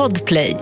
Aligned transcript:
Podplay. 0.00 0.52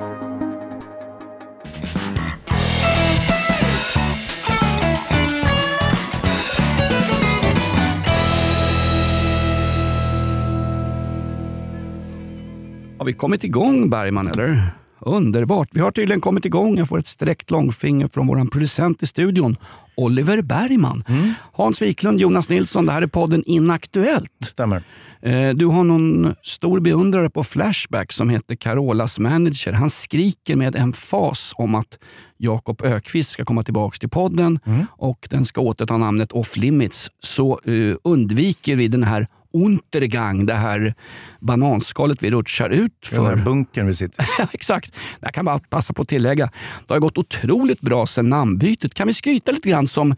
Har 12.99 13.05
vi 13.05 13.13
kommit 13.13 13.45
igång 13.45 13.91
Bergman 13.91 14.29
eller? 14.29 14.61
Underbart. 15.01 15.69
Vi 15.73 15.81
har 15.81 15.91
tydligen 15.91 16.21
kommit 16.21 16.45
igång. 16.45 16.79
Jag 16.79 16.89
får 16.89 16.99
ett 16.99 17.07
sträckt 17.07 17.51
långfinger 17.51 18.09
från 18.09 18.27
vår 18.27 18.51
producent 18.51 19.03
i 19.03 19.07
studion, 19.07 19.57
Oliver 19.97 20.43
Bergman. 20.43 21.05
Hans 21.53 21.83
Wiklund, 21.83 22.21
Jonas 22.21 22.49
Nilsson. 22.49 22.87
Det 22.87 22.93
här 22.93 23.03
är 23.03 23.07
podden 23.07 23.43
Inaktuellt. 23.47 24.33
Stämmer. 24.45 24.83
Eh, 25.23 25.49
Du 25.51 25.67
har 25.67 25.85
någon 25.85 26.35
stor 26.43 26.81
beundrare 26.81 27.31
på 27.31 27.45
Flashback 27.45 28.13
som 28.13 28.31
heter 28.31 28.55
Carolas 28.57 29.19
manager. 29.19 29.73
Han 29.73 29.91
skriker 29.91 30.57
med 30.57 30.77
en 30.77 30.93
fas 30.93 31.53
om 31.57 31.75
att 31.75 31.99
Jakob 32.37 32.83
Ökvist 32.85 33.31
ska 33.31 33.45
komma 33.45 33.63
tillbaka 33.63 33.97
till 33.99 34.09
podden 34.09 34.61
och 34.89 35.27
den 35.31 35.45
ska 35.45 35.61
återta 35.61 35.97
namnet 35.97 36.33
Off 36.33 36.57
Limits. 36.57 37.11
Så 37.23 37.61
eh, 37.65 37.97
undviker 38.05 38.77
vi 38.77 38.89
den 38.89 39.05
här 39.05 39.27
Untergang, 39.55 40.47
det 40.47 40.55
här 40.55 40.95
bananskalet 41.41 42.23
vi 42.23 42.31
rutschar 42.31 42.71
ut 42.71 43.09
Den 43.11 43.25
här 43.27 43.37
för. 43.37 43.45
bunkern 43.45 43.87
vi 43.87 43.95
sitter 43.95 44.23
i. 44.23 44.27
Ja, 44.39 44.47
Exakt. 44.53 44.93
Jag 45.21 45.35
kan 45.35 45.45
bara 45.45 45.59
passa 45.59 45.95
på 45.95 46.03
att 46.03 46.09
tillägga. 46.09 46.51
Det 46.87 46.95
har 46.95 47.01
gått 47.01 47.19
otroligt 47.19 47.81
bra 47.81 48.07
sedan 48.07 48.29
namnbytet. 48.29 48.95
Kan 48.95 49.07
vi 49.07 49.15
skryta 49.15 49.53
lite 49.53 49.69
grann 49.69 49.87
som 49.87 50.17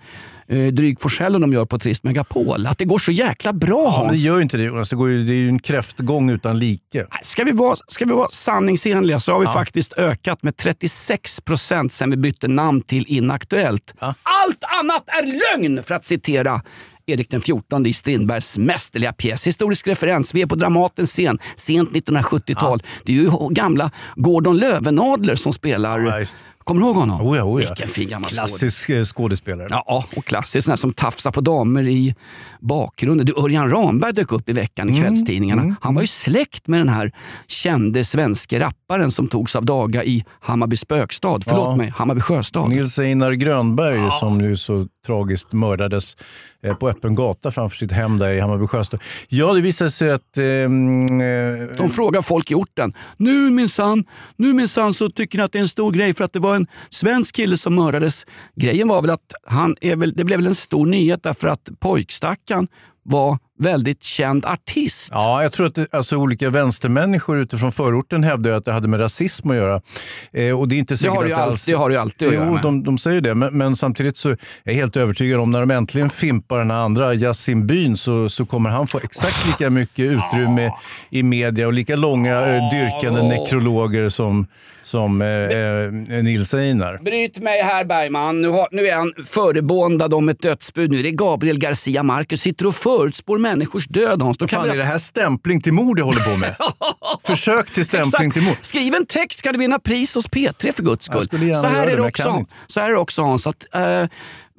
eh, 0.49 0.67
Dryg 0.67 1.01
Forssell 1.01 1.35
och 1.35 1.41
de 1.41 1.53
gör 1.53 1.65
på 1.65 1.79
Trist 1.79 2.05
Megapol? 2.05 2.67
Att 2.67 2.79
det 2.79 2.85
går 2.85 2.99
så 2.99 3.13
jäkla 3.13 3.53
bra 3.53 3.85
Ja, 3.85 3.91
men 3.99 4.03
det 4.03 4.07
Hans. 4.09 4.21
gör 4.21 4.37
ju 4.37 4.43
inte 4.43 4.57
det 4.57 4.63
Jonas. 4.63 4.89
Det, 4.91 4.97
går 4.97 5.09
ju, 5.09 5.25
det 5.25 5.33
är 5.33 5.37
ju 5.37 5.49
en 5.49 5.59
kräftgång 5.59 6.31
utan 6.31 6.59
like. 6.59 7.07
Ska 7.23 7.45
vi 7.45 7.53
vara, 7.53 7.77
ska 7.87 8.05
vi 8.05 8.13
vara 8.13 8.29
sanningsenliga 8.29 9.21
så 9.21 9.33
har 9.33 9.41
vi 9.41 9.47
faktiskt 9.47 9.93
ökat 9.93 10.43
med 10.43 10.57
36 10.57 11.41
procent 11.41 11.93
sen 11.93 12.11
vi 12.11 12.17
bytte 12.17 12.49
namn 12.49 12.81
till 12.83 13.05
Inaktuellt. 13.09 13.95
Ja. 14.01 14.15
Allt 14.23 14.65
annat 14.81 15.05
är 15.07 15.59
lögn 15.59 15.83
för 15.83 15.95
att 15.95 16.05
citera 16.05 16.63
Erik 17.07 17.31
den 17.31 17.41
14 17.41 17.87
i 17.87 17.93
Strindbergs 17.93 18.59
mästerliga 18.59 19.13
pjäs. 19.13 19.47
Historisk 19.47 19.89
referens. 19.89 20.35
Vi 20.35 20.43
är 20.43 20.47
på 20.47 20.55
Dramatens 20.55 21.11
scen, 21.11 21.39
sent 21.57 21.91
1970-tal. 21.91 22.83
Det 23.05 23.13
är 23.13 23.17
ju 23.17 23.31
gamla 23.51 23.91
Gordon 24.17 24.57
Löwenadler 24.57 25.35
som 25.35 25.53
spelar. 25.53 26.01
Ja. 26.01 26.25
Kommer 26.65 26.81
du 26.81 26.87
ihåg 26.87 26.97
honom? 26.97 27.21
Oh 27.27 27.37
ja, 27.37 27.43
oh 27.45 27.63
ja. 27.63 27.69
Vilken 27.69 27.89
fin 27.89 28.09
gammal. 28.09 28.31
Klassisk 28.31 28.89
eh, 28.91 29.05
skådespelare. 29.05 29.67
Ja, 29.71 30.05
och 30.17 30.25
klassiskt 30.25 30.67
sån 30.67 30.77
som 30.77 30.93
tafsar 30.93 31.31
på 31.33 31.41
damer 31.41 31.89
i 31.89 32.15
bakgrunden. 32.61 33.27
Du, 33.27 33.35
Örjan 33.37 33.71
Ramberg 33.71 34.13
dök 34.13 34.33
upp 34.33 34.49
i 34.49 34.53
veckan 34.53 34.89
Mm, 34.89 34.95
i 35.01 35.03
kvällstidningarna. 35.03 35.77
Han 35.81 35.95
var 35.95 36.03
ju 36.03 36.07
släkt 36.09 36.67
med 36.67 36.81
den 36.81 36.89
här 36.89 37.13
kände 37.47 38.05
svenske 38.05 38.61
rapparen 38.61 39.11
som 39.11 39.29
togs 39.29 39.57
av 39.57 39.65
daga 39.65 40.05
i 40.05 40.25
Hammarby 40.41 40.77
spökstad. 40.77 41.39
Förlåt 41.45 41.67
Ja. 41.69 41.77
mig, 41.77 41.89
Hammarby 41.97 42.21
sjöstad. 42.21 42.69
Nils 42.69 42.99
Einar 42.99 43.33
Grönberg 43.33 44.11
som 44.21 44.41
ju 44.41 44.57
så 44.57 44.87
tragiskt 45.07 45.53
mördades 45.53 46.17
eh, 46.63 46.75
på 46.75 46.89
öppen 46.89 47.15
gata 47.15 47.51
framför 47.51 47.77
sitt 47.77 47.93
hem 47.93 48.19
där 48.19 48.31
i 48.31 48.41
Hammarby 48.41 48.67
sjöstad. 48.67 49.01
Ja, 49.29 49.53
det 49.53 49.61
visade 49.61 49.91
sig 49.91 50.11
att... 50.11 50.37
ehm, 50.39 51.21
eh, 51.21 51.77
De 51.79 51.91
frågar 51.91 52.23
folk 52.23 52.51
i 52.51 52.55
orten. 52.55 52.93
Nu 53.17 53.51
minsann, 53.51 54.05
nu 54.37 54.53
minsann 54.53 54.95
så 54.95 55.11
tycker 55.11 55.39
ni 55.39 55.45
att 55.45 55.53
det 55.53 55.59
är 55.59 55.63
en 55.63 55.69
stor 55.69 55.93
grej 55.93 56.15
för 56.15 56.25
att 56.25 56.33
det 56.33 56.39
var 56.39 56.57
en 56.57 56.60
svensk 56.91 57.37
kille 57.37 57.57
som 57.57 57.75
mördades. 57.75 58.27
Grejen 58.57 58.89
var 58.89 59.03
väl 59.03 59.11
att 59.11 59.35
han 59.47 59.77
är 59.81 59.97
väl, 59.97 60.13
det 60.13 60.25
blev 60.25 60.39
väl 60.39 60.47
en 60.47 60.55
stor 60.55 60.87
nyhet 60.87 61.23
därför 61.23 61.49
att 61.49 61.69
pojkstackaren 61.81 62.69
var 63.03 63.39
väldigt 63.59 64.03
känd 64.03 64.45
artist. 64.45 65.11
Ja, 65.13 65.43
jag 65.43 65.53
tror 65.53 65.67
att 65.67 65.75
det, 65.75 65.87
alltså, 65.93 66.17
olika 66.17 66.51
vänstermänniskor 66.51 67.39
utifrån 67.39 67.73
förorten 67.73 68.25
hävdar 68.25 68.53
att 68.53 68.65
det 68.65 68.73
hade 68.73 68.89
med 68.89 69.01
rasism 69.01 69.51
att 69.51 69.57
göra. 69.57 69.81
Eh, 70.33 70.61
och 70.61 70.69
det 70.69 70.75
är 70.75 70.79
inte 70.79 70.97
säkert 70.97 71.17
har 71.17 71.23
det, 71.23 71.29
ju 71.29 71.35
att 71.35 71.41
alltid, 71.41 71.53
alls... 71.53 71.67
det 71.67 71.73
har 71.73 71.91
ju 71.91 71.97
alltid 71.97 72.29
att 72.29 72.35
göra 72.35 72.47
Jo, 72.47 72.53
med. 72.53 72.63
de, 72.63 72.85
de 72.85 72.99
säger 72.99 73.21
det, 73.21 73.35
men, 73.35 73.59
men 73.59 73.77
samtidigt 73.77 74.17
så 74.17 74.29
är 74.31 74.39
jag 74.65 74.75
helt 74.75 74.97
övertygad 74.97 75.41
om 75.41 75.51
när 75.51 75.61
de 75.61 75.71
äntligen 75.71 76.11
fimpar 76.11 76.59
den 76.59 76.71
här 76.71 76.79
andra 76.79 77.15
Yasin 77.15 77.67
Byn 77.67 77.97
så, 77.97 78.29
så 78.29 78.47
kommer 78.47 78.71
han 78.71 78.87
få 78.87 79.01
exakt 79.03 79.47
lika 79.47 79.71
mycket 79.71 80.05
utrymme 80.05 80.73
i 81.11 81.23
media 81.23 81.67
och 81.67 81.73
lika 81.73 81.97
långa 81.97 82.47
eh, 82.47 82.71
dyrkande 82.71 83.23
nekrologer 83.23 84.09
som, 84.09 84.47
som 84.91 85.23
eh, 85.23 85.29
eh, 85.29 86.23
Nils 86.23 86.55
Einar. 86.55 86.99
Bryt 87.03 87.39
mig 87.43 87.63
här 87.63 87.85
Bergman. 87.85 88.41
Nu, 88.43 88.49
har, 88.49 88.69
nu 88.71 88.89
är 88.89 88.95
han 88.95 89.13
förebåndad 89.27 90.15
om 90.15 90.29
ett 90.29 90.43
dödsbud. 90.43 90.91
Nu 90.91 90.99
är 90.99 91.03
det 91.03 91.11
Gabriel 91.11 91.59
Garcia 91.59 92.03
Marquez. 92.03 92.41
Sitter 92.41 92.67
och 92.67 92.75
förutspår 92.75 93.39
människors 93.39 93.87
död 93.87 94.23
Hans. 94.23 94.39
Då 94.39 94.47
kan 94.47 94.59
Fan, 94.59 94.69
vi- 94.69 94.75
är 94.75 94.79
det 94.79 94.85
här 94.85 94.99
stämpling 94.99 95.61
till 95.61 95.73
mord 95.73 95.99
jag 95.99 96.05
håller 96.05 96.21
på 96.33 96.37
med? 96.37 96.55
Försök 97.25 97.71
till 97.71 97.85
stämpling 97.85 98.27
Exakt. 98.27 98.33
till 98.33 98.43
mord. 98.43 98.57
Skriv 98.61 98.95
en 98.95 99.07
text 99.07 99.43
kan 99.43 99.53
du 99.53 99.59
vinna 99.59 99.79
pris 99.79 100.15
hos 100.15 100.29
P3 100.29 100.73
för 100.77 100.83
guds 100.83 101.07
skull. 101.07 101.55
Så 101.55 101.67
här, 101.67 101.87
är 101.87 101.97
det, 101.97 102.03
också, 102.03 102.47
så 102.67 102.81
här 102.81 102.89
är 102.89 102.93
det 102.93 102.99
också 102.99 103.23
Hans, 103.23 103.47
att 103.47 103.75
eh, 103.75 104.05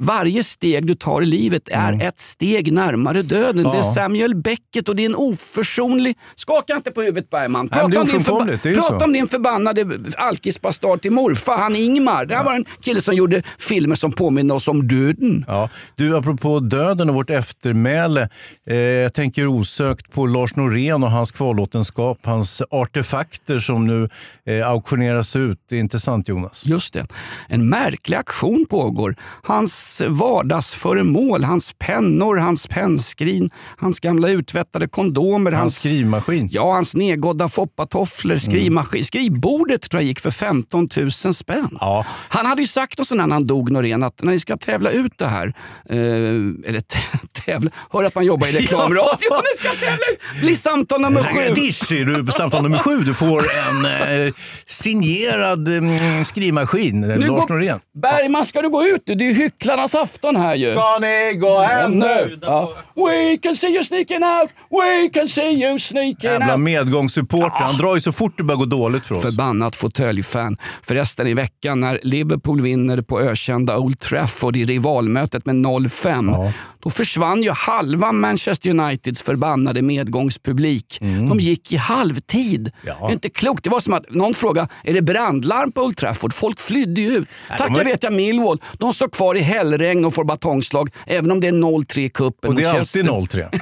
varje 0.01 0.43
steg 0.43 0.87
du 0.87 0.95
tar 0.95 1.21
i 1.21 1.25
livet 1.25 1.69
är 1.69 1.93
Mm. 1.93 2.07
ett 2.07 2.19
steg 2.19 2.73
närmare 2.73 3.21
döden. 3.21 3.63
Det 3.71 3.77
är 3.77 3.81
Samuel 3.81 4.35
Beckett 4.35 4.89
och 4.89 4.95
det 4.95 5.01
är 5.03 5.05
en 5.05 5.15
oförsonlig... 5.15 6.17
Skaka 6.35 6.75
inte 6.75 6.91
på 6.91 7.01
huvudet 7.01 7.29
Bergman. 7.29 7.69
Nej, 7.71 7.89
det 7.89 7.95
är 7.95 7.99
om 8.01 8.07
din, 8.07 8.17
ju 8.17 8.75
prata 8.75 8.99
så. 8.99 9.05
om 9.05 9.13
din 9.13 9.27
förbannade 9.27 9.99
alkisbastard 10.17 11.01
till 11.01 11.11
morfar, 11.11 11.57
han 11.57 11.75
Ingmar. 11.75 12.25
Det 12.25 12.35
här 12.35 12.43
var 12.43 12.53
en 12.55 12.65
kille 12.81 13.01
som 13.01 13.15
gjorde 13.15 13.43
filmer 13.59 13.95
som 13.95 14.11
påminner 14.11 14.55
oss 14.55 14.67
om 14.67 14.87
döden. 14.87 15.45
Ja. 15.47 15.69
Du, 15.95 16.17
apropå 16.17 16.59
döden 16.59 17.09
och 17.09 17.15
vårt 17.15 17.29
eftermäle. 17.29 18.29
Eh, 18.67 18.75
jag 18.77 19.13
tänker 19.13 19.47
osökt 19.47 20.11
på 20.13 20.25
Lars 20.25 20.55
Norén 20.55 21.03
och 21.03 21.11
hans 21.11 21.31
kvarlåtenskap, 21.31 22.19
hans 22.23 22.61
artefakter 22.69 23.59
som 23.59 23.87
nu 23.87 24.09
eh, 24.45 24.67
auktioneras 24.69 25.35
ut. 25.35 25.59
Det 25.69 25.75
är 25.75 25.79
intressant 25.79 26.27
Jonas. 26.27 26.65
Just 26.65 26.93
det. 26.93 27.07
En 27.47 27.69
märklig 27.69 28.17
aktion 28.17 28.65
pågår. 28.69 29.15
Hans 29.43 29.90
vardagsföremål, 29.99 31.43
hans 31.43 31.73
pennor, 31.79 32.37
hans 32.37 32.67
pennskrin, 32.67 33.49
hans 33.77 33.99
gamla 33.99 34.29
uttvättade 34.29 34.87
kondomer, 34.87 35.51
Hans 35.51 35.79
skrivmaskin. 35.79 36.49
Ja, 36.51 36.73
hans 36.73 36.95
nedgådda 36.95 37.49
foppatofflor, 37.49 38.37
skrivmaskin. 38.37 39.05
Skrivbordet 39.05 39.81
tror 39.81 40.01
jag 40.01 40.07
gick 40.07 40.19
för 40.19 40.31
15 40.31 40.89
000 40.97 41.33
spänn. 41.33 41.77
Ja. 41.79 42.05
Han 42.29 42.45
hade 42.45 42.61
ju 42.61 42.67
sagt 42.67 42.99
oss 42.99 43.11
när 43.11 43.27
han 43.27 43.47
dog 43.47 43.71
Norén 43.71 44.03
att 44.03 44.23
när 44.23 44.31
ni 44.31 44.39
ska 44.39 44.57
tävla 44.57 44.91
ut 44.91 45.17
det 45.17 45.27
här, 45.27 45.47
eh, 45.89 45.97
eller 45.97 46.81
tävla, 47.45 47.71
hör 47.91 48.03
att 48.03 48.15
man 48.15 48.25
jobbar 48.25 48.47
i 48.47 48.51
reklamradio, 48.61 49.29
ni 49.29 49.57
ska 49.57 49.69
tävla 49.69 50.05
ut, 50.13 50.41
bli 50.41 50.55
samtal 50.55 51.01
nummer 51.01 51.23
sju. 51.23 51.53
Dish 51.53 51.91
är 51.91 52.05
du 52.05 52.25
på 52.25 52.31
samtal 52.31 52.63
nummer 52.63 52.79
sju. 52.79 52.97
Du 52.97 53.13
får 53.13 53.39
en 53.69 53.85
eh, 53.85 54.33
signerad 54.67 55.67
mm, 55.67 56.25
skrivmaskin. 56.25 57.01
Nu 57.01 57.17
Lars 57.17 57.49
Norén. 57.49 57.79
Bergman, 58.01 58.45
ska 58.45 58.61
du 58.61 58.69
gå 58.69 58.83
ut? 58.83 59.01
Det 59.05 59.13
är 59.13 59.21
ju 59.21 59.33
hycklarnas 59.81 59.95
afton 59.95 60.35
här 60.35 60.55
ju. 60.55 60.65
Ska 60.67 60.99
ni 60.99 61.33
gå 61.39 61.59
hem 61.61 61.99
nu? 61.99 62.39
Ja. 62.41 62.73
We 62.95 63.37
can 63.37 63.55
see 63.55 63.67
you 63.67 63.83
sneaking 63.83 64.23
out, 64.23 64.49
we 64.69 65.09
can 65.13 65.29
see 65.29 65.51
you 65.51 65.79
sneaking 65.79 66.15
Jävla 66.29 66.53
out. 66.53 66.59
medgångssupporter. 66.61 67.59
Han 67.65 67.77
drar 67.77 67.95
ju 67.95 68.01
så 68.01 68.11
fort 68.11 68.37
det 68.37 68.43
börjar 68.43 68.57
gå 68.59 68.65
dåligt 68.65 69.05
för 69.05 69.15
oss. 69.15 69.21
Förbannat 69.21 69.75
fåtöljfan. 69.75 70.57
Förresten 70.83 71.27
i 71.27 71.33
veckan 71.33 71.79
när 71.79 71.99
Liverpool 72.03 72.61
vinner 72.61 73.01
på 73.01 73.21
ökända 73.21 73.77
Old 73.77 73.99
Trafford 73.99 74.55
i 74.55 74.65
rivalmötet 74.65 75.45
med 75.45 75.55
0-5. 75.55 76.51
Då 76.83 76.89
försvann 76.89 77.43
ju 77.43 77.51
halva 77.51 78.11
Manchester 78.11 78.69
Uniteds 78.69 79.23
förbannade 79.23 79.81
medgångspublik. 79.81 80.97
De 81.29 81.39
gick 81.39 81.71
i 81.71 81.75
halvtid. 81.77 82.59
Mm. 82.61 82.71
Ja. 82.81 83.07
Det 83.07 83.11
är 83.11 83.13
inte 83.13 83.29
klokt. 83.29 83.63
Det 83.63 83.69
var 83.69 83.79
som 83.79 83.93
att 83.93 84.09
någon 84.09 84.33
frågade, 84.33 84.67
är 84.83 84.93
det 84.93 85.01
brandlarm 85.01 85.71
på 85.71 85.81
Old 85.83 85.97
Trafford? 85.97 86.33
Folk 86.33 86.59
flydde 86.59 87.01
ju 87.01 87.07
ut. 87.17 87.27
Tack 87.49 87.59
de 87.67 87.73
var- 87.73 87.79
jag 87.79 87.85
vet 87.85 88.03
jag 88.03 88.13
Millwall. 88.13 88.61
De 88.77 88.93
står 88.93 89.07
kvar 89.09 89.35
i 89.35 89.39
hällregn 89.61 90.05
och 90.05 90.13
får 90.13 90.23
batongslag 90.23 90.89
även 91.05 91.31
om 91.31 91.39
det 91.39 91.47
är 91.47 91.51
0-3 91.51 91.99
i 91.99 92.09
cupen 92.09 92.49
Och 92.49 92.55
det 92.55 92.63
är 92.63 92.79
alltid 92.79 93.05
0-3. 93.05 93.59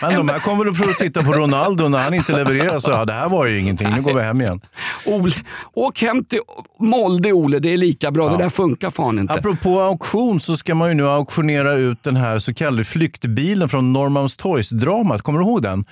Men 0.00 0.14
de 0.14 0.28
här 0.28 0.38
kommer 0.38 0.64
väl 0.64 0.74
för 0.74 0.90
att 0.90 0.98
titta 0.98 1.22
på 1.22 1.32
Ronaldo 1.32 1.88
när 1.88 1.98
han 1.98 2.14
inte 2.14 2.36
levererar 2.36 2.78
så 2.78 2.90
ja, 2.90 3.04
det 3.04 3.12
här 3.12 3.28
var 3.28 3.46
ju 3.46 3.58
ingenting. 3.58 3.88
Nu 3.96 4.02
går 4.02 4.14
vi 4.14 4.22
hem 4.22 4.40
igen. 4.40 4.60
Ole, 5.06 5.32
åk 5.72 6.02
hem 6.02 6.24
till 6.24 6.38
Molde 6.78 7.32
Ole, 7.32 7.58
det 7.58 7.72
är 7.72 7.76
lika 7.76 8.10
bra. 8.10 8.28
Det 8.28 8.42
där 8.42 8.50
funkar 8.50 8.90
fan 8.90 9.18
inte. 9.18 9.34
Apropå 9.34 9.80
auktion 9.80 10.40
så 10.40 10.56
ska 10.56 10.74
man 10.74 10.88
ju 10.88 10.94
nu 10.94 11.08
auktionera 11.08 11.74
ut 11.74 12.02
den 12.02 12.16
här 12.16 12.38
så 12.38 12.54
kallade 12.54 12.84
flyktbilen 12.84 13.68
från 13.68 13.92
Norrmalmstorgsdramat. 13.92 15.22
Kommer 15.22 15.38
du 15.38 15.44
ihåg 15.44 15.62
den? 15.62 15.84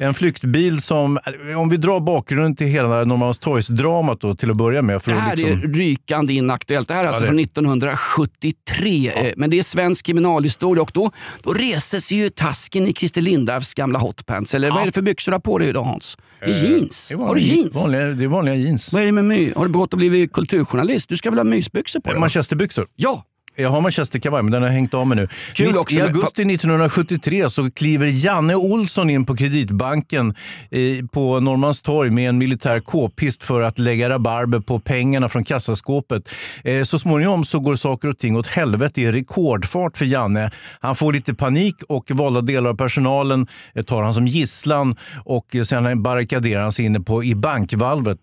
En 0.00 0.14
flyktbil 0.14 0.82
som, 0.82 1.18
om 1.56 1.68
vi 1.68 1.76
drar 1.76 2.00
bakgrunden 2.00 2.56
till 2.56 2.66
hela 2.66 3.04
Norrmalmstorgsdramat 3.04 4.20
då 4.20 4.34
till 4.34 4.50
att 4.50 4.56
börja 4.56 4.82
med. 4.82 5.02
För 5.02 5.10
Det 5.10 5.16
här 5.18 5.36
liksom, 5.36 5.70
är 5.70 5.74
rykande 5.74 6.32
inaktuellt. 6.32 6.88
Det 6.88 6.94
här 6.94 7.02
är 7.02 7.06
alltså 7.06 7.20
det- 7.20 7.26
från 7.26 7.38
1973. 8.38 9.12
eh, 9.28 9.32
Men 9.36 9.50
det 9.50 9.58
är 9.58 9.62
svensk 9.62 10.06
kriminalhistoria 10.06 10.82
och 10.82 10.90
då, 10.94 11.10
då 11.42 11.52
reses 11.52 12.12
ju 12.12 12.30
tasken 12.30 12.86
i 12.86 12.92
Christer 12.92 13.22
Lindarws 13.22 13.74
gamla 13.74 13.98
hotpants. 13.98 14.54
Eller 14.54 14.70
vad 14.70 14.82
är 14.82 14.86
det 14.86 14.92
för 14.92 15.02
byxor 15.02 15.32
du 15.32 15.34
har 15.34 15.40
på 15.40 15.58
dig 15.58 15.68
idag 15.68 15.82
Hans? 15.84 16.18
Det 16.40 16.46
är 16.46 16.64
jeans. 16.64 17.08
det 17.08 17.14
är 17.14 17.18
Har 17.18 17.34
du 17.34 17.40
jeans? 17.40 17.74
Vanliga, 17.74 18.04
det 18.04 18.24
är 18.24 18.28
vanliga 18.28 18.54
jeans. 18.54 18.92
Vad 18.92 19.02
är 19.02 19.06
det 19.06 19.12
med 19.12 19.24
my? 19.24 19.52
Har 19.56 19.66
du 19.66 19.72
gått 19.72 19.92
och 19.92 19.98
blivit 19.98 20.32
kulturjournalist? 20.32 21.08
Du 21.08 21.16
ska 21.16 21.30
väl 21.30 21.38
ha 21.38 21.44
mysbyxor 21.44 22.00
på 22.00 22.08
dig? 22.08 22.14
va? 22.14 22.20
Manchesterbyxor. 22.20 22.86
Ja, 22.96 23.24
Jag 23.60 23.70
har 23.70 23.80
manchesterkavaj, 23.80 24.42
men 24.42 24.52
den 24.52 24.62
har 24.62 24.68
hängt 24.68 24.94
av 24.94 25.06
mig 25.06 25.16
nu. 25.16 25.28
Kul 25.54 25.76
också, 25.76 25.96
I 25.96 26.00
augusti 26.00 26.42
1973 26.42 27.50
så 27.50 27.70
kliver 27.70 28.06
Janne 28.06 28.54
Olsson 28.54 29.10
in 29.10 29.26
på 29.26 29.36
Kreditbanken 29.36 30.34
eh, 30.70 31.06
på 31.12 31.40
Norrmalmstorg 31.40 32.10
med 32.10 32.28
en 32.28 32.38
militär 32.38 32.80
k-pist 32.80 33.42
för 33.42 33.62
att 33.62 33.78
lägga 33.78 34.08
rabarber 34.10 34.60
på 34.60 34.80
pengarna 34.80 35.28
från 35.28 35.44
kassaskåpet. 35.44 36.28
Eh, 36.64 36.82
så 36.82 36.98
småningom 36.98 37.44
så 37.44 37.60
går 37.60 37.76
saker 37.76 38.08
och 38.08 38.18
ting 38.18 38.36
åt 38.36 38.46
helvete 38.46 39.00
i 39.00 39.12
rekordfart 39.12 39.96
för 39.96 40.04
Janne. 40.04 40.50
Han 40.80 40.96
får 40.96 41.12
lite 41.12 41.34
panik 41.34 41.76
och 41.88 42.10
valda 42.10 42.40
delar 42.40 42.70
av 42.70 42.76
personalen 42.76 43.46
eh, 43.74 43.82
tar 43.82 44.02
han 44.02 44.14
som 44.14 44.26
gisslan 44.26 44.96
och 45.24 45.56
sen 45.64 46.02
barrikaderar 46.02 46.62
han 46.62 46.72
sig 46.72 46.84
inne 46.84 47.00
på, 47.00 47.24
i 47.24 47.34
bankvalvet. 47.34 48.18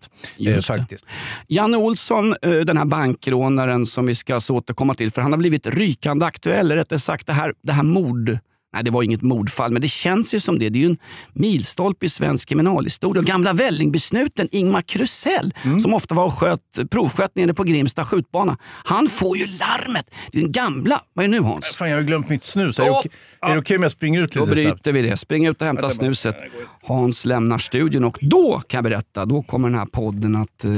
Eh, 0.46 0.60
faktiskt. 0.60 1.06
Janne 1.48 1.76
Olsson, 1.76 2.34
den 2.40 2.76
här 2.76 2.84
bankrånaren 2.84 3.86
som 3.86 4.06
vi 4.06 4.14
ska 4.14 4.40
återkomma 4.50 4.94
till, 4.94 5.10
för 5.10 5.22
han 5.28 5.32
har 5.32 5.38
blivit 5.38 5.66
rykande 5.66 6.26
aktuell. 6.26 6.66
eller 6.66 6.76
Rättare 6.76 6.98
sagt, 6.98 7.26
det 7.26 7.32
här, 7.32 7.54
det 7.62 7.72
här 7.72 7.82
mord... 7.82 8.38
Nej, 8.74 8.84
det 8.84 8.90
var 8.90 9.02
inget 9.02 9.22
mordfall, 9.22 9.72
men 9.72 9.82
det 9.82 9.88
känns 9.88 10.34
ju 10.34 10.40
som 10.40 10.58
det. 10.58 10.68
Det 10.68 10.78
är 10.78 10.80
ju 10.80 10.86
en 10.86 10.96
milstolpe 11.32 12.06
i 12.06 12.08
svensk 12.08 12.48
kriminalhistoria. 12.48 13.22
Gamla 13.22 13.52
vällingbysnuten 13.52 14.48
Ingmar 14.52 14.82
Krusell, 14.82 15.54
Mm. 15.64 15.80
som 15.80 15.94
ofta 15.94 16.14
var 16.14 16.24
och 16.24 16.32
sköt, 16.34 16.60
provsköt 16.90 17.34
nere 17.36 17.54
på 17.54 17.64
Grimsta 17.64 18.04
skjutbana. 18.04 18.56
Han 18.84 19.08
får 19.08 19.36
ju 19.36 19.46
larmet. 19.46 20.06
Det 20.32 20.38
är 20.38 20.42
den 20.42 20.52
gamla... 20.52 21.00
Vad 21.12 21.24
är 21.24 21.28
det 21.28 21.40
nu 21.40 21.40
Hans? 21.46 21.76
Fan, 21.76 21.90
jag 21.90 21.96
har 21.96 22.02
glömt 22.02 22.28
mitt 22.28 22.44
snus. 22.44 22.78
Är 22.78 22.82
det 22.82 22.88
Ja. 22.88 22.98
okej 22.98 23.12
är 23.42 23.52
det 23.54 23.60
okej 23.60 23.76
om 23.76 23.82
jag 23.82 23.92
springer 23.92 24.22
ut 24.22 24.32
Då 24.32 24.44
lite 24.44 24.56
snabbt? 24.62 24.82
bryter 24.82 24.92
vi 25.02 25.08
det. 25.10 25.16
Spring 25.16 25.46
ut 25.46 25.60
och 25.60 25.66
hämta 25.66 25.90
snuset. 25.90 26.36
Hans 26.82 27.24
lämnar 27.24 27.58
studion 27.58 28.04
och 28.04 28.18
då 28.20 28.62
kan 28.68 28.78
jag 28.78 28.84
berätta, 28.84 29.24
då 29.24 29.42
kommer 29.42 29.68
den 29.68 29.78
här 29.78 29.86
podden 29.86 30.36
att 30.36 30.64
eh, 30.64 30.70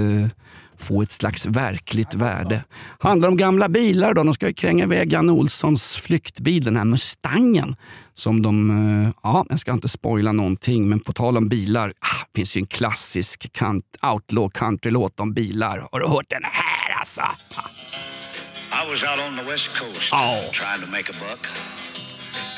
få 0.81 1.03
ett 1.03 1.13
slags 1.13 1.47
verkligt 1.47 2.15
värde. 2.15 2.65
Handlar 2.99 3.29
om 3.29 3.37
gamla 3.37 3.69
bilar 3.69 4.15
då. 4.15 4.23
De 4.23 4.35
ska 4.35 4.47
ju 4.47 4.53
kränga 4.55 4.85
iväg 4.85 5.13
Janne 5.13 5.33
Olssons 5.33 5.97
flyktbil, 5.97 6.65
den 6.65 6.77
här 6.77 6.85
Mustangen. 6.85 7.77
Som 8.15 8.43
de, 8.43 8.71
eh, 9.05 9.11
ja, 9.23 9.47
jag 9.49 9.59
ska 9.59 9.73
inte 9.73 9.89
spoila 9.89 10.33
någonting, 10.33 10.89
men 10.89 11.01
på 11.01 11.13
tal 11.13 11.37
om 11.37 11.49
bilar. 11.49 11.89
Ah, 12.01 12.25
det 12.33 12.39
finns 12.39 12.57
ju 12.57 12.59
en 12.59 12.67
klassisk 12.67 13.53
kant, 13.53 13.85
outlaw 14.03 14.51
countrylåt 14.59 15.21
om 15.21 15.33
bilar. 15.35 15.89
Har 15.93 16.01
du 16.01 16.07
hört 16.07 16.31
den 16.31 16.43
här 16.45 16.99
alltså? 16.99 17.23
I 18.73 18.91
was 18.91 19.03
out 19.03 19.31
on 19.31 19.37
the 19.45 19.51
west 19.51 19.69
coast 19.79 20.13
Oh. 20.13 20.51
trying 20.53 20.81
to 20.85 20.91
make 20.91 21.09
a 21.11 21.15
buck, 21.21 21.47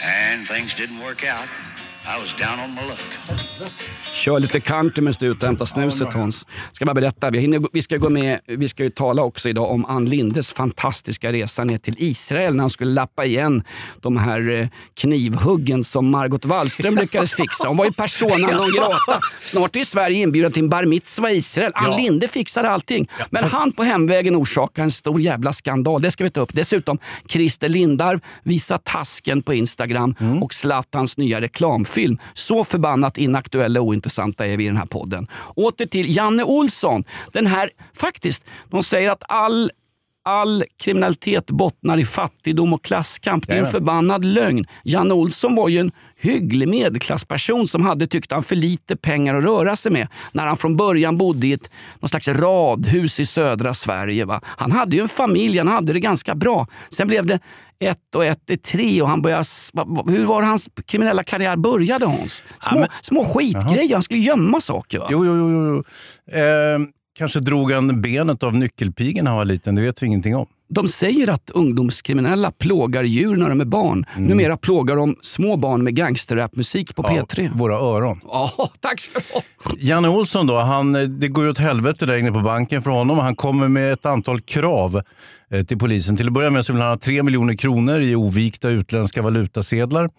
and 0.05 0.47
things 0.47 0.75
didn't 0.75 1.01
work 1.07 1.25
out. 1.25 1.72
Kör 4.15 4.41
lite 4.41 4.61
country 4.61 5.03
med 5.03 5.23
ut 5.23 5.43
och 5.43 5.47
hämta 5.47 5.67
snuset 5.67 6.13
Hans. 6.13 6.47
Ska 6.73 6.85
bara 6.85 6.95
berätta, 6.95 7.31
vi, 7.31 7.39
hinner, 7.39 7.63
vi, 7.73 7.83
ska 7.83 7.97
gå 7.97 8.11
med, 8.11 8.41
vi 8.47 8.69
ska 8.69 8.83
ju 8.83 8.91
tala 8.91 9.23
också 9.23 9.49
idag 9.49 9.71
om 9.71 9.85
Ann 9.85 10.05
Lindes 10.07 10.53
fantastiska 10.53 11.33
resa 11.33 11.65
ner 11.65 11.79
till 11.79 11.95
Israel 11.99 12.55
när 12.55 12.63
hon 12.63 12.71
skulle 12.71 12.91
lappa 12.93 13.25
igen 13.25 13.65
de 14.01 14.17
här 14.17 14.51
eh, 14.51 14.69
knivhuggen 15.01 15.85
som 15.85 16.11
Margot 16.11 16.45
Wallström 16.45 16.95
lyckades 16.95 17.35
fixa. 17.35 17.69
Hon 17.69 17.77
var 17.77 17.85
ju 17.85 17.93
persona 17.93 18.47
non 18.51 18.73
grata. 18.77 19.21
Snart 19.45 19.77
är 19.77 19.85
Sverige 19.85 20.23
inbjuden 20.23 20.53
till 20.53 20.63
en 20.63 20.69
bar 20.69 20.85
mitzva 20.85 21.31
i 21.31 21.37
Israel. 21.37 21.73
Ann 21.75 21.91
Ja. 21.91 21.97
Linde 21.97 22.29
fixade 22.29 22.71
allting. 22.71 23.09
Men 23.31 23.45
han 23.45 23.73
på 23.73 23.83
hemvägen 23.83 24.37
orsakade 24.37 24.85
en 24.85 24.91
stor 24.91 25.21
jävla 25.21 25.53
skandal. 25.53 26.03
Det 26.03 26.11
ska 26.11 26.25
vi 26.25 26.31
ta 26.31 26.41
upp. 26.41 26.51
Dessutom 26.53 26.99
Christer 27.29 27.69
Lindarw 27.69 28.21
visar 28.43 28.79
tasken 28.79 29.43
på 29.43 29.55
Instagram 29.55 30.15
Mm. 30.21 30.43
och 30.43 30.55
Zlatans 30.55 31.17
nya 31.17 31.41
reklamfilm. 31.93 32.19
Så 32.35 32.65
förbannat 32.65 33.19
inaktuella 33.19 33.81
och 33.81 33.87
ointressanta 33.87 34.47
är 34.47 34.57
vi 34.57 34.65
i 34.65 34.67
den 34.67 34.77
här 34.77 34.87
podden. 34.87 35.27
Åter 35.57 35.87
till 35.87 36.17
Janne 36.17 36.45
Olsson. 36.45 37.05
Den 37.33 37.47
här, 37.47 37.71
faktiskt, 37.95 38.45
de 38.71 38.83
säger 38.83 39.11
att 39.11 39.23
all 39.29 39.71
All 40.25 40.65
kriminalitet 40.79 41.51
bottnar 41.51 41.99
i 41.99 42.05
fattigdom 42.05 42.73
och 42.73 42.85
klasskamp. 42.85 43.47
Det 43.47 43.55
är 43.55 43.59
en 43.59 43.67
förbannad 43.67 44.25
lögn. 44.25 44.67
Janne 44.85 45.15
Olsson 45.15 45.55
var 45.55 45.69
ju 45.69 45.79
en 45.79 45.93
hygglig 46.17 46.69
medelklassperson 46.69 47.69
som 47.69 47.83
hade 47.83 48.07
tyckt 48.07 48.33
han 48.33 48.43
för 48.43 48.57
lite 48.57 48.97
pengar 48.97 49.35
att 49.35 49.45
röra 49.45 49.77
sig 49.77 49.93
med 49.93 50.09
när 50.33 50.47
han 50.47 50.57
från 50.57 50.77
början 50.77 51.19
bodde 51.19 51.47
i 51.47 51.53
ett 51.53 51.71
någon 52.01 52.09
slags 52.09 52.29
radhus 52.29 53.21
i 53.21 53.27
södra 53.27 53.75
Sverige. 53.75 54.25
Va? 54.25 54.41
Han 54.45 54.73
hade 54.73 54.97
ju 54.97 55.03
en 55.03 55.09
familj, 55.09 55.59
han 55.59 55.69
hade 55.69 55.93
det 55.93 56.01
ganska 56.01 56.35
bra. 56.35 56.67
Sen 56.91 57.09
blev 57.09 57.27
det 57.27 57.41
ett 57.83 58.15
och 58.15 58.25
ett 58.25 58.51
är 58.51 58.57
tre 58.57 59.03
och 59.03 59.09
han 59.09 59.23
va- 59.23 60.05
Hur 60.07 60.25
var 60.25 60.43
hans 60.43 60.69
kriminella 60.87 61.25
karriär 61.25 61.57
började 61.57 62.07
Hans? 62.07 62.45
Små, 62.61 62.79
men- 62.81 62.89
små 63.03 63.25
skitgrejer, 63.25 63.93
han 63.95 64.03
skulle 64.03 64.21
gömma 64.21 64.61
saker. 64.61 64.99
Va? 64.99 65.07
Jo, 65.11 65.25
jo, 65.27 65.37
jo. 65.37 65.67
jo. 66.31 66.37
Eh, 66.39 66.79
kanske 67.19 67.41
drog 67.41 67.73
han 67.73 68.03
benet 68.03 68.43
av 68.43 68.55
nyckelpigan 68.55 69.25
när 69.25 69.31
han 69.31 69.39
var 69.39 69.45
liten. 69.45 69.75
Det 69.75 69.83
vet 69.83 70.03
vi 70.03 70.07
ingenting 70.07 70.37
om. 70.37 70.47
De 70.75 70.89
säger 70.89 71.31
att 71.31 71.51
ungdomskriminella 71.51 72.51
plågar 72.51 73.03
djur 73.03 73.37
när 73.37 73.49
de 73.49 73.61
är 73.61 73.65
barn. 73.65 74.05
Mm. 74.17 74.29
Numera 74.29 74.57
plågar 74.57 74.97
de 74.97 75.17
små 75.23 75.57
barn 75.57 75.85
med 75.85 75.95
gangsterrapmusik 75.95 76.95
på 76.95 77.03
P3. 77.03 77.51
Våra 77.55 77.75
öron. 77.79 78.21
Ja, 78.25 78.71
tack 78.81 79.01
ska 79.01 79.19
du 79.19 79.35
ha. 79.35 79.43
Janne 79.79 80.09
Olsson 80.09 80.47
då, 80.47 80.59
han, 80.59 80.95
eh, 80.95 81.03
det 81.03 81.29
går 81.29 81.45
ju 81.45 81.51
åt 81.51 81.59
helvete 81.59 82.07
där 82.07 82.17
inne 82.17 82.33
på 82.33 82.41
banken 82.41 82.83
för 82.83 82.91
honom. 82.91 83.19
Han 83.19 83.37
kommer 83.37 83.69
med 83.69 83.93
ett 83.93 84.07
antal 84.07 84.41
krav 84.41 85.01
eh, 85.51 85.65
till 85.65 85.79
polisen. 85.79 86.17
Till 86.17 86.27
att 86.27 86.33
börja 86.33 86.51
med 86.51 86.67
så 86.67 86.73
vill 86.73 86.83
han 86.83 86.91
ha 86.91 86.99
3 86.99 87.23
miljoner 87.23 87.55
kronor 87.55 88.01
i 88.01 88.15
ovikta 88.15 88.69
utländska 88.69 89.23
valutasedlar. 89.23 90.11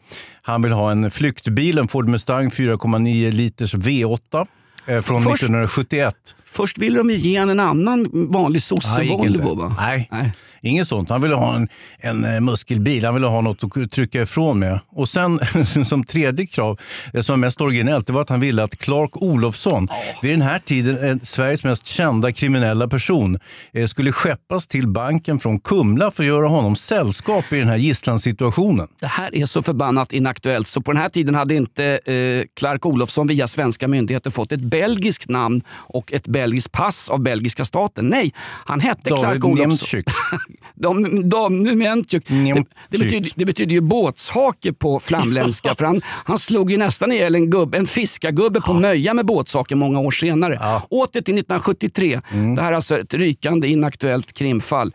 Han 0.42 0.62
vill 0.62 0.72
ha 0.72 0.92
en 0.92 1.12
flyktbil, 1.12 1.78
en 1.78 1.88
Ford 1.88 2.10
Mustang 2.10 2.50
4,9 2.50 3.32
liters 3.32 3.76
V8 3.76 4.18
eh, 4.34 4.44
från 4.86 5.02
Först- 5.24 5.44
1971. 5.44 6.36
Först 6.46 6.78
ville 6.78 6.98
de 6.98 7.10
ge 7.10 7.36
en 7.36 7.60
annan 7.60 8.08
vanlig 8.32 8.62
sosse-Volvo. 8.62 9.74
Nej, 9.78 10.08
Nej. 10.12 10.34
Inget 10.63 10.88
sånt. 10.88 11.10
Han 11.10 11.21
ville 11.21 11.36
ha 11.36 11.56
en, 11.56 11.68
en 11.98 12.24
eh, 12.24 12.39
muskelbil. 12.39 13.06
Han 13.06 13.13
ville 13.13 13.27
ha 13.27 13.42
något 13.42 13.63
att 13.63 13.92
trycka 13.92 14.21
ifrån 14.21 14.60
med. 14.60 14.80
Och 14.89 15.10
sen 15.10 15.39
som 15.86 16.04
tredje 16.04 16.45
krav, 16.45 16.80
det 17.13 17.24
som 17.24 17.33
var 17.33 17.38
mest 17.38 17.62
originellt, 17.62 18.07
det 18.07 18.13
var 18.13 18.21
att 18.21 18.30
han 18.30 18.39
ville 18.39 18.63
att 18.63 18.77
Clark 18.77 19.21
Olofsson, 19.21 19.88
vid 20.21 20.31
den 20.31 20.42
här 20.42 20.60
tiden 20.60 21.10
eh, 21.10 21.18
Sveriges 21.24 21.63
mest 21.63 21.88
kända 21.88 22.31
kriminella 22.31 22.88
person, 22.88 23.39
eh, 23.74 23.86
skulle 23.86 24.12
skeppas 24.12 24.68
till 24.68 24.88
banken 24.88 25.39
från 25.39 25.60
Kumla 25.60 26.12
för 26.12 26.24
att 26.24 26.27
göra 26.27 26.48
honom 26.48 26.75
sällskap 26.75 27.54
i 27.54 27.60
den 27.60 27.68
här 27.68 27.77
gisslansituationen. 27.77 28.88
Det 29.00 29.07
här 29.07 29.36
är 29.36 29.45
så 29.45 29.63
förbannat 29.63 30.13
inaktuellt. 30.13 30.68
Så 30.68 30.81
på 30.81 30.92
den 30.92 31.01
här 31.01 31.10
tiden 31.10 31.36
hade 31.36 31.56
inte 31.56 31.86
eh, 31.86 32.44
Clark 32.60 32.86
Olofsson 32.86 33.27
via 33.27 33.48
svenska 33.48 33.88
myndigheter 33.88 34.30
fått 34.30 34.51
ett 34.51 34.62
belgiskt 34.62 35.30
namn 35.30 35.62
och 35.69 36.13
ett 36.13 36.27
belgiskt 36.27 36.71
pass 36.71 37.10
av 37.10 37.21
belgiska 37.21 37.65
staten. 37.65 38.10
Nej, 38.10 38.33
han 38.65 38.80
hette 38.80 39.10
Clark 39.10 39.24
David 39.24 39.44
Olofsson. 39.44 40.04
Niemczyk. 42.30 42.66
det, 42.90 42.98
det, 42.98 42.98
betyder, 42.98 43.32
det 43.36 43.46
betyder 43.46 43.74
ju 43.74 43.82
båtshake 43.82 44.74
på 44.74 45.00
flamländska. 45.00 45.76
för 45.78 45.86
han, 45.86 46.02
han 46.06 46.38
slog 46.38 46.72
ju 46.72 46.78
nästan 46.78 47.12
ihjäl 47.12 47.36
en, 47.36 47.50
gubb, 47.50 47.76
en 47.76 47.86
fiskargubbe 47.86 48.62
på 48.62 48.74
Möja 48.74 49.14
med 49.14 49.26
båtshake 49.26 49.76
många 49.76 50.00
år 50.00 50.12
senare. 50.12 50.82
Åter 50.90 51.12
till 51.12 51.38
1973. 51.38 52.22
Det 52.56 52.62
här 52.62 52.72
är 52.72 52.75
alltså 52.75 53.00
ett 53.00 53.13
rykande 53.13 53.68
inaktuellt 53.68 54.34
krimfall. 54.34 54.94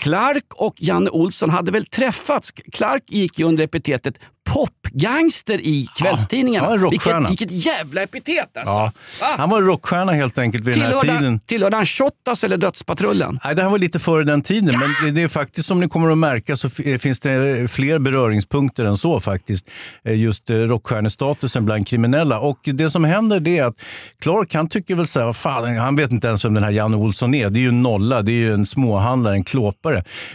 Clark 0.00 0.44
och 0.54 0.74
Janne 0.78 1.10
Olsson 1.10 1.50
hade 1.50 1.72
väl 1.72 1.86
träffats. 1.86 2.50
Clark 2.72 3.02
gick 3.08 3.38
ju 3.38 3.44
under 3.44 3.64
epitetet 3.64 4.14
popgangster 4.52 5.58
i 5.60 5.88
kvällstidningarna. 5.98 6.66
Ja, 6.68 6.74
en 6.74 6.90
vilket, 6.90 7.30
vilket 7.30 7.50
jävla 7.66 8.02
epitet 8.02 8.48
alltså. 8.56 8.74
Ja. 8.78 8.92
Va? 9.20 9.26
Han 9.38 9.50
var 9.50 9.62
rockstjärna 9.62 10.12
helt 10.12 10.38
enkelt 10.38 10.64
vid 10.64 10.74
den 10.74 10.82
här 10.82 10.90
Tillhörde, 11.00 11.18
tiden. 11.18 11.40
tillhörde 11.40 11.76
han 11.76 11.86
Shottaz 11.86 12.44
eller 12.44 12.56
Dödspatrullen? 12.56 13.38
Nej, 13.44 13.54
det 13.54 13.62
här 13.62 13.70
var 13.70 13.78
lite 13.78 13.98
före 13.98 14.24
den 14.24 14.42
tiden, 14.42 14.78
men 14.78 15.14
det- 15.14 15.20
är 15.22 15.28
faktiskt 15.28 15.68
som 15.68 15.80
ni 15.80 15.88
kommer 15.88 16.10
att 16.12 16.18
märka 16.18 16.56
så 16.56 16.70
finns 17.00 17.20
det 17.20 17.70
fler 17.70 17.98
beröringspunkter 17.98 18.84
än 18.84 18.96
så 18.96 19.20
faktiskt. 19.20 19.70
Eh, 20.04 20.14
Just 20.14 20.50
eh, 20.50 20.56
rockstjärnestatusen 20.56 21.64
bland 21.64 21.86
kriminella. 21.86 22.38
Och 22.40 22.58
det 22.64 22.90
som 22.90 23.04
händer 23.04 23.40
det 23.40 23.58
är 23.58 23.64
att 23.64 23.76
Clark 24.22 24.54
han 24.54 24.68
tycker 24.68 24.94
väl 24.94 25.06
så 25.06 25.20
här, 25.20 25.32
fan, 25.32 25.76
han 25.76 25.96
vet 25.96 26.12
inte 26.12 26.26
ens 26.28 26.44
vem 26.44 26.54
den 26.54 26.62
här 26.64 26.70
Janne 26.70 26.96
Olsson 26.96 27.34
är. 27.34 27.50
Det 27.50 27.58
är 27.58 27.62
ju 27.62 27.68
en 27.68 27.82
nolla, 27.82 28.22
det 28.22 28.32
är 28.32 28.34
ju 28.34 28.52
en 28.54 28.66
småhandlare, 28.66 29.34
en 29.34 29.44
klåpare. 29.44 29.89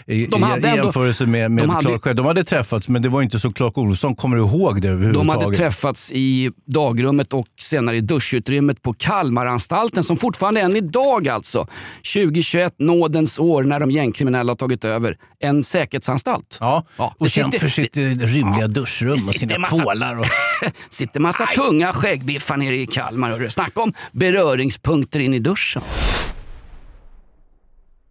I, 0.08 0.26
De 0.26 0.44
hade 0.44 0.68
i, 0.70 0.72
i 0.72 0.76
jämförelse 0.76 1.26
med, 1.26 1.52
med 1.52 1.64
de 1.64 1.70
hade- 1.70 1.86
Clark 1.88 2.04
själv. 2.04 2.16
De 2.16 2.26
hade 2.26 2.44
träffats, 2.44 2.90
men 2.90 3.02
det 3.02 3.10
var 3.10 3.22
inte 3.22 3.40
så 3.40 3.54
Clark 3.54 3.78
Olsson 3.78 4.16
kommer 4.16 4.38
ihåg 4.38 4.82
det 4.82 4.88
De 4.88 4.94
överhuvudtaget. 4.94 5.44
hade 5.44 5.58
träffats 5.58 6.12
i 6.12 6.52
dagrummet 6.66 7.34
och 7.34 7.48
senare 7.62 7.98
i 7.98 8.02
duschutrymmet 8.02 8.82
på 8.82 8.94
Kalmaranstalten 8.94 10.04
som 10.04 10.18
fortfarande 10.18 10.62
än 10.62 10.76
idag 10.76 11.28
alltså, 11.28 11.68
2021, 12.14 12.74
nådens 12.80 13.40
år 13.40 13.64
när 13.64 13.80
de 13.80 13.92
gängkriminella 13.92 14.52
har 14.52 14.56
tagit 14.58 14.86
över, 14.86 15.18
en 15.40 15.64
säkerhetsanstalt. 15.64 16.58
Ja, 16.60 16.86
Ja, 16.98 17.16
och 17.20 17.32
sitter- 17.32 17.60
för 17.60 17.70
sitt 17.70 17.98
eh, 17.98 18.02
rymliga 18.04 18.68
duschrum 18.68 19.14
och 19.14 19.20
sina 19.20 19.58
massa- 19.58 19.84
tvålar. 19.84 20.20
Och... 20.20 20.26
sitter 20.90 21.20
massa 21.20 21.46
tunga 21.46 21.94
skäggbiffar 21.94 22.58
nere 22.58 22.76
i 22.76 22.88
Kalmar. 22.88 23.50
Snacka 23.50 23.82
om 23.82 23.94
beröringspunkter 24.12 25.20
in 25.20 25.34
i 25.34 25.40
duschen. 25.40 25.82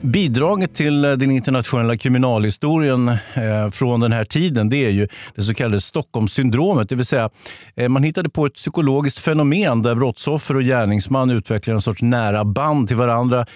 Bidraget 0.00 0.74
till 0.74 1.04
eh, 1.04 1.12
den 1.12 1.30
internationella 1.30 1.96
kriminalhistorien 1.96 3.08
eh, 3.08 3.70
från 3.72 4.00
den 4.00 4.12
här 4.12 4.24
tiden 4.24 4.68
det 4.68 4.76
är 4.76 4.90
ju 4.90 5.08
det 5.34 5.42
så 5.42 5.54
kallade 5.54 5.80
Stockholmssyndromet. 5.80 6.88
Det 6.88 6.94
vill 6.94 7.06
säga, 7.06 7.30
eh, 7.76 7.88
man 7.88 8.02
hittade 8.02 8.28
på 8.28 8.46
ett 8.46 8.54
psykologiskt 8.54 9.18
fenomen 9.18 9.82
där 9.82 9.94
brottsoffer 9.94 10.56
och 10.56 10.62
gärningsman 10.62 11.30
utvecklar 11.30 11.74
en 11.74 11.80
sorts 11.80 12.02
nära 12.02 12.44
band 12.44 12.88
till 12.88 12.96
varandra, 12.96 13.46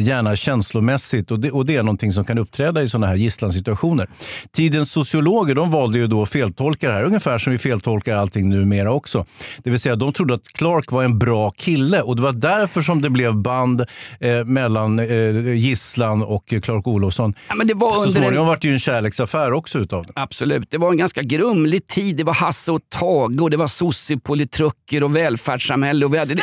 gärna 0.00 0.36
känslomässigt. 0.36 1.30
Och 1.30 1.40
det, 1.40 1.50
och 1.50 1.66
det 1.66 1.76
är 1.76 1.82
någonting 1.82 2.12
som 2.12 2.24
kan 2.24 2.38
uppträda 2.38 2.82
i 2.82 2.88
sådana 2.88 3.06
här 3.06 3.14
gisslansituationer. 3.14 4.08
Tidens 4.52 4.92
sociologer 4.92 5.54
de 5.54 5.70
valde 5.70 5.98
ju 5.98 6.06
då 6.06 6.22
att 6.22 6.30
feltolka 6.30 6.88
det 6.88 6.94
här, 6.94 7.02
ungefär 7.02 7.38
som 7.38 7.52
vi 7.52 7.58
feltolkar 7.58 8.14
allting 8.14 8.48
numera 8.48 8.92
också. 8.92 9.26
Det 9.58 9.70
vill 9.70 9.80
säga, 9.80 9.96
de 9.96 10.12
trodde 10.12 10.34
att 10.34 10.48
Clark 10.48 10.92
var 10.92 11.04
en 11.04 11.18
bra 11.18 11.50
kille 11.50 12.02
och 12.02 12.16
det 12.16 12.22
var 12.22 12.32
därför 12.32 12.82
som 12.82 13.02
det 13.02 13.10
blev 13.10 13.36
band 13.36 13.80
eh, 14.20 14.44
mellan 14.44 14.98
eh, 14.98 15.06
Gisslan 15.54 16.22
och 16.22 16.46
Clark 16.62 16.86
Olofsson. 16.86 17.34
Ja, 17.48 17.54
men 17.54 17.66
det 17.66 17.74
var 17.74 17.90
Så 17.90 17.94
under 17.96 18.06
en- 18.06 18.12
smånången 18.12 18.46
var 18.46 18.58
det 18.60 18.68
ju 18.68 18.72
en 18.72 18.78
kärleksaffär 18.78 19.52
också 19.52 19.78
utav 19.78 20.06
det. 20.06 20.12
Absolut. 20.16 20.70
Det 20.70 20.78
var 20.78 20.90
en 20.90 20.96
ganska 20.96 21.22
grumlig 21.22 21.86
tid. 21.86 22.16
Det 22.16 22.24
var 22.24 22.34
Hasse 22.34 22.72
och 22.72 22.80
Tage 22.88 23.42
och 23.42 23.50
det 23.50 23.56
var 23.56 23.66
sossepolitrucker 23.66 25.02
och 25.02 25.16
välfärdssamhälle. 25.16 26.04
Och 26.06 26.14
vi 26.14 26.18
hade 26.18 26.34
det... 26.34 26.42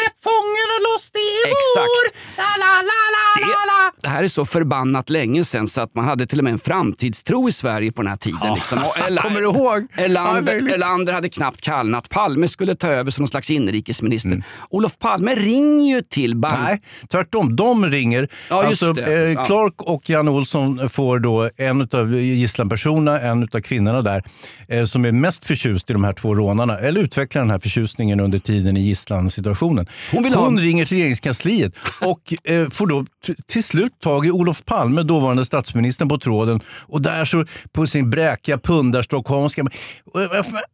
det 1.14 1.20
är 1.20 1.52
Exakt. 1.54 2.18
La, 2.38 2.44
la, 2.60 2.66
la, 2.66 3.00
la, 3.16 3.48
la, 3.48 3.66
la. 3.68 3.92
Det 4.02 4.08
här 4.10 4.24
är 4.24 4.28
så 4.28 4.46
förbannat 4.46 5.10
länge 5.10 5.44
sedan 5.44 5.68
så 5.68 5.82
att 5.82 5.96
man 5.96 6.06
hade 6.06 6.26
till 6.28 6.38
och 6.38 6.44
med 6.44 6.54
en 6.54 6.60
framtidstro 6.60 7.50
i 7.50 7.52
Sverige 7.52 7.92
på 7.92 8.02
den 8.02 8.10
här 8.10 8.18
tiden. 8.18 8.54
Liksom. 8.56 8.80
Och 8.80 8.98
Erla- 8.98 9.22
Kommer 9.22 9.40
du 9.42 9.46
ihåg? 9.46 9.88
Ja, 9.98 10.04
Erlander. 10.04 10.54
Erlander 10.74 11.14
hade 11.14 11.30
knappt 11.30 11.62
kallnat. 11.62 12.10
Palme 12.10 12.48
skulle 12.48 12.76
ta 12.76 12.88
över 12.88 13.12
som 13.12 13.22
någon 13.22 13.28
slags 13.28 13.50
inrikesminister. 13.52 14.30
Mm. 14.30 14.44
Olof 14.70 15.00
Palme 15.00 15.36
ringer 15.36 15.96
ju 15.96 16.02
till 16.02 16.36
bank... 16.38 16.60
Nej, 16.64 16.82
tvärtom. 17.12 17.56
De 17.56 17.86
ringer. 17.86 18.28
Ja, 18.50 18.70
just 18.70 18.84
alltså, 18.84 18.94
det. 19.06 19.16
eh, 19.16 19.32
Ja. 19.34 19.46
Clark 19.46 19.74
och 19.82 20.10
Jan 20.10 20.28
Olsson 20.28 20.90
får 20.90 21.20
då 21.20 21.50
en 21.58 21.82
av 21.92 22.16
gisslanpersonerna, 22.20 23.20
en 23.22 23.44
av 23.54 23.62
kvinnorna 23.62 24.02
där, 24.02 24.24
eh, 24.68 24.86
som 24.86 25.06
är 25.06 25.12
mest 25.12 25.46
förtjust 25.46 25.90
i 25.90 25.94
de 25.94 26.04
här 26.04 26.14
två 26.14 26.36
rånarna, 26.36 26.78
eller 26.80 27.02
utvecklar 27.02 27.42
den 27.42 27.52
här 27.52 27.60
förtjusningen 27.60 28.20
under 28.20 28.40
tiden 28.40 28.78
i 28.78 28.82
gisslansituationen. 28.82 29.88
Hon 30.12 30.24
vill 30.24 30.34
ha- 30.34 30.50
ringer 30.50 30.86
till 30.86 30.98
regeringskansliet 31.04 31.74
och 32.02 32.34
eh, 32.44 32.70
får 32.70 32.88
då 32.88 33.06
till 33.48 33.64
slut 33.64 34.00
tag 34.02 34.26
i 34.26 34.32
Olof 34.32 34.66
Palme, 34.66 35.04
dåvarande 35.04 35.46
statsministern, 35.46 36.10
på 36.10 36.18
tråden. 36.18 36.62
Och 36.80 37.02
där 37.02 37.26
så 37.26 37.46
på 37.72 37.88
sin 37.88 38.10
bräkiga 38.10 38.58
pundarstockholmska. 38.58 39.66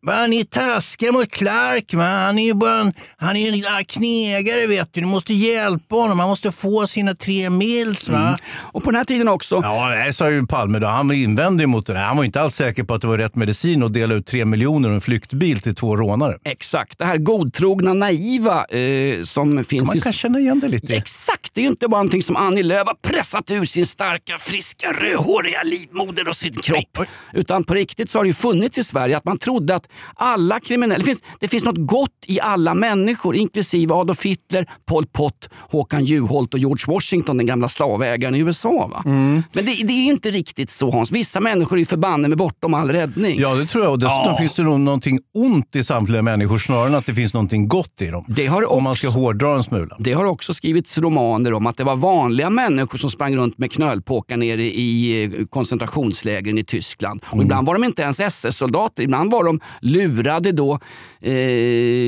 Vad 0.01 0.29
ni 0.29 0.39
är 0.39 0.43
taskiga 0.43 1.11
mot 1.11 1.31
Clark. 1.31 1.93
Va? 1.93 2.03
Han 2.03 2.39
är 2.39 2.45
ju 2.45 2.53
bara 2.53 2.79
en, 2.79 2.93
han 3.17 3.35
är 3.35 3.77
en 3.77 3.85
knegare 3.85 4.67
vet 4.67 4.93
du. 4.93 5.01
Du 5.01 5.07
måste 5.07 5.33
hjälpa 5.33 5.95
honom. 5.95 6.19
Han 6.19 6.29
måste 6.29 6.51
få 6.51 6.87
sina 6.87 7.15
tre 7.15 7.49
mils. 7.49 8.09
Va? 8.09 8.37
Och 8.55 8.83
på 8.83 8.91
den 8.91 8.97
här 8.97 9.05
tiden 9.05 9.27
också. 9.27 9.59
Ja, 9.63 9.89
det 10.05 10.13
sa 10.13 10.29
ju 10.29 10.47
Palme 10.47 10.79
då. 10.79 10.87
Han 10.87 11.11
invände 11.11 11.67
mot 11.67 11.87
det 11.87 11.93
där. 11.93 12.01
Han 12.01 12.17
var 12.17 12.23
inte 12.23 12.41
alls 12.41 12.55
säker 12.55 12.83
på 12.83 12.93
att 12.93 13.01
det 13.01 13.07
var 13.07 13.17
rätt 13.17 13.35
medicin 13.35 13.83
att 13.83 13.93
dela 13.93 14.15
ut 14.15 14.27
tre 14.27 14.45
miljoner 14.45 14.89
och 14.89 14.95
en 14.95 15.01
flyktbil 15.01 15.61
till 15.61 15.75
två 15.75 15.95
rånare. 15.95 16.37
Exakt, 16.43 16.97
det 16.97 17.05
här 17.05 17.17
godtrogna, 17.17 17.93
naiva 17.93 18.65
eh, 18.65 19.23
som 19.23 19.63
finns 19.63 19.95
i... 19.95 19.99
känna 20.19 20.39
igen 20.39 20.59
det 20.59 20.67
lite. 20.67 20.95
Exakt, 20.95 21.51
det 21.53 21.61
är 21.61 21.63
ju 21.63 21.69
inte 21.69 21.87
bara 21.87 21.97
någonting 21.97 22.23
som 22.23 22.35
Annie 22.35 22.63
Lööf 22.63 22.87
har 22.87 22.95
pressat 23.11 23.51
ur 23.51 23.65
sin 23.65 23.85
starka, 23.87 24.37
friska, 24.37 24.87
rödhåriga 24.91 25.63
livmoder 25.63 26.27
och 26.29 26.35
sin 26.35 26.53
kropp. 26.53 26.97
Utan 27.33 27.63
på 27.63 27.73
riktigt 27.73 28.09
så 28.09 28.19
har 28.19 28.23
det 28.23 28.27
ju 28.27 28.33
funnits 28.33 28.77
i 28.77 28.83
Sverige 28.83 29.17
att 29.17 29.25
man 29.25 29.37
trodde 29.37 29.75
att 29.75 29.87
alla 30.15 30.59
kriminella... 30.59 30.97
Det 30.97 31.03
finns, 31.05 31.23
det 31.39 31.47
finns 31.47 31.63
något 31.63 31.77
gott 31.87 32.09
i 32.27 32.39
alla 32.39 32.73
människor, 32.73 33.35
inklusive 33.35 33.93
Adolf 33.93 34.25
Hitler, 34.25 34.69
Pol 34.85 35.05
Pot, 35.05 35.49
Håkan 35.71 36.05
Juholt 36.05 36.53
och 36.53 36.59
George 36.59 36.83
Washington, 36.93 37.37
den 37.37 37.45
gamla 37.45 37.67
slavägaren 37.67 38.35
i 38.35 38.39
USA. 38.39 38.87
Va? 38.87 39.01
Men 39.05 39.43
det, 39.53 39.61
det 39.61 39.93
är 39.93 40.05
inte 40.05 40.31
riktigt 40.31 40.71
så 40.71 40.91
Hans. 40.91 41.11
Vissa 41.11 41.39
människor 41.39 41.75
är 41.75 41.79
ju 41.79 41.85
förbanne 41.85 42.27
med 42.27 42.37
bortom 42.37 42.73
all 42.73 42.91
räddning. 42.91 43.39
Ja, 43.39 43.53
det 43.55 43.65
tror 43.65 43.83
jag. 43.83 43.91
Och 43.93 43.99
dessutom 43.99 44.23
Ja. 44.25 44.37
finns 44.37 44.53
det 44.55 44.63
nog 44.63 44.79
någonting 44.79 45.19
ont 45.37 45.75
i 45.75 45.83
samtliga 45.83 46.21
människor 46.21 46.57
snarare 46.57 46.87
än 46.87 46.95
att 46.95 47.05
det 47.05 47.13
finns 47.13 47.33
någonting 47.33 47.67
gott 47.67 48.01
i 48.01 48.07
dem. 48.07 48.25
Det 48.27 48.47
har 48.47 48.69
Om 48.71 48.83
man 48.83 48.95
ska 48.95 49.07
också- 49.07 49.19
hårdra 49.19 49.55
en 49.55 49.63
smula. 49.63 49.95
Det 49.99 50.08
har 50.13 50.25
också 50.25 50.53
skrivits 50.53 50.97
romaner 50.97 51.53
om 51.53 51.67
att 51.67 51.77
det 51.77 51.83
var 51.83 51.95
vanliga 51.95 52.49
människor 52.49 52.97
som 52.97 53.09
sprang 53.11 53.35
runt 53.35 53.57
med 53.57 53.71
knölpåkar 53.71 54.37
nere 54.37 54.63
i 54.63 55.23
eh, 55.23 55.45
koncentrationslägren 55.49 56.57
i 56.57 56.63
Tyskland. 56.63 57.21
Och 57.31 57.41
ibland 57.41 57.67
var 57.67 57.73
de 57.73 57.83
inte 57.83 58.01
ens 58.01 58.19
SS-soldater, 58.19 59.03
ibland 59.03 59.31
var 59.31 59.43
de 59.43 59.59
lurade 59.81 60.51
då, 60.51 60.79
eh, 61.21 61.33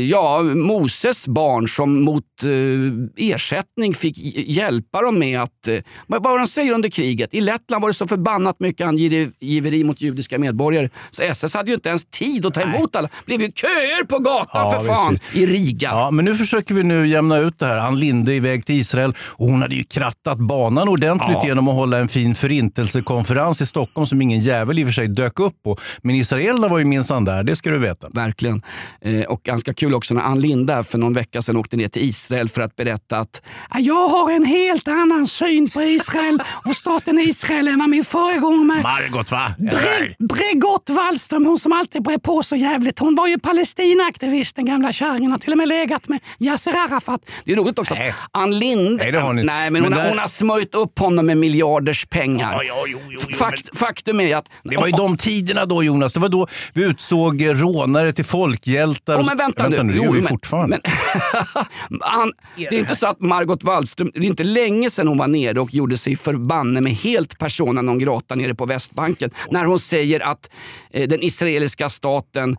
ja, 0.09 0.41
Moses 0.43 1.27
barn 1.27 1.67
som 1.67 2.01
mot 2.03 2.23
eh, 2.43 3.25
ersättning 3.33 3.93
fick 3.93 4.17
hjälpa 4.47 5.01
dem 5.01 5.19
med 5.19 5.41
att, 5.41 5.67
eh, 5.67 5.77
vad 6.07 6.23
vad 6.23 6.39
de 6.39 6.47
säger 6.47 6.73
under 6.73 6.89
kriget, 6.89 7.33
i 7.33 7.41
Lettland 7.41 7.81
var 7.81 7.89
det 7.89 7.93
så 7.93 8.07
förbannat 8.07 8.59
mycket 8.59 8.87
angiveri 8.87 9.83
mot 9.83 10.01
judiska 10.01 10.37
medborgare 10.37 10.89
så 11.09 11.23
SS 11.23 11.53
hade 11.55 11.69
ju 11.69 11.75
inte 11.75 11.89
ens 11.89 12.05
tid 12.05 12.45
att 12.45 12.53
ta 12.53 12.61
emot 12.61 12.95
alla. 12.95 13.07
Det 13.07 13.25
blev 13.25 13.41
ju 13.41 13.51
köer 13.51 14.05
på 14.05 14.19
gatan 14.19 14.47
Ja, 14.53 14.79
för 14.79 14.87
fan 14.87 15.13
visst. 15.13 15.35
i 15.35 15.45
Riga. 15.45 15.89
Ja, 15.89 16.11
men 16.11 16.25
nu 16.25 16.35
försöker 16.35 16.75
vi 16.75 16.83
nu 16.83 17.07
jämna 17.07 17.37
ut 17.37 17.59
det 17.59 17.65
här. 17.65 17.77
Ann 17.91 17.99
Linde 17.99 18.33
iväg 18.33 18.65
till 18.65 18.75
Israel. 18.79 19.13
Och 19.19 19.47
hon 19.47 19.61
hade 19.61 19.75
ju 19.75 19.83
krattat 19.83 20.37
banan 20.37 20.87
ordentligt 20.87 21.37
Ja. 21.41 21.47
genom 21.47 21.67
att 21.67 21.75
hålla 21.75 21.97
en 21.99 22.07
fin 22.07 22.35
förintelsekonferens 22.35 23.61
i 23.61 23.65
Stockholm 23.65 24.07
som 24.07 24.21
ingen 24.21 24.39
jävel 24.39 24.79
i 24.79 24.83
och 24.83 24.87
för 24.87 24.93
sig 24.93 25.07
dök 25.07 25.39
upp 25.39 25.63
på. 25.63 25.77
Men 26.01 26.15
israelerna 26.15 26.67
var 26.67 26.79
ju 26.79 26.85
minsann 26.85 27.25
där, 27.25 27.43
det 27.43 27.55
ska 27.55 27.69
du 27.69 27.77
veta. 27.77 28.07
Verkligen. 28.09 28.61
Eh, 29.01 29.21
och 29.21 29.43
ganska 29.43 29.73
kul 29.73 29.93
också 29.95 30.13
när 30.13 30.21
Ann 30.21 30.39
Linde 30.39 30.83
för 30.83 30.97
någon 30.97 31.13
vecka 31.13 31.41
sedan 31.41 31.57
åkte 31.57 31.77
ner 31.77 31.87
till 31.87 32.01
Israel 32.03 32.49
för 32.49 32.61
att 32.61 32.75
berätta 32.75 33.17
att 33.17 33.41
"Ah, 33.69 33.79
jag 33.79 34.07
har 34.09 34.31
en 34.31 34.45
helt 34.45 34.87
annan 34.87 35.27
syn 35.27 35.69
på 35.69 35.81
Israel 35.81 36.39
och 36.65 36.75
staten 36.75 37.19
Israel 37.19 37.67
än 37.67 37.79
vad 37.79 37.89
min 37.89 38.03
föregångare 38.03 38.81
Margot 38.81 39.31
va? 39.31 39.53
Bre- 39.59 40.15
Bregott 40.19 40.89
Wallström, 40.89 41.45
hon 41.45 41.59
som 41.59 41.73
alltid 41.73 42.03
brer 42.03 42.17
på 42.17 42.43
så 42.43 42.55
jävligt. 42.55 42.99
Hon 42.99 43.15
var 43.15 43.27
ju 43.27 43.39
Palestinaaktivist, 43.39 44.55
den 44.55 44.65
gamla 44.65 44.91
kärringen. 44.91 45.31
Har 45.31 45.37
till 45.37 45.51
och 45.51 45.57
med 45.57 45.67
legat 45.67 46.07
med 46.07 46.19
Yasser 46.39 46.71
Arafat. 46.73 47.21
Det 47.45 47.51
är 47.51 47.55
roligt 47.55 47.79
också 47.81 47.93
Nej. 47.93 48.13
Ann 48.31 48.59
Linde... 48.59 49.03
Nej, 49.03 49.11
det 49.11 49.19
har 49.19 49.33
ni. 49.33 49.43
Nej, 49.43 49.69
men, 49.69 49.81
hon, 49.81 49.89
Men 49.89 49.97
har, 49.99 50.03
där- 50.05 50.09
hon 50.09 50.19
har 50.19 50.27
smörjt 50.27 50.75
upp 50.75 50.99
honom 50.99 51.25
med 51.25 51.37
miljarders 51.37 52.05
pengar. 52.05 52.53
Ja, 52.53 52.63
ja, 52.63 52.83
jo, 52.87 52.99
jo, 53.09 53.19
jo, 53.29 53.35
Fakt, 53.37 53.77
faktum 53.79 54.19
är 54.19 54.35
att... 54.35 54.45
Det 54.63 54.77
var 54.77 54.87
ju 54.87 54.91
de 54.93 55.17
tiderna 55.17 55.65
då 55.65 55.83
Jonas. 55.83 56.13
Det 56.13 56.19
var 56.19 56.29
då 56.29 56.47
vi 56.73 56.83
utsåg 56.83 57.41
eh, 57.41 57.49
rånare 57.53 58.13
till 58.13 58.25
folkhjältar. 58.25 59.15
Oh, 59.15 59.19
och- 59.19 59.25
men 59.25 59.37
vänta, 59.37 59.67
nu. 59.69 59.77
det 59.77 59.95
gör 59.95 60.11
vi 60.11 60.19
men- 60.19 60.27
fortfarande. 60.27 60.79
Men, 61.89 61.99
han, 62.01 62.31
det 62.55 62.67
är 62.75 62.79
inte 62.79 62.95
så 62.95 63.07
att 63.07 63.19
Margot 63.19 63.63
Wallström, 63.63 64.11
det 64.13 64.19
är 64.19 64.23
inte 64.23 64.43
länge 64.43 64.89
sedan 64.89 65.07
hon 65.07 65.17
var 65.17 65.27
nere 65.27 65.59
och 65.59 65.73
gjorde 65.73 65.97
sig 65.97 66.15
förbanne 66.15 66.81
med 66.81 66.93
helt 66.93 67.37
persona 67.39 67.81
non 67.81 67.99
grata 67.99 68.35
nere 68.35 68.55
på 68.55 68.65
Västbanken. 68.65 69.29
När 69.49 69.65
hon 69.65 69.79
säger 69.79 70.19
att 70.19 70.49
eh, 70.93 71.07
den 71.07 71.23
israeliska 71.23 71.89
staten 71.89 72.57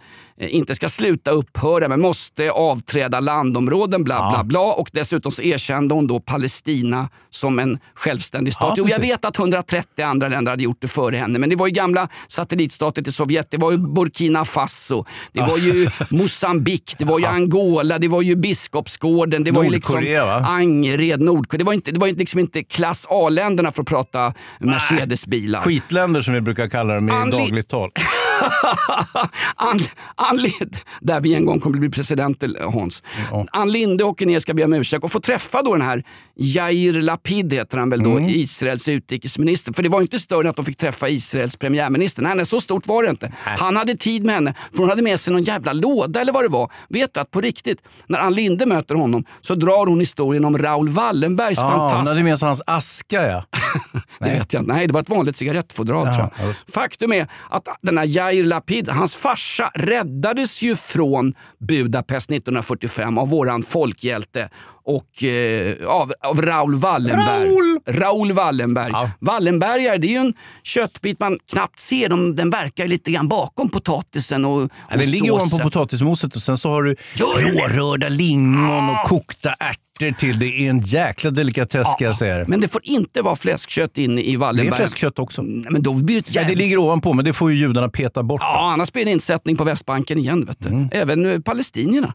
inte 0.49 0.75
ska 0.75 0.89
sluta 0.89 1.31
upphöra 1.31 1.89
men 1.89 2.01
måste 2.01 2.51
avträda 2.51 3.21
landområden 3.21 4.05
bla 4.05 4.31
bla 4.31 4.45
bla. 4.45 4.61
Och 4.61 4.89
dessutom 4.93 5.33
så 5.33 5.43
erkände 5.43 5.95
hon 5.95 6.07
då 6.07 6.21
Palestina 6.21 7.09
som 7.31 7.59
en 7.59 7.79
självständig 7.95 8.55
stat. 8.55 8.69
Ja, 8.69 8.75
jo, 8.79 8.89
jag 8.89 8.99
vet 9.01 9.25
att 9.25 9.39
130 9.39 10.05
andra 10.05 10.29
länder 10.29 10.53
hade 10.53 10.63
gjort 10.65 10.81
det 10.81 10.89
före 10.89 11.17
henne 11.17 11.39
men 11.39 11.51
det 11.51 11.57
var 11.57 11.67
ju 11.67 11.73
gamla 11.73 12.09
satellitstater 12.29 13.03
till 13.03 13.13
Sovjet. 13.13 13.51
Det 13.51 13.57
var 13.59 13.73
ju 13.73 13.79
Burkina 13.79 14.45
Faso, 14.45 15.05
det 15.33 15.41
var 15.41 15.59
ju 15.59 15.91
Mosambik, 16.11 16.95
det 16.99 17.05
var 17.05 17.19
ju 17.19 17.27
Angola, 17.27 17.99
det 17.99 18.09
var 18.09 18.23
ju 18.23 18.37
Biskopsgården, 18.37 19.45
det 19.45 19.51
var 19.51 19.65
ju 19.65 19.71
liksom 19.71 20.05
va? 20.05 20.45
Angered, 20.49 21.21
Nordkorea. 21.21 21.59
Det 21.59 21.65
var, 21.65 21.73
inte, 21.73 21.93
det 21.93 21.99
var 22.01 22.09
liksom 22.09 22.41
inte 22.41 22.65
klass 22.65 23.07
A-länderna 23.11 23.73
för 23.73 23.83
att 23.83 23.89
prata 23.89 24.35
Mercedesbilar. 24.61 25.61
Skitländer 25.61 26.23
som 26.23 26.35
vi 26.35 26.41
brukar 26.41 26.69
kalla 26.69 26.95
dem 26.95 27.09
i 27.09 27.13
Anli- 27.13 27.31
dagligt 27.31 27.69
tal. 27.69 27.91
Ann, 29.57 29.81
Ann 30.17 30.37
Linde, 30.37 30.79
där 31.01 31.21
vi 31.21 31.35
en 31.35 31.47
gång 31.47 31.61
kommer 31.61 31.79
bli 31.79 31.91
presidenter 31.91 32.71
Hans. 32.73 33.03
Ja. 33.31 33.47
Ann 33.53 33.73
Linde 33.73 34.05
åker 34.05 34.27
ner, 34.27 34.41
ska 34.41 34.55
be 34.55 34.65
om 34.65 34.73
ursäkt 34.73 35.05
och 35.05 35.13
får 35.13 35.21
träffa 35.21 35.63
då 35.63 35.73
den 35.73 35.83
här 35.87 36.05
Jair 36.35 36.93
Lapid, 36.93 37.53
heter 37.53 37.79
han 37.79 37.91
väl 37.91 38.03
då, 38.03 38.11
Mm. 38.13 38.25
Israels 38.29 38.89
utrikesminister. 38.89 39.73
För 39.73 39.83
det 39.83 39.89
var 39.89 40.01
inte 40.01 40.19
större 40.19 40.41
än 40.41 40.47
att 40.51 40.57
de 40.57 40.65
fick 40.65 40.77
träffa 40.77 41.09
Israels 41.09 41.57
premiärminister. 41.57 42.23
Nej, 42.23 42.35
nej, 42.37 42.47
så 42.47 42.61
stort 42.61 42.87
var 42.87 43.03
det 43.03 43.11
inte. 43.11 43.33
Han 43.45 43.77
hade 43.77 43.97
tid 43.97 44.25
med 44.25 44.35
henne, 44.35 44.55
för 44.73 44.79
hon 44.79 44.89
hade 44.89 45.03
med 45.03 45.21
sig 45.21 45.33
någon 45.33 45.43
jävla 45.43 45.73
låda 45.73 46.21
eller 46.21 46.33
vad 46.33 46.45
det 46.45 46.49
var. 46.49 46.73
Vet 46.89 47.15
du 47.15 47.21
att 47.21 47.31
på 47.31 47.41
riktigt, 47.41 47.83
när 48.07 48.19
Ann 48.19 48.35
Linde 48.35 48.67
möter 48.67 48.95
honom 48.95 49.25
så 49.41 49.55
drar 49.55 49.87
hon 49.87 49.99
historien 50.01 50.45
om 50.45 50.59
Raoul 50.59 50.89
Wallenbergs 50.89 51.59
Ja, 51.59 51.65
hon 51.65 51.79
fantastiska 51.91 52.11
hade 52.11 52.23
med 52.23 52.39
sig 52.39 52.47
hans 52.47 52.63
aska 52.67 53.27
ja. 53.27 53.45
det 54.19 54.25
vet 54.25 54.53
jag 54.53 54.63
inte. 54.63 54.73
Nej, 54.75 54.87
det 54.87 54.93
var 54.93 55.01
ett 55.01 55.09
vanligt 55.11 55.37
cigarettfodral 55.37 56.07
Ja, 56.07 56.15
tror 56.15 56.31
jag. 56.39 56.49
just. 56.49 56.73
Faktum 56.75 57.13
är 57.13 57.27
att 57.51 57.69
den 57.83 57.99
här 57.99 58.07
Jair 58.17 58.32
Lapid, 58.33 58.89
hans 58.89 59.17
farsa 59.17 59.71
räddades 59.75 60.63
ju 60.63 60.77
från 60.77 61.35
Budapest 61.69 62.31
1945 62.31 63.19
av 63.19 63.29
våran 63.29 63.63
folkhjälte 63.63 64.49
och 64.85 65.25
eh, 65.25 65.87
av, 65.87 66.13
av 66.25 66.43
Raoul 66.43 66.75
Wallenberg. 66.75 67.45
Raoul! 67.45 67.79
Raoul 67.87 68.33
Wallenberg. 68.33 68.91
Ja. 68.93 69.11
Wallenbergare, 69.21 69.99
det 69.99 70.07
är 70.07 70.11
ju 70.13 70.17
en 70.17 70.35
köttbit 70.63 71.21
man 71.21 71.39
knappt 71.53 71.79
ser. 71.79 72.09
De, 72.09 72.37
den 72.37 72.51
verkar 72.51 72.87
lite 72.87 73.11
grann 73.11 73.29
bakom 73.29 73.69
potatisen 73.69 74.45
och, 74.45 74.63
och 74.63 74.71
Ja, 74.91 74.97
Den 74.97 75.11
ligger 75.11 75.31
ovanpå 75.31 75.59
potatismoset 75.59 76.37
och 76.37 76.43
sen 76.43 76.59
så 76.59 76.71
har 76.71 76.83
du 76.83 76.97
rårörda 77.19 78.09
lingon 78.09 78.91
och 78.91 79.09
kokta 79.09 79.51
ärtor 79.53 79.92
till. 79.99 80.39
Det 80.39 80.47
är 80.47 80.71
en 80.71 80.81
jäkla 80.81 81.31
delikatess 81.31 81.93
ska 81.93 82.05
jag 82.05 82.17
säga. 82.17 82.45
Men 82.49 82.61
det 82.61 82.69
får 82.69 82.81
inte 82.85 83.23
vara 83.23 83.37
fläskkött 83.37 83.99
inne 83.99 84.21
i 84.21 84.25
Det 84.25 84.33
är 84.33 84.37
Wallenberg. 84.39 84.77
fläskkött 84.77 85.19
också. 85.19 85.43
Nej, 85.43 85.67
Men 85.71 85.83
då 85.83 85.93
blir 85.95 86.15
det 86.15 86.19
ett 86.29 86.35
Ja, 86.35 86.43
det 86.43 86.49
jävla 86.49 86.63
ligger 86.63 86.79
ovanpå, 86.79 87.13
men 87.13 87.25
det 87.25 87.33
får 87.33 87.51
ju 87.53 87.59
judarna 87.59 87.89
peta 87.89 88.23
bort. 88.23 88.41
Ja, 88.45 88.71
annars 88.73 88.93
blir 88.93 89.05
det 89.05 89.11
insättning 89.11 89.57
på 89.57 89.65
Västbanken 89.65 90.19
igen. 90.19 90.45
Vet 90.45 90.61
du. 90.61 90.69
Mm. 90.69 90.89
Även 90.93 91.27
eh, 91.27 91.41
palestinierna. 91.41 92.15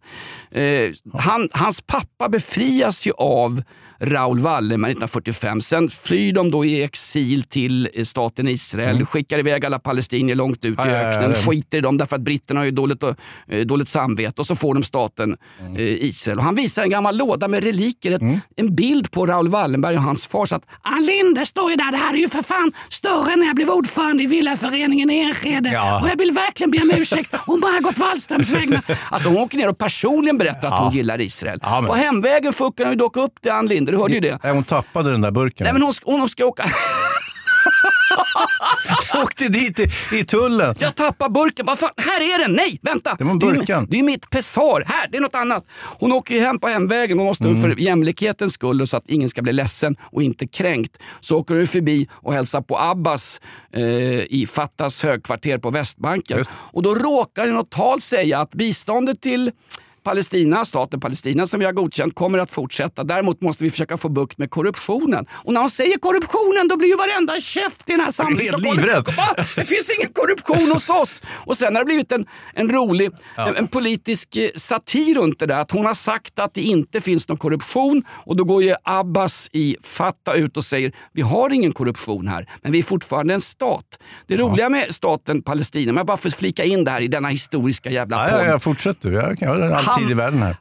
Eh, 0.51 0.89
han, 1.13 1.49
hans 1.51 1.81
pappa 1.81 2.29
befrias 2.29 3.07
ju 3.07 3.11
av 3.17 3.63
Raoul 3.99 4.39
Wallenberg 4.39 4.91
1945. 4.91 5.61
Sen 5.61 5.89
flyr 5.89 6.33
de 6.33 6.51
då 6.51 6.65
i 6.65 6.83
exil 6.83 7.43
till 7.43 7.89
eh, 7.93 8.03
staten 8.03 8.47
Israel, 8.47 9.05
skickar 9.05 9.39
iväg 9.39 9.65
alla 9.65 9.79
palestinier 9.79 10.35
långt 10.35 10.65
ut 10.65 10.79
i 10.79 10.81
Mm. 10.81 10.93
Ja, 10.93 10.95
ja, 10.97 11.01
ja, 11.03 11.09
öknen, 11.09 11.29
det- 11.31 11.35
skiter 11.45 11.77
i 11.77 11.81
dem 11.81 11.97
därför 11.97 12.15
att 12.15 12.21
britterna 12.21 12.59
har 12.59 12.65
ju 12.65 12.71
dåligt, 12.71 13.03
eh, 13.03 13.59
dåligt 13.65 13.89
samvete 13.89 14.41
och 14.41 14.47
så 14.47 14.55
får 14.55 14.73
de 14.73 14.83
staten 14.83 15.37
Mm. 15.59 15.75
eh, 15.75 15.81
Israel. 15.83 16.37
Och 16.37 16.43
han 16.43 16.55
visar 16.55 16.83
en 16.83 16.89
gammal 16.89 17.17
låda 17.17 17.47
med 17.47 17.63
reliker, 17.63 18.11
ett, 18.11 18.21
en 18.55 18.75
bild 18.75 19.11
på 19.11 19.25
Raoul 19.25 19.47
Wallenberg 19.47 19.95
och 19.97 20.01
hans 20.03 20.27
far. 20.27 20.45
Så 20.45 20.55
att 20.55 20.63
Ann 20.81 21.05
Linde 21.05 21.45
står 21.45 21.69
ju 21.71 21.75
där, 21.75 21.91
det 21.91 21.97
här 21.97 22.13
är 22.13 22.17
ju 22.17 22.29
för 22.29 22.41
fan 22.43 22.71
större 22.89 23.33
än 23.33 23.39
när 23.39 23.45
jag 23.47 23.55
blev 23.55 23.69
ordförande 23.69 24.23
i 24.23 24.27
Villaföreningen 24.27 25.09
i 25.09 25.19
Enskede. 25.19 25.69
Ja. 25.73 26.01
Och 26.01 26.09
jag 26.09 26.17
vill 26.17 26.31
verkligen 26.31 26.71
be 26.71 26.81
om 26.81 26.91
ursäkt 27.01 27.33
å 27.47 27.57
Margot 27.57 27.97
Wallströms 27.97 28.49
vägnar. 28.49 28.81
Alltså 29.11 29.29
hon 29.29 29.37
åker 29.37 29.57
ner 29.57 29.69
och 29.69 29.77
personligen 29.77 30.37
berättar 30.37 30.67
att 30.67 30.79
hon 30.83 30.93
gillar 30.93 31.21
Israel. 31.21 31.59
Ja, 31.61 31.81
men- 31.81 31.87
På 31.89 31.95
hemvägen 31.95 32.53
fuckar 32.53 32.83
hon 32.83 32.93
ju 32.93 32.97
dock 32.97 33.17
upp 33.17 33.41
till 33.41 33.51
Ann 33.51 33.67
Linde, 33.67 33.86
du 33.91 33.97
hörde 33.97 34.13
ju 34.13 34.19
det. 34.19 34.39
Nej, 34.43 34.53
hon 34.53 34.63
tappade 34.63 35.11
den 35.11 35.21
där 35.21 35.31
burken. 35.31 35.63
Nej 35.63 35.73
men 35.73 35.81
hon, 35.81 35.93
ska- 35.93 36.11
hon 36.11 36.29
ska 36.29 36.45
åka... 36.45 36.63
åkte 39.23 39.47
dit 39.47 39.79
i, 39.79 39.89
i 40.11 40.25
tullen. 40.25 40.75
Jag 40.79 40.95
tappar 40.95 41.29
burken. 41.29 41.65
Vad 41.65 41.79
fan, 41.79 41.89
här 41.97 42.21
är 42.21 42.39
den! 42.39 42.51
Nej, 42.53 42.79
vänta! 42.81 43.15
Det 43.17 43.23
var 43.23 43.35
burken. 43.35 43.87
Det 43.89 43.99
är 43.99 44.03
mitt 44.03 44.29
pessar. 44.29 44.83
Här, 44.87 45.07
det 45.11 45.17
är 45.17 45.21
något 45.21 45.35
annat. 45.35 45.65
Hon 45.99 46.11
åker 46.11 46.35
ju 46.35 46.41
hem 46.41 46.59
på 46.59 46.67
hemvägen. 46.67 47.17
Hon 47.17 47.27
måste 47.27 47.43
Mm. 47.43 47.61
för 47.61 47.79
jämlikhetens 47.79 48.53
skull 48.53 48.81
och 48.81 48.89
så 48.89 48.97
att 48.97 49.09
ingen 49.09 49.29
ska 49.29 49.41
bli 49.41 49.53
ledsen 49.53 49.95
och 50.11 50.23
inte 50.23 50.47
kränkt. 50.47 50.97
Så 51.19 51.37
åker 51.37 51.55
hon 51.55 51.67
förbi 51.67 52.07
och 52.11 52.33
hälsar 52.33 52.61
på 52.61 52.77
Abbas 52.79 53.41
eh, 53.73 53.81
i 54.29 54.47
Fattas 54.49 55.03
högkvarter 55.03 55.57
på 55.57 55.69
Västbanken. 55.69 56.37
Just. 56.37 56.51
Och 56.55 56.83
då 56.83 56.95
råkar 56.95 57.47
i 57.47 57.51
något 57.51 57.69
tal 57.71 58.01
säga 58.01 58.39
att 58.39 58.51
biståndet 58.51 59.21
till 59.21 59.51
Palestina, 60.07 60.65
staten 60.65 60.99
Palestina 60.99 61.45
som 61.45 61.59
vi 61.59 61.65
har 61.65 61.73
godkänt 61.73 62.15
kommer 62.15 62.39
att 62.39 62.51
fortsätta. 62.51 63.03
Däremot 63.03 63.41
måste 63.41 63.63
vi 63.63 63.69
försöka 63.71 63.97
få 63.97 64.09
bukt 64.09 64.37
med 64.37 64.49
korruptionen. 64.49 65.25
Och 65.31 65.53
när 65.53 65.61
hon 65.61 65.69
säger 65.69 65.97
korruptionen 65.97 66.67
då 66.67 66.77
blir 66.77 66.87
ju 66.89 66.95
varenda 66.95 67.39
käft 67.39 67.89
i 67.89 67.91
den 67.91 68.01
här 68.01 68.11
samlingen? 68.11 68.53
Det 69.55 69.65
finns 69.65 69.91
ingen 69.97 70.13
korruption 70.13 70.71
hos 70.71 70.89
oss. 70.89 71.21
Och 71.45 71.57
sen 71.57 71.75
har 71.75 71.81
det 71.81 71.85
blivit 71.85 72.11
en, 72.11 72.25
en 72.53 72.69
rolig 72.69 73.11
en, 73.37 73.55
en 73.55 73.67
politisk 73.67 74.35
eh, 74.35 74.49
satir 74.55 75.15
runt 75.15 75.39
det 75.39 75.45
där. 75.45 75.59
Att 75.59 75.71
hon 75.71 75.85
har 75.85 75.93
sagt 75.93 76.39
att 76.39 76.53
det 76.53 76.61
inte 76.61 77.01
finns 77.01 77.27
någon 77.27 77.37
korruption 77.37 78.03
och 78.25 78.35
då 78.35 78.43
går 78.43 78.63
ju 78.63 78.75
Abbas 78.83 79.49
i 79.53 79.77
Fatta 79.83 80.33
ut 80.33 80.57
och 80.57 80.63
säger 80.65 80.91
vi 81.13 81.21
har 81.21 81.49
ingen 81.53 81.71
korruption 81.71 82.27
här 82.27 82.49
men 82.61 82.71
vi 82.71 82.79
är 82.79 82.83
fortfarande 82.83 83.33
en 83.33 83.41
stat. 83.41 83.99
Det 84.27 84.37
roliga 84.37 84.69
med 84.69 84.95
staten 84.95 85.41
Palestina, 85.41 85.91
om 85.91 85.97
jag 85.97 86.05
bara 86.05 86.17
får 86.17 86.29
flika 86.29 86.63
in 86.63 86.83
det 86.83 86.91
här 86.91 87.01
i 87.01 87.07
denna 87.07 87.27
historiska 87.27 87.89
jävla 87.89 88.23
Ja, 88.23 88.31
podd. 88.31 88.45
ja, 88.45 88.49
ja, 88.51 88.59
fortsätt 88.59 88.97
du. 89.01 89.13
Jag 89.13 89.37
kan 89.37 89.73
all 89.73 89.96
tid 89.97 90.11
i 90.11 90.13
världen 90.13 90.41
här. 90.43 90.57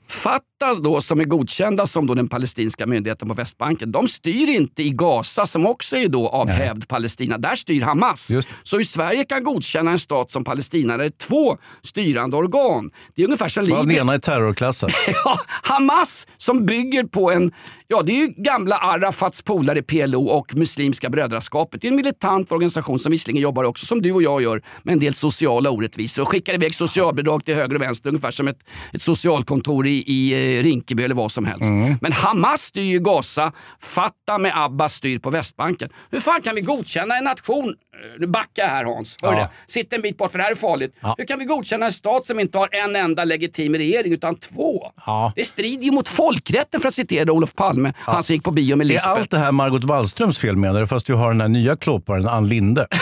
Fatah 0.60 0.82
då, 0.82 1.00
som 1.00 1.20
är 1.20 1.24
godkända 1.24 1.86
som 1.86 2.06
då 2.06 2.14
den 2.14 2.28
palestinska 2.28 2.86
myndigheten 2.86 3.28
på 3.28 3.34
Västbanken, 3.34 3.92
de 3.92 4.08
styr 4.08 4.48
inte 4.48 4.82
i 4.82 4.90
Gaza 4.90 5.46
som 5.46 5.66
också 5.66 5.96
är 5.96 6.08
då 6.08 6.28
av 6.28 6.48
hävd 6.48 6.88
Palestina. 6.88 7.38
Där 7.38 7.54
styr 7.54 7.82
Hamas. 7.82 8.30
Just. 8.30 8.48
Så 8.62 8.76
hur 8.76 8.84
Sverige 8.84 9.24
kan 9.24 9.44
godkänna 9.44 9.90
en 9.90 9.98
stat 9.98 10.30
som 10.30 10.44
Palestina 10.44 10.92
där 10.92 10.98
det 10.98 11.04
är 11.04 11.26
två 11.26 11.58
styrande 11.82 12.36
organ. 12.36 12.90
Det 13.14 13.22
är 13.22 13.26
ungefär 13.26 13.48
som 13.48 13.64
Varav 13.64 13.78
den 13.78 13.88
Libyen. 13.88 14.06
ena 14.06 14.14
är 14.14 14.18
terrorklassad. 14.18 14.92
Ja, 15.24 15.38
Hamas 15.62 16.26
som 16.36 16.66
bygger 16.66 17.04
på 17.04 17.30
en, 17.30 17.52
ja 17.88 18.02
det 18.02 18.12
är 18.12 18.16
ju 18.16 18.28
gamla 18.36 18.76
Arafats 18.76 19.42
polare 19.42 19.82
PLO 19.82 20.24
och 20.24 20.54
Muslimska 20.54 21.10
brödraskapet. 21.10 21.80
Det 21.80 21.86
är 21.86 21.90
en 21.90 21.96
militant 21.96 22.52
organisation 22.52 22.98
som 22.98 23.12
visserligen 23.12 23.42
jobbar 23.42 23.64
också 23.64 23.86
som 23.86 24.02
du 24.02 24.12
och 24.12 24.22
jag 24.22 24.42
gör 24.42 24.62
med 24.82 24.92
en 24.92 24.98
del 24.98 25.14
sociala 25.14 25.70
orättvisor 25.70 26.22
och 26.22 26.28
skickar 26.28 26.54
iväg 26.54 26.74
socialbidrag 26.74 27.44
till 27.44 27.54
höger 27.54 27.74
och 27.74 27.82
vänster 27.82 28.08
ungefär 28.08 28.30
som 28.30 28.48
ett, 28.48 28.58
ett 28.92 29.02
socialkontor 29.02 29.86
i, 29.86 30.04
i 30.06 30.32
eh, 30.32 30.45
Rinkeby 30.62 31.02
eller 31.04 31.14
vad 31.14 31.32
som 31.32 31.44
helst. 31.44 31.70
Men 32.00 32.12
Hamas 32.12 32.60
styr 32.62 32.82
ju 32.82 32.98
Gaza, 32.98 33.52
Fatah 33.80 34.38
med 34.38 34.52
Abbas 34.64 34.94
styr 34.94 35.18
på 35.18 35.30
Västbanken. 35.30 35.88
Hur 36.10 36.20
fan 36.20 36.42
kan 36.42 36.54
vi 36.54 36.60
godkänna 36.60 37.16
en 37.16 37.24
nation, 37.24 37.68
eh, 37.68 37.74
nu 38.20 38.26
backar 38.26 38.62
jag 38.62 38.68
här 38.68 38.84
Hans, 38.84 39.16
hör 39.22 39.32
Ja. 39.32 39.38
det? 39.38 39.48
Sitt 39.66 39.92
en 39.92 40.02
bit 40.02 40.18
bort 40.18 40.30
för 40.30 40.38
det 40.38 40.44
här 40.44 40.50
är 40.50 40.54
farligt. 40.54 40.94
Hur 41.18 41.24
kan 41.26 41.38
vi 41.38 41.44
godkänna 41.44 41.86
en 41.86 41.92
stat 41.92 42.26
som 42.26 42.40
inte 42.40 42.58
har 42.58 42.68
en 42.72 42.96
enda 42.96 43.24
legitim 43.24 43.74
regering 43.74 44.12
utan 44.12 44.34
två? 44.36 44.92
Ja. 45.06 45.32
Det 45.36 45.44
strider 45.44 45.84
ju 45.84 45.92
mot 45.92 46.08
folkrätten 46.08 46.80
för 46.80 46.88
att 46.88 46.94
citera 46.94 47.32
Olof 47.32 47.54
Palme, 47.54 47.92
han 47.98 48.22
som 48.22 48.34
gick 48.34 48.44
på 48.44 48.50
bio 48.50 48.76
med 48.76 48.84
Är 48.84 48.88
Lisbeth. 48.88 49.10
allt 49.10 49.30
det 49.30 49.38
här 49.38 49.52
Margot 49.52 49.84
Wallströms 49.84 50.38
fel 50.38 50.56
menar 50.56 50.80
du? 50.80 50.86
Fast 50.86 51.10
vi 51.10 51.14
har 51.14 51.28
den 51.32 51.40
här 51.40 51.48
nya 51.48 51.76
klåparen 51.76 52.28
Ann 52.28 52.48
Linde. 52.48 52.86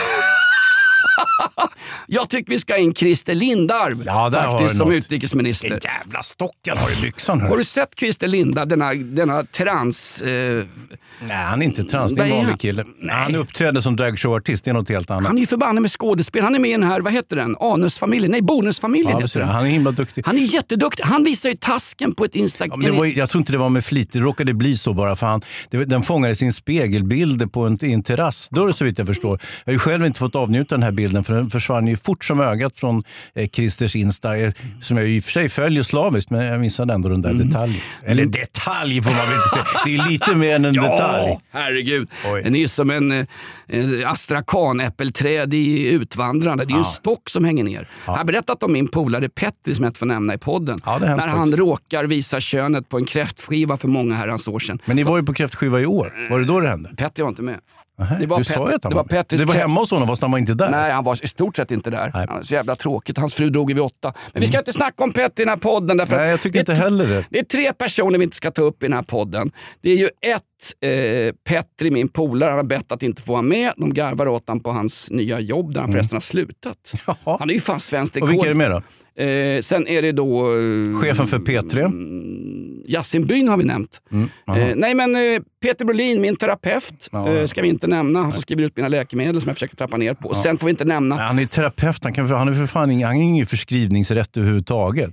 Jag 2.07 2.29
tycker 2.29 2.51
vi 2.51 2.59
ska 2.59 2.77
in 2.77 2.93
Christer 2.93 3.35
Lindarw 3.35 4.03
Ja, 4.05 4.31
faktiskt 4.31 4.77
som 4.77 4.87
något. 4.87 4.95
utrikesminister. 4.97 5.69
Vilken 5.69 5.91
jävla 6.01 6.23
stock 6.23 6.55
han 6.67 6.77
har 6.77 6.91
i 6.91 7.01
byxan. 7.01 7.41
Har 7.41 7.57
du 7.57 7.63
sett 7.65 7.89
Christer 7.99 8.27
Lindarw, 8.27 8.65
denna, 8.69 8.93
denna 8.93 9.43
trans... 9.43 10.21
Eh, 10.21 10.63
Nej, 11.27 11.37
han 11.37 11.61
är 11.61 11.65
inte 11.65 11.83
trans. 11.83 12.13
Det 12.15 12.21
är 12.21 12.25
en 12.25 12.31
vanlig 12.31 12.45
han? 12.49 12.57
kille. 12.57 12.85
Han 13.09 13.35
uppträder 13.35 13.81
som 13.81 13.95
dragshowartist. 13.95 14.65
Det 14.65 14.71
är 14.71 14.73
något 14.73 14.89
helt 14.89 15.11
annat. 15.11 15.27
han 15.27 15.35
är 15.37 15.39
ju 15.41 15.47
förbannad 15.47 15.81
med 15.81 15.91
skådespel. 15.91 16.43
Han 16.43 16.55
är 16.55 16.59
med 16.59 16.69
i 16.69 16.73
den 16.73 16.83
här, 16.83 17.01
vad 17.01 17.13
heter 17.13 17.35
den? 17.35 17.55
Anusfamiljen? 17.59 18.31
Nej, 18.31 18.41
Bonusfamiljen 18.41 19.09
Ja, 19.11 19.19
heter 19.19 19.39
den. 19.39 19.49
han 19.49 19.65
är 19.65 19.69
himla 19.69 19.91
duktig. 19.91 20.23
Han 20.25 20.37
är 20.37 20.41
jätteduktig. 20.53 21.03
Han 21.03 21.23
visar 21.23 21.49
ju 21.49 21.55
tasken 21.55 22.15
på 22.15 22.25
ett 22.25 22.35
Ja, 22.35 22.41
Instagram. 22.41 22.95
var, 22.97 23.05
ju- 23.05 23.17
jag 23.17 23.29
tror 23.29 23.39
inte 23.41 23.51
det 23.51 23.57
var 23.57 23.69
med 23.69 23.85
flit, 23.85 24.09
det 24.13 24.19
råkade 24.19 24.53
bli 24.53 24.77
så 24.77 24.93
bara 24.93 25.15
för 25.15 25.27
han. 25.27 25.41
Det, 25.69 25.85
den 25.85 26.03
fångade 26.03 26.35
sin 26.35 26.53
spegelbild 26.53 27.53
på 27.53 27.61
en, 27.65 27.77
en 27.85 28.03
terrassdörr 28.03 28.71
så 28.71 28.85
vitt 28.85 28.97
jag 28.97 29.07
förstår. 29.07 29.39
Jag 29.65 29.71
har 29.71 29.73
ju 29.73 29.79
själv 29.79 30.05
inte 30.05 30.19
fått 30.19 30.35
avnjuta 30.35 30.75
den 30.75 30.83
här 30.83 30.91
bilden 30.91 31.14
för 31.23 31.33
den 31.35 31.49
försvann 31.49 31.87
ju 31.87 31.97
fort 31.97 32.25
som 32.25 32.39
ögat 32.41 32.75
från 32.79 33.03
eh, 33.35 33.49
Christers 33.49 33.95
Insta, 33.95 34.37
eh, 34.37 34.53
som 34.81 34.97
jag 34.97 35.07
i 35.09 35.19
och 35.19 35.23
för 35.23 35.31
sig 35.31 35.49
följer 35.49 35.83
slaviskt, 35.83 36.29
men 36.29 36.45
jag 36.45 36.59
missade 36.59 36.93
ändå 36.93 37.09
den 37.09 37.21
där 37.21 37.29
Mm. 37.31 37.47
detaljen. 37.47 37.79
Eller 38.05 38.25
detalj 38.25 39.01
får 39.01 39.11
man 39.11 39.19
väl 39.25 39.35
inte 39.35 39.49
säga. 39.49 39.65
Det 39.85 39.95
är 39.95 40.09
lite 40.09 40.35
mer 40.35 40.55
än 40.55 40.65
en 40.65 40.73
detalj. 40.89 41.27
Ja, 41.27 41.39
herregud. 41.51 42.09
Oj. 42.33 42.43
Den 42.43 42.55
är 42.55 42.67
som 42.67 42.89
en 42.89 43.11
eh, 43.11 43.25
astrakanäppelträd 44.11 45.53
i 45.53 45.89
Utvandrande. 45.93 46.65
Det 46.65 46.71
är 46.71 46.75
ju 46.75 46.79
en 46.79 46.85
stock 46.85 47.29
som 47.29 47.45
hänger 47.45 47.63
ner. 47.63 47.87
Jag 48.05 48.13
har 48.13 48.23
berättat 48.25 48.63
om 48.63 48.73
min 48.73 48.87
polare 48.87 49.29
Petri 49.29 49.75
som 49.75 49.83
jag 49.83 49.89
inte 49.89 49.99
får 49.99 50.05
nämna 50.05 50.33
i 50.33 50.37
podden. 50.37 50.79
Ja, 50.85 50.97
när 50.99 51.07
han 51.17 51.37
faktiskt. 51.37 51.57
råkar 51.57 52.03
visa 52.03 52.39
könet 52.39 52.89
på 52.89 52.97
en 52.97 53.05
kräftskiva 53.05 53.77
för 53.77 53.87
många 53.87 54.15
herrans 54.15 54.47
år 54.47 54.59
sedan. 54.59 54.79
Men 54.85 54.95
ni 54.95 55.03
var 55.03 55.17
ju 55.17 55.23
på 55.23 55.33
kräftskiva 55.33 55.81
i 55.81 55.85
år. 55.85 56.13
Var 56.29 56.39
det 56.39 56.45
då 56.45 56.59
det 56.59 56.67
hände? 56.69 56.89
Petri 56.97 57.21
var 57.21 57.29
inte 57.29 57.41
med. 57.41 57.59
Det 58.19 58.25
var 58.25 58.37
du 58.37 58.43
Pet- 58.43 58.53
sa 58.53 58.69
ju 58.69 58.75
att 58.75 58.83
han 58.83 58.89
det 58.89 58.95
var. 58.95 59.03
Pettis 59.03 59.41
Det 59.41 59.47
var 59.47 59.53
hemma 59.55 59.79
hos 59.79 59.91
honom 59.91 60.07
fast 60.07 60.21
han 60.21 60.31
var 60.31 60.39
inte 60.39 60.53
där. 60.53 60.69
Nej, 60.69 60.91
han 60.91 61.03
var 61.03 61.23
i 61.23 61.27
stort 61.27 61.55
sett 61.55 61.71
inte 61.71 61.89
där. 61.89 62.11
Nej. 62.13 62.25
Han 62.29 62.37
var 62.37 62.43
så 62.43 62.55
jävla 62.55 62.75
tråkigt. 62.75 63.17
Hans 63.17 63.33
fru 63.33 63.49
dog 63.49 63.67
vid 63.73 63.79
åtta. 63.83 64.13
Men 64.33 64.41
vi 64.41 64.47
ska 64.47 64.59
inte 64.59 64.73
snacka 64.73 65.03
om 65.03 65.13
Petri 65.13 65.41
i 65.43 65.45
den 65.45 65.49
här 65.49 65.57
podden. 65.57 65.97
Därför 65.97 66.15
Nej, 66.17 66.29
jag 66.29 66.41
tycker 66.41 66.59
inte 66.59 66.73
heller 66.73 67.07
det. 67.07 67.25
Det 67.29 67.39
är 67.39 67.43
tre 67.43 67.73
personer 67.73 68.17
vi 68.19 68.23
inte 68.23 68.37
ska 68.37 68.51
ta 68.51 68.61
upp 68.61 68.83
i 68.83 68.85
den 68.85 68.93
här 68.93 69.03
podden. 69.03 69.51
Det 69.81 69.89
är 69.91 69.95
ju 69.97 70.05
ett, 70.21 70.41
eh, 70.81 71.35
Petri, 71.49 71.91
min 71.91 72.07
polare, 72.09 72.51
har 72.51 72.63
bett 72.63 72.91
att 72.91 73.03
inte 73.03 73.21
få 73.21 73.31
vara 73.31 73.41
med. 73.41 73.73
De 73.77 73.93
garvar 73.93 74.27
åt 74.27 74.47
honom 74.47 74.63
på 74.63 74.71
hans 74.71 75.11
nya 75.11 75.39
jobb 75.39 75.73
där 75.73 75.81
han 75.81 75.91
förresten 75.91 76.15
har 76.15 76.21
slutat. 76.21 76.93
Mm. 77.07 77.17
Jaha. 77.25 77.37
Han 77.39 77.49
är 77.49 77.53
ju 77.53 77.59
fan 77.59 77.79
svenskt 77.79 78.17
Och 78.17 78.31
vilka 78.31 78.41
är 78.41 78.45
det 78.45 78.49
rekord. 78.49 78.57
med 78.57 78.71
då? 78.71 78.81
Eh, 79.17 79.61
sen 79.61 79.87
är 79.87 80.01
det 80.01 80.11
då... 80.11 80.51
Eh, 80.59 80.99
Chefen 81.01 81.27
för 81.27 81.39
P3? 81.39 81.91
Yasin 82.87 83.25
Byn 83.25 83.47
har 83.47 83.57
vi 83.57 83.63
nämnt. 83.63 84.01
jaha. 84.45 84.59
eh, 84.59 84.75
nej 84.75 84.93
men 84.95 85.15
eh, 85.15 85.21
Peter 85.61 85.85
Brolin, 85.85 86.21
min 86.21 86.35
terapeut, 86.35 87.09
Ja, 87.11 87.27
eh, 87.27 87.33
ja. 87.33 87.47
ska 87.47 87.61
vi 87.61 87.67
inte 87.67 87.87
nämna. 87.87 88.21
Han 88.21 88.31
som 88.31 88.41
skriver 88.41 88.63
ut 88.63 88.75
mina 88.77 88.87
läkemedel 88.87 89.41
som 89.41 89.49
jag 89.49 89.55
försöker 89.55 89.75
trappa 89.75 89.97
ner 89.97 90.13
på. 90.13 90.27
Och 90.29 90.35
Sen 90.35 90.57
får 90.57 90.65
vi 90.67 90.71
inte 90.71 90.85
nämna... 90.85 91.15
Han 91.15 91.39
är 91.39 91.45
terapeut, 91.45 92.03
han, 92.03 92.13
kan, 92.13 92.29
han 92.29 92.47
har 92.47 92.55
för 92.55 92.67
fan 92.67 92.89
han 92.89 93.03
har 93.03 93.13
ingen 93.13 93.45
förskrivningsrätt 93.45 94.37
överhuvudtaget. 94.37 95.09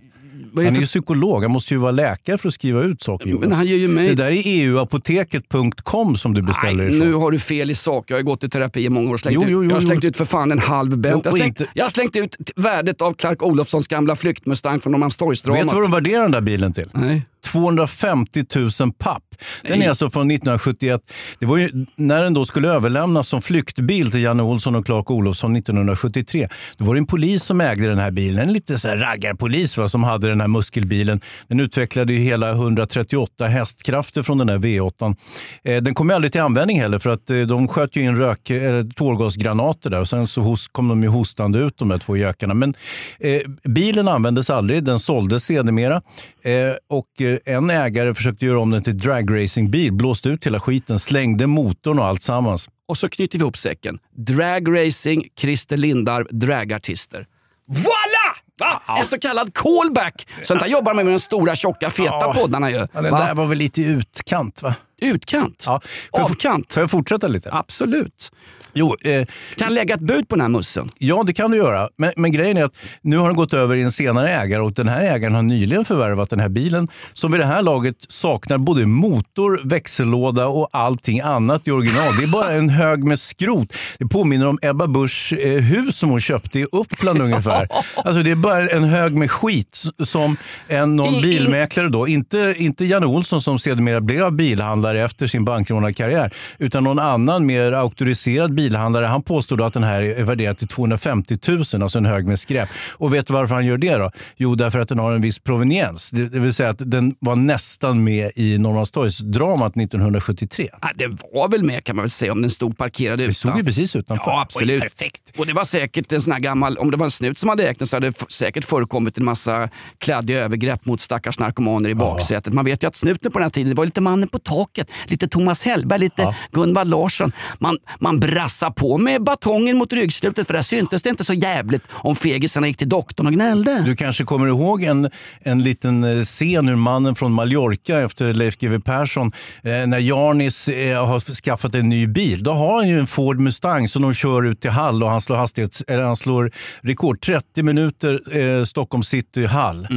Han 0.57 0.67
är 0.67 0.81
ju 0.81 0.87
psykolog, 0.87 1.43
han 1.43 1.51
måste 1.53 1.75
ju 1.75 1.81
vara 1.81 1.91
läkare 1.93 2.39
för 2.39 2.49
att 2.49 2.55
skriva 2.55 2.83
ut 2.83 3.03
saker. 3.03 3.27
Men 3.27 3.35
Jonas. 3.43 3.57
han 3.57 3.67
ger 3.67 3.77
ju 3.77 3.89
mig... 3.89 4.09
Det 4.09 4.15
där 4.15 4.31
är 4.31 4.67
euapoteket.com 4.67 6.17
som 6.17 6.35
du 6.35 6.43
beställer 6.43 6.85
Nej, 6.85 6.95
ifrån. 6.95 7.09
nu 7.09 7.15
har 7.15 7.31
du 7.31 7.39
fel 7.39 7.71
i 7.71 7.75
sak. 7.75 8.11
Jag 8.11 8.17
har 8.17 8.23
gått 8.23 8.45
i 8.45 8.49
terapi 8.49 8.85
i 8.85 8.89
många 8.89 9.11
år. 9.11 9.17
Slängt 9.17 9.35
Jo, 9.35 9.43
jo, 9.49 9.63
jo, 9.65 9.71
jag 9.71 9.77
har 9.77 9.81
slängt 9.81 10.05
ut 10.05 10.17
för 10.17 10.25
fan 10.25 10.53
en 10.53 10.59
halv 10.59 10.99
Bent. 10.99 11.25
Jag, 11.25 11.39
inte- 11.39 11.67
jag 11.75 11.85
har 11.85 11.91
slängt 11.91 12.17
ut 12.17 12.37
värdet 12.57 13.03
av 13.03 13.15
Clark 13.15 13.43
Olofssons 13.43 13.89
gamla 13.89 14.17
flyktmustang 14.17 14.71
från 14.71 14.79
Vet 14.79 14.83
du 14.83 14.91
vad 14.91 14.93
Norrmalmstorgsdramat. 14.93 15.73
de 15.83 15.91
värderar 15.91 16.23
den 16.23 16.31
där 16.33 16.41
bilen 16.41 16.73
till? 16.73 16.89
Nej. 16.93 17.23
250 17.45 18.45
000 18.55 18.93
papp. 18.99 19.23
Den 19.63 19.79
Nej. 19.79 19.87
är 19.87 19.89
alltså 19.89 20.11
från 20.11 20.31
1971. 20.31 21.01
Det 21.39 21.47
var 21.47 21.57
ju 21.57 21.87
när 21.97 22.23
den 22.23 22.35
då 22.35 22.45
skulle 22.45 22.69
överlämnas 22.69 23.29
som 23.29 23.43
flyktbil 23.43 24.11
till 24.11 24.23
Janne 24.23 24.43
Olsson 24.43 24.77
och 24.77 24.87
Clark 24.87 25.11
Olofsson 25.11 25.57
1973. 25.57 26.49
Då 26.77 26.85
var 26.85 26.95
det 26.95 26.99
en 26.99 27.07
polis 27.07 27.45
som 27.45 27.61
ägde 27.61 27.89
den 27.89 27.99
här 27.99 28.11
bilen. 28.11 28.49
En 28.49 28.53
lite 28.53 28.79
så 28.79 28.89
här 28.89 28.97
raggarpolis 28.97 29.79
va, 29.79 29.89
som 29.89 30.05
hade 30.05 30.29
den 30.29 30.41
här 30.41 30.49
muskelbilen. 30.49 31.21
Den 31.49 31.61
utvecklade 31.61 32.13
ju 32.13 32.19
hela 32.19 32.51
138 32.51 33.47
hästkrafter 33.47 34.23
från 34.23 34.39
den 34.39 34.47
där 34.47 34.59
V8. 34.59 35.17
Eh, 35.65 35.83
den 35.83 35.95
kom 35.95 36.09
ju 36.09 36.15
aldrig 36.15 36.33
till 36.33 36.41
användning 36.41 36.81
heller 36.81 36.99
för 36.99 37.11
att 37.11 37.31
eh, 37.31 37.41
de 37.41 37.69
sköt 37.69 37.97
ju 37.97 38.03
in 38.03 38.17
rök, 38.17 38.51
eller 38.51 38.91
tårgasgranater 38.95 39.91
där 39.91 40.01
och 40.01 40.09
sen 40.09 40.29
så 40.29 40.41
host, 40.41 40.69
kom 40.73 40.89
de 40.89 41.03
ju 41.03 41.09
hostande 41.09 41.59
ut 41.59 41.79
de 41.79 41.89
där 41.89 41.99
två 41.99 42.17
gökarna. 42.17 42.55
Men 42.55 42.75
eh, 43.21 43.41
bilen 43.65 44.09
användes 44.09 44.51
aldrig. 44.51 44.85
Den 44.85 44.99
såldes 44.99 45.45
sedermera. 45.45 46.03
Eh, 46.43 46.75
och 46.89 47.23
eh, 47.23 47.32
en 47.45 47.71
ägare 47.71 48.15
försökte 48.15 48.47
göra 48.47 48.61
om 48.61 48.71
den 48.71 48.83
till 48.83 48.99
dragracingbil, 48.99 49.93
blåste 49.93 50.29
ut 50.29 50.47
hela 50.47 50.61
skiten, 50.61 50.99
slängde 50.99 51.47
motorn 51.47 51.99
och 51.99 52.07
allt 52.07 52.23
sammans. 52.23 52.69
Och 52.89 52.99
så 52.99 53.09
knyter 53.09 53.39
vi 53.39 53.43
ihop 53.43 53.57
säcken. 53.57 53.99
Dragracing, 54.17 55.25
Christer 55.39 55.77
Lindarw, 55.77 56.27
dragartister. 56.31 57.27
Voila! 57.67 58.37
Va? 58.59 58.99
En 58.99 59.05
så 59.05 59.19
kallad 59.19 59.55
callback. 59.55 60.27
Sånt 60.43 60.61
där 60.61 60.67
jobbar 60.67 60.95
man 60.95 61.05
med 61.05 61.15
de 61.15 61.19
stora, 61.19 61.57
tjocka, 61.57 61.91
feta 61.91 62.09
Ja. 62.21 62.35
poddarna 62.37 62.71
ju. 62.71 62.77
Ja, 62.77 63.03
den 63.03 63.11
Va? 63.11 63.19
där 63.27 63.35
var 63.35 63.47
väl 63.47 63.59
lite 63.59 63.83
utkant 63.83 64.63
va? 64.63 64.75
Utkant? 65.03 65.65
Ja. 65.67 65.81
Får 66.17 66.23
Avkant? 66.23 66.73
Får 66.73 66.81
jag 66.83 66.91
fortsätta 66.91 67.29
lite? 67.29 67.49
Absolut. 67.53 68.33
Jo, 68.75 68.97
eh, 69.01 69.27
Kan 69.57 69.75
lägga 69.75 69.95
ett 69.95 70.01
bud 70.01 70.29
på 70.29 70.35
den 70.37 70.41
här 70.41 70.49
mussen? 70.49 70.91
Ja, 70.99 71.23
det 71.27 71.33
kan 71.33 71.51
du 71.51 71.57
göra. 71.57 71.89
Men, 71.97 72.13
men 72.17 72.33
grejen 72.33 72.57
är 72.57 72.65
att 72.65 72.73
nu 73.03 73.17
har 73.19 73.27
den 73.29 73.37
gått 73.37 73.55
över 73.55 73.77
i 73.77 73.83
en 73.83 73.93
senare 73.93 74.31
ägare 74.35 74.61
och 74.63 74.73
den 74.73 74.89
här 74.89 75.01
ägaren 75.15 75.35
har 75.35 75.43
nyligen 75.43 75.85
förvärvat 75.85 76.31
den 76.31 76.41
här 76.41 76.49
bilen 76.49 76.89
som 77.13 77.33
vid 77.33 77.41
det 77.41 77.47
här 77.47 77.63
laget 77.63 77.97
saknar 78.09 78.59
både 78.59 78.87
motor, 78.87 79.61
växellåda 79.65 80.47
och 80.47 80.69
allting 80.73 81.21
annat 81.21 81.69
i 81.69 81.71
original. 81.71 82.17
Det 82.17 82.23
är 82.23 82.33
bara 82.33 82.51
en 82.53 82.69
hög 82.69 83.05
med 83.05 83.19
skrot. 83.19 83.73
Det 83.99 84.07
påminner 84.07 84.47
om 84.49 84.59
Ebba 84.63 84.87
Buschs 84.87 85.33
eh, 85.33 85.59
hus 85.63 85.97
som 85.97 86.11
hon 86.11 86.21
köpte 86.21 86.59
i 86.61 86.67
Uppland 86.73 87.23
ungefär. 87.23 87.69
Alltså 88.05 88.23
det 88.23 88.31
är 88.31 88.35
bara 88.35 88.67
en 88.69 88.85
hög 88.85 89.13
med 89.15 89.31
skit 89.31 89.83
som 90.05 90.37
en, 90.69 90.97
någon 90.97 91.15
I- 91.15 91.23
bilmäklare 91.23 91.89
då, 91.89 92.09
inte, 92.09 92.55
inte 92.59 92.85
Janne 92.85 93.07
Olsson 93.07 93.43
som 93.43 93.59
sedermera 93.59 94.01
blev 94.01 94.33
bilhandlare 94.33 95.05
efter 95.05 95.27
sin 95.27 95.45
bankrånarkarriär, 95.45 96.33
utan 96.59 96.85
någon 96.85 96.99
annan 96.99 97.47
mer 97.47 97.73
auktoriserad 97.73 98.55
bilhandlare. 98.63 99.07
Han 99.07 99.23
påstod 99.23 99.59
då 99.59 99.65
att 99.65 99.75
den 99.75 99.83
här 99.85 100.03
är 100.03 100.23
värderad 100.25 100.59
till 100.59 100.69
250 100.69 101.39
000, 101.49 101.83
alltså 101.83 101.99
en 101.99 102.07
hög 102.07 102.27
med 102.27 102.39
skräp. 102.39 102.69
Och 102.93 103.15
vet 103.15 103.27
du 103.27 103.33
varför 103.33 103.55
han 103.55 103.67
gör 103.67 103.79
det 103.79 103.95
då? 103.95 104.11
Jo, 104.37 104.55
därför 104.55 104.79
att 104.81 104.89
den 104.89 104.99
har 104.99 105.13
en 105.13 105.21
viss 105.21 105.39
proveniens. 105.39 106.11
Det, 106.11 106.29
det 106.29 106.39
vill 106.41 106.53
säga 106.53 106.69
att 106.71 106.91
den 106.91 107.15
var 107.19 107.37
nästan 107.37 108.05
med 108.05 108.31
i 108.37 108.59
Norrmalmstorgsdramat 108.59 109.77
1973. 109.77 110.69
Ja, 110.83 110.89
det 110.95 111.07
var 111.07 111.49
väl 111.49 111.65
med 111.65 111.85
kan 111.85 111.97
man 111.97 112.03
väl 112.03 112.11
säga 112.11 112.33
om 112.33 112.41
den 112.43 112.51
stod 112.51 112.79
parkerad 112.79 113.19
Vi 113.19 113.25
utan. 113.25 113.35
stod 113.35 113.57
ju 113.57 113.65
precis 113.65 113.97
utanför. 113.97 114.31
Ja, 114.31 114.43
absolut. 114.43 114.83
Oj, 114.83 114.89
perfekt. 114.89 115.33
Och 115.39 115.47
det 115.47 115.53
var 115.53 115.65
säkert 115.65 116.13
en 116.13 116.21
sån 116.23 116.33
här 116.33 116.41
gammal, 116.41 116.79
om 116.79 116.91
det 116.91 116.97
var 116.97 117.05
en 117.05 117.11
snut 117.11 117.39
som 117.39 117.49
hade 117.49 117.69
ägt 117.69 117.79
den 117.79 117.89
så 117.89 117.97
hade 117.97 118.07
det 118.11 118.33
säkert 118.33 118.65
förekommit 118.65 119.19
en 119.19 119.25
massa 119.25 119.69
kladdiga 119.99 120.39
övergrepp 120.41 120.87
mot 120.87 121.01
stackars 121.01 121.39
narkomaner 121.39 121.91
i 121.91 121.95
baksätet. 121.95 122.53
Man 122.53 122.65
vet 122.65 122.83
ju 122.85 122.89
att 122.89 122.97
snuten 122.97 123.33
på 123.33 123.39
den 123.39 123.45
här 123.45 123.51
tiden, 123.51 123.69
det 123.69 123.75
var 123.75 123.85
lite 123.85 124.01
Mannen 124.01 124.29
på 124.29 124.39
taket, 124.39 124.91
lite 125.07 125.29
Thomas 125.29 125.65
Hellberg, 125.65 125.99
lite 126.01 126.23
Ja. 126.23 126.35
Gunvald 126.53 126.91
Larsson. 126.91 127.33
Man, 127.59 127.79
man 127.99 128.21
brassade 128.53 128.75
på 128.75 128.99
med 128.99 129.23
batongen 129.23 129.77
mot 129.77 129.93
ryggslutet 129.93 130.47
för 130.47 130.55
där 130.55 130.63
syntes 130.63 131.03
det 131.03 131.11
inte 131.11 131.25
så 131.25 131.33
jävligt 131.33 131.83
om 131.91 132.17
fegisarna 132.17 132.67
gick 132.67 132.77
till 132.77 132.89
doktorn 132.89 133.27
och 133.27 133.33
gnällde. 133.33 133.83
Du 133.83 133.97
kanske 133.97 134.25
kommer 134.25 134.47
ihåg 134.47 134.83
en, 134.83 135.11
en 135.41 135.63
liten 135.63 136.05
eh, 136.05 136.23
scen 136.23 136.69
ur 136.69 136.77
Mannen 136.77 137.15
från 137.15 137.33
Mallorca 137.33 138.01
efter 138.01 138.35
Leif 138.35 138.59
GW 138.59 138.81
Persson. 138.81 139.33
Eh, 139.63 139.71
när 139.71 139.99
Jarnis 139.99 140.69
eh, 140.69 141.07
har 141.07 141.21
skaffat 141.21 141.75
en 141.75 141.89
ny 141.89 142.07
bil. 142.07 142.43
Då 142.43 142.53
har 142.53 142.77
han 142.77 142.89
ju 142.89 142.99
en 142.99 143.07
Ford 143.07 143.41
Mustang 143.41 143.89
som 143.89 144.03
de 144.03 144.15
kör 144.15 144.47
ut 144.47 144.61
till 144.61 144.71
Hall 144.71 145.03
och 145.03 145.11
han 145.11 145.21
slår, 145.21 145.37
hastighets, 145.37 145.85
eller 145.89 146.03
han 146.03 146.17
slår 146.17 146.51
rekord. 146.81 147.21
30 147.21 147.63
minuter 147.63 148.39
eh, 148.39 148.65
Stockholm 148.65 149.03
city 149.03 149.47
Hall. 149.47 149.89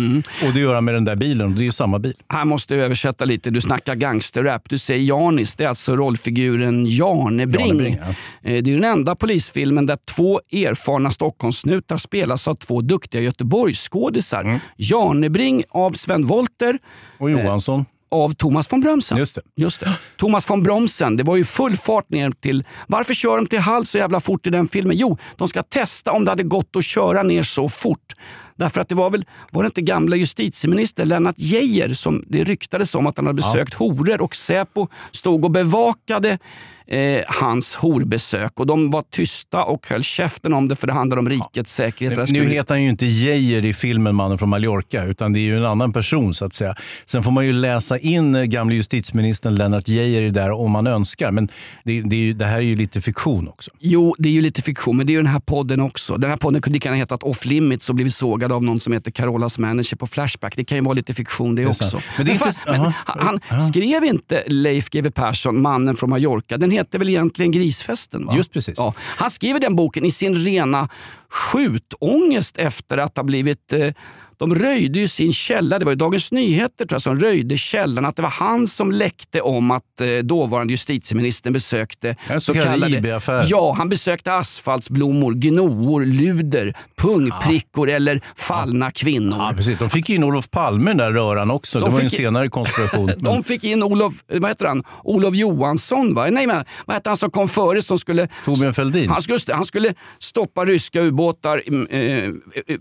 Och 0.48 0.54
det 0.54 0.60
gör 0.60 0.76
han 0.76 0.86
med 0.86 0.94
den 0.94 1.06
där 1.06 1.16
bilen. 1.16 1.48
Och 1.48 1.58
det 1.58 1.62
är 1.62 1.66
ju 1.66 1.72
samma 1.72 2.00
bil. 2.00 2.14
Här 2.30 2.46
måste 2.46 2.76
jag 2.76 2.86
översätta 2.86 3.26
lite. 3.26 3.50
Du 3.50 3.62
snackar 3.62 3.96
gangsterrap. 3.96 4.70
Du 4.70 4.78
säger 4.78 5.04
Janis. 5.06 5.56
Det 5.56 5.64
är 5.64 5.68
alltså 5.68 5.96
rollfiguren 5.96 6.86
Janebring. 6.86 7.68
Janebring, 7.68 7.98
ja. 8.08 8.14
Eh, 8.46 8.64
Det 8.64 8.72
är 8.72 8.76
den 8.76 8.84
enda 8.84 9.16
polisfilmen 9.16 9.86
där 9.86 9.98
två 10.06 10.42
erfarna 10.52 11.12
Stockholmssnutar 11.12 11.98
spelas 11.98 12.48
av 12.48 12.56
två 12.56 12.82
duktiga 12.82 13.22
Göteborgsskådisar. 13.22 14.42
Mm. 14.42 14.60
Janebring 14.78 15.64
av 15.70 15.92
Sven 15.94 16.28
Wollter 16.28 16.80
Och 17.20 17.32
Johansson. 17.32 17.86
av 18.12 18.34
Thomas 18.34 18.72
von 18.74 18.82
Brömsen. 18.82 19.18
Just 19.18 19.36
det. 19.36 19.42
Just 19.56 19.80
det. 19.80 19.98
Thomas 20.18 20.50
von 20.50 20.64
Bromsen, 20.64 21.18
det 21.18 21.24
var 21.24 21.36
ju 21.36 21.44
full 21.44 21.78
fart 21.78 22.10
ner 22.10 22.32
till... 22.32 22.64
Varför 22.88 23.14
kör 23.14 23.36
de 23.38 23.48
till 23.48 23.60
Hall 23.60 23.86
så 23.86 23.98
jävla 23.98 24.20
fort 24.20 24.48
i 24.48 24.50
den 24.50 24.68
filmen? 24.68 24.98
Jo, 24.98 25.18
de 25.38 25.48
ska 25.48 25.64
testa 25.64 26.12
om 26.12 26.26
det 26.26 26.32
hade 26.32 26.44
gått 26.44 26.76
att 26.76 26.86
köra 26.86 27.24
ner 27.24 27.44
så 27.44 27.70
fort 27.70 28.14
Därför 28.58 28.82
att 28.82 28.90
det 28.90 28.96
var 28.96 29.10
väl, 29.10 29.26
var 29.52 29.64
det 29.64 29.68
inte 29.68 29.82
gamla 29.82 30.16
justitieminister 30.16 31.06
Lennart 31.06 31.36
Geijer 31.38 31.94
som 31.94 32.24
det 32.28 32.44
ryktades 32.44 32.96
om 32.96 33.08
att 33.08 33.18
han 33.18 33.26
hade 33.26 33.36
besökt 33.36 33.74
horor 33.74 34.22
och 34.22 34.36
Säpo 34.36 34.88
stod 35.12 35.46
och 35.46 35.52
bevakade 35.52 36.40
eh, 36.88 37.22
hans 37.28 37.76
horbesök 37.76 38.52
och 38.60 38.68
de 38.68 38.92
var 38.92 39.02
tysta 39.12 39.64
och 39.64 39.88
höll 39.90 40.04
käften 40.04 40.54
om 40.54 40.68
det 40.68 40.76
för 40.76 40.88
det 40.88 40.94
handlade 40.94 41.20
om 41.20 41.30
rikets 41.30 41.74
säkerhet. 41.76 42.18
Men 42.18 42.26
Det 42.26 42.32
nu 42.34 42.40
skulle- 42.40 42.54
heter 42.56 42.74
han 42.74 42.84
ju 42.84 42.90
inte 42.90 43.06
Geijer 43.06 43.66
i 43.66 43.74
filmen 43.74 44.16
Mannen 44.16 44.38
från 44.38 44.50
Mallorca, 44.50 45.04
utan 45.04 45.34
det 45.34 45.40
är 45.40 45.42
ju 45.42 45.58
en 45.58 45.66
annan 45.66 45.94
person 45.94 46.34
så 46.34 46.46
att 46.46 46.54
säga. 46.54 46.76
Sen 47.06 47.24
får 47.24 47.32
man 47.32 47.46
ju 47.46 47.54
läsa 47.54 47.98
in 47.98 48.36
eh, 48.36 48.44
gamle 48.44 48.76
justitieministern 48.76 49.56
Lennart 49.56 49.88
Geijer 49.88 50.22
i 50.22 50.26
det 50.26 50.32
där 50.32 50.52
om 50.52 50.72
man 50.72 50.88
önskar, 50.88 51.32
men 51.32 51.48
det, 51.84 52.02
det, 52.02 52.16
ju, 52.16 52.34
det 52.34 52.46
här 52.46 52.58
är 52.58 52.62
ju 52.62 52.76
lite 52.76 53.02
fiktion 53.02 53.48
också. 53.48 53.72
Jo, 53.80 54.16
det 54.18 54.30
är 54.30 54.34
ju 54.34 54.42
lite 54.42 54.62
fiktion, 54.62 54.98
men 54.98 55.08
det 55.08 55.12
är 55.12 55.16
ju 55.16 55.20
den 55.20 55.32
här 55.32 55.40
podden 55.40 55.82
också. 55.82 56.18
Den 56.18 56.30
här 56.30 56.38
podden 56.38 56.62
kunde 56.62 56.76
lika 56.76 56.90
gärna 56.90 56.98
hetat 56.98 57.24
Off 57.24 57.46
Limits 57.46 57.90
och 57.90 57.96
blivit 57.96 58.14
sågad 58.14 58.52
av 58.52 58.64
någon 58.64 58.80
som 58.80 58.94
heter 58.94 59.12
Carolas 59.12 59.60
manager 59.60 59.96
på 59.98 60.08
Flashback. 60.08 60.54
Det 60.56 60.64
kan 60.66 60.78
ju 60.78 60.84
vara 60.84 60.94
lite 60.94 61.14
fiktion 61.14 61.56
det, 61.56 61.62
är 61.62 61.68
också. 61.68 62.00
Men 62.18 62.26
det 62.26 62.36
fan, 62.36 62.48
inte- 62.48 62.62
men 62.66 62.76
Jaha. 62.82 62.94
han 63.06 63.40
han 63.44 63.62
skrev 63.62 64.04
inte 64.04 64.44
Leif 64.48 64.90
GW 64.90 65.10
Persson, 65.12 65.62
Mannen 65.62 65.96
från 65.96 66.10
Mallorca. 66.10 66.58
Den 66.58 66.72
heter 66.78 67.00
väl 67.00 67.10
egentligen 67.10 67.52
Grisfesten? 67.52 68.26
Va? 68.26 68.38
Just 68.38 68.52
precis. 68.52 68.76
Ja. 68.78 68.94
Han 69.00 69.32
skriver 69.32 69.60
den 69.60 69.76
boken 69.76 70.06
i 70.06 70.12
sin 70.12 70.36
rena 70.36 70.90
skjutångest 71.30 72.58
efter 72.58 72.98
att 72.98 73.18
ha 73.18 73.24
blivit 73.24 73.74
eh, 73.74 73.94
de 74.38 74.56
röjde 74.56 75.00
ju 75.00 75.08
sin 75.08 75.34
källa. 75.34 75.80
Det 75.80 75.86
var 75.86 75.96
Dagens 75.96 76.32
Nyheter 76.32 76.86
tror 76.86 76.96
jag, 76.96 77.02
som 77.02 77.20
röjde 77.20 77.58
källan. 77.58 78.06
Att 78.06 78.16
det 78.16 78.22
var 78.22 78.30
han 78.30 78.68
som 78.68 78.92
läckte 78.92 79.42
om 79.42 79.72
att 79.72 80.02
eh, 80.02 80.08
dåvarande 80.24 80.74
justitieministern 80.74 81.54
besökte 81.54 82.16
Ja, 82.30 82.40
så 82.40 82.54
kallade 82.54 82.98
IB-affär. 82.98 83.46
Ja, 83.50 83.74
han 83.78 83.90
besökte 83.90 84.34
asfaltsblommor, 84.34 85.34
gnoor, 85.34 86.06
luder, 86.06 86.74
pungprickor 86.98 87.90
eller 87.90 88.22
fallna 88.36 88.92
kvinnor. 88.92 89.38
Ja, 89.40 89.54
precis. 89.58 89.80
De 89.80 89.90
fick 89.90 90.10
in 90.10 90.24
Olof 90.24 90.50
Palme 90.52 90.84
i 90.84 90.88
den 90.94 90.98
där 90.98 91.12
röran 91.12 91.52
också. 91.52 91.80
De 91.80 91.86
det 91.90 91.96
var 91.96 92.02
en 92.02 92.10
senare 92.10 92.50
konspiration. 92.50 93.06
Men- 93.16 93.24
De 93.24 93.44
fick 93.44 93.64
in 93.64 93.84
Olof, 93.84 94.14
vad 94.28 94.50
heter 94.50 94.66
han? 94.66 94.84
Olof 95.04 95.36
Johansson, 95.36 96.14
va? 96.16 96.28
Nej, 96.30 96.48
men, 96.48 96.66
vad 96.86 96.96
heter 96.96 97.10
han 97.10 97.18
som 97.18 97.32
kom 97.32 97.48
före 97.48 97.82
som 97.82 98.00
skulle... 98.00 98.28
Torbjörn 98.46 98.74
Fälldin. 98.74 99.10
Han 99.10 99.22
skulle, 99.22 99.40
han 99.50 99.66
skulle 99.66 99.94
stoppa 100.20 100.66
ryska 100.66 101.02
ubåtar 101.02 101.62
mm, 101.68 101.88
eh, 101.88 102.00
eh, 102.02 102.24
eh, 102.24 102.76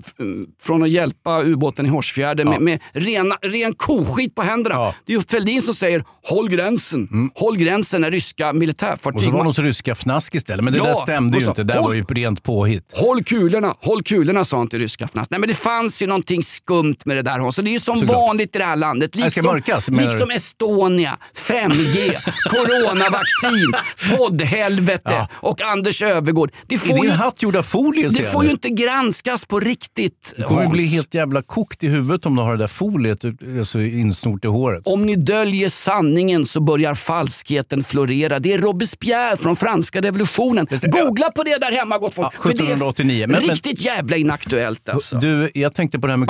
från 0.62 0.82
att 0.82 0.90
hjälpa 0.90 1.42
ubåten 1.44 1.86
i 1.86 1.88
Hårsfjärden 1.88 2.48
med, 2.48 2.60
med 2.60 2.80
rena, 2.92 3.34
ren 3.42 3.74
koskit 3.74 4.34
på 4.34 4.42
händerna. 4.42 4.74
Ja. 4.74 4.94
Det 5.06 5.12
är 5.12 5.16
ju 5.16 5.22
Fälldin 5.22 5.62
som 5.62 5.74
säger 5.74 6.04
håll 6.28 6.48
gränsen. 6.48 7.30
Håll 7.34 7.56
gränsen 7.56 8.00
när 8.00 8.10
ryska 8.10 8.48
Och 8.48 8.56
militärfartyg... 8.56 9.20
så 9.20 9.30
var 9.30 9.38
det 9.38 9.44
någon 9.44 9.54
ryska 9.64 9.94
fnask 9.94 10.34
istället, 10.34 10.64
men 10.64 10.72
det 10.72 10.78
Ja, 10.78 10.84
där 10.84 10.94
stämde 10.94 11.36
och 11.36 11.40
ju 11.40 11.44
så- 11.44 11.50
inte. 11.50 11.62
Det 11.64 11.72
där 11.72 11.80
Håll- 11.80 11.88
var 11.88 11.94
ju 11.94 12.04
rent 12.04 12.42
påhitt. 12.42 12.84
Håll 12.94 13.24
kulorna, 13.24 13.74
håll 13.80 14.02
kulorna 14.02 14.44
sa 14.44 14.66
till 14.70 14.78
ryska 14.78 15.08
fnask. 15.08 15.30
Nej 15.30 15.40
men 15.40 15.48
det 15.48 15.54
fanns 15.54 16.02
ju 16.02 16.06
någonting 16.06 16.42
skumt 16.42 16.96
med 17.04 17.16
det 17.16 17.22
där 17.22 17.38
Hans. 17.38 17.58
Och 17.58 17.64
det 17.64 17.70
är 17.70 17.72
ju 17.72 17.80
som 17.80 17.98
Såklart. 17.98 18.16
vanligt 18.16 18.56
i 18.56 18.58
det 18.58 18.64
här 18.64 18.76
landet. 18.76 19.10
Det 19.12 19.18
Liksom, 19.24 19.46
mörkas, 19.46 19.90
menar 19.90 20.02
du? 20.02 20.08
liksom 20.08 20.30
Estonia, 20.30 21.18
5G, 21.36 22.16
coronavaccin, 22.50 23.72
poddhelvete 24.16 25.28
och 25.34 25.62
Anders 25.62 26.02
Övergård. 26.02 26.50
Det 26.66 26.78
får, 26.78 26.94
din 26.94 27.04
ju, 27.04 27.10
hatt 27.10 27.44
av 27.44 27.62
folie 27.62 28.08
det 28.08 28.22
får 28.24 28.44
jag 28.44 28.44
ju 28.44 28.50
inte 28.50 28.68
granskas 28.68 29.44
på 29.46 29.60
riktigt 29.60 30.34
Du 30.36 30.42
kommer 30.42 30.68
bli 30.68 30.86
helt 30.86 31.14
jävla 31.14 31.33
kokt 31.42 31.84
i 31.84 31.88
huvudet 31.88 32.26
om 32.26 32.36
du 32.36 32.42
har 32.42 32.52
det 32.52 32.58
där 32.58 32.66
foliet 32.66 33.24
alltså, 33.58 33.80
insnort 33.80 34.44
i 34.44 34.48
håret. 34.48 34.82
Om 34.86 35.06
ni 35.06 35.16
döljer 35.16 35.68
sanningen 35.68 36.46
så 36.46 36.60
börjar 36.60 36.94
falskheten 36.94 37.84
florera. 37.84 38.38
Det 38.38 38.52
är 38.52 38.58
Robespierre 38.58 39.36
från 39.36 39.56
franska 39.56 40.00
revolutionen. 40.00 40.66
det. 40.70 40.90
Googla 40.90 41.30
på 41.30 41.42
det 41.42 41.58
där 41.58 41.72
hemma 41.72 41.98
gott 41.98 42.14
folk. 42.14 42.34
Ja, 42.36 42.42
För 42.42 42.48
det 42.48 42.54
är 42.54 42.62
1789. 42.64 43.26
Men- 43.28 43.40
men- 43.40 43.50
riktigt 43.50 43.80
jävla 43.84 44.16
inaktuellt 44.16 44.88
alltså. 44.88 45.18
Du, 45.18 45.50
jag 45.54 45.74
tänkte 45.74 45.98
på 45.98 46.06
det 46.06 46.12
här 46.12 46.16
med 46.18 46.28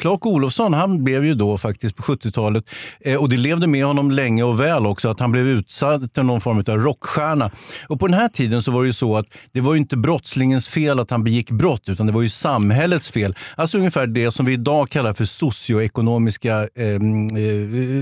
Clark, 0.00 0.26
Olofsson. 0.26 0.74
Han 0.74 1.04
blev 1.04 1.24
ju 1.24 1.34
då 1.34 1.58
faktiskt 1.58 1.96
på 1.96 2.02
70-talet, 2.02 2.64
eh, 3.00 3.16
och 3.16 3.28
det 3.28 3.36
levde 3.36 3.66
med 3.66 3.84
honom 3.84 4.10
länge 4.10 4.42
och 4.42 4.60
väl 4.60 4.86
också, 4.86 5.08
att 5.08 5.20
han 5.20 5.32
blev 5.32 5.46
utsatt 5.48 6.14
till 6.14 6.22
någon 6.22 6.40
form 6.40 6.58
av 6.58 6.64
rockstjärna. 6.82 7.50
Och 7.88 8.00
på 8.00 8.06
den 8.06 8.18
här 8.18 8.28
tiden 8.28 8.62
så 8.62 8.70
var 8.70 8.82
det 8.82 8.86
ju 8.86 8.92
så 8.92 9.16
att 9.16 9.26
det 9.52 9.60
var 9.60 9.74
ju 9.74 9.80
inte 9.80 9.96
brottslingens 9.96 10.68
fel 10.68 10.98
att 11.00 11.10
han 11.10 11.24
begick 11.24 11.50
brott, 11.50 11.82
utan 11.88 12.06
det 12.06 12.12
var 12.12 12.22
ju 12.22 12.28
samhällets 12.28 13.10
fel. 13.10 13.34
Alltså 13.56 13.78
ungefär 13.78 14.06
det 14.06 14.30
som 14.30 14.46
vi 14.46 14.52
idag 14.52 14.90
kallar 14.90 15.12
för 15.12 15.24
socioekonomiska, 15.24 16.68
eh, 16.74 16.86
eh, 16.86 16.98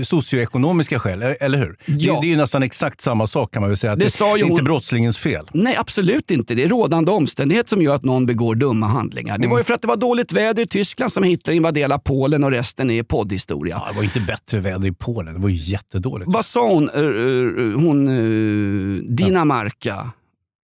socioekonomiska 0.03 0.99
skäl, 0.99 1.21
eh, 1.21 1.31
eller 1.39 1.57
hur? 1.57 1.75
Ja. 1.85 2.13
Det, 2.13 2.21
det 2.21 2.27
är 2.27 2.29
ju 2.29 2.35
nästan 2.35 2.63
exakt 2.63 3.01
samma 3.01 3.27
sak 3.27 3.53
kan 3.53 3.61
man 3.61 3.69
väl 3.69 3.77
säga. 3.77 3.93
Att 3.93 3.99
Det 3.99 4.05
det, 4.05 4.19
det 4.19 4.25
är 4.41 4.45
inte 4.51 4.63
brottslingens 4.63 5.17
fel. 5.17 5.45
Nej, 5.53 5.75
absolut 5.75 6.31
inte. 6.31 6.55
Det 6.55 6.63
är 6.63 6.67
rådande 6.69 7.11
omständighet 7.11 7.69
som 7.69 7.81
gör 7.81 7.95
att 7.95 8.03
någon 8.03 8.25
begår 8.25 8.55
dumma 8.55 8.87
handlingar. 8.87 9.37
Det 9.37 9.47
var 9.47 9.53
Mm. 9.53 9.57
ju 9.57 9.63
för 9.63 9.73
att 9.73 9.81
det 9.81 9.87
var 9.87 9.97
dåligt 9.97 10.33
väder 10.33 10.63
i 10.63 10.67
Tyskland 10.67 11.11
som 11.11 11.23
Hitler 11.23 11.53
invaderade 11.53 11.72
Polen 12.03 12.43
och 12.43 12.51
resten 12.51 12.91
är 12.91 13.03
poddhistoria. 13.03 13.81
Ja, 13.85 13.91
det 13.91 13.95
var 13.95 14.03
inte 14.03 14.19
bättre 14.19 14.59
väder 14.59 14.87
i 14.87 14.91
Polen, 14.91 15.33
det 15.33 15.39
var 15.39 15.49
ju 15.49 15.71
jättedåligt. 15.71 16.31
Vad 16.33 16.45
sa 16.45 16.67
hon, 16.67 16.89
eh, 16.89 17.01
eh, 17.01 17.81
hon 17.81 18.07
eh, 18.07 19.03
Dinamarca? 19.03 20.11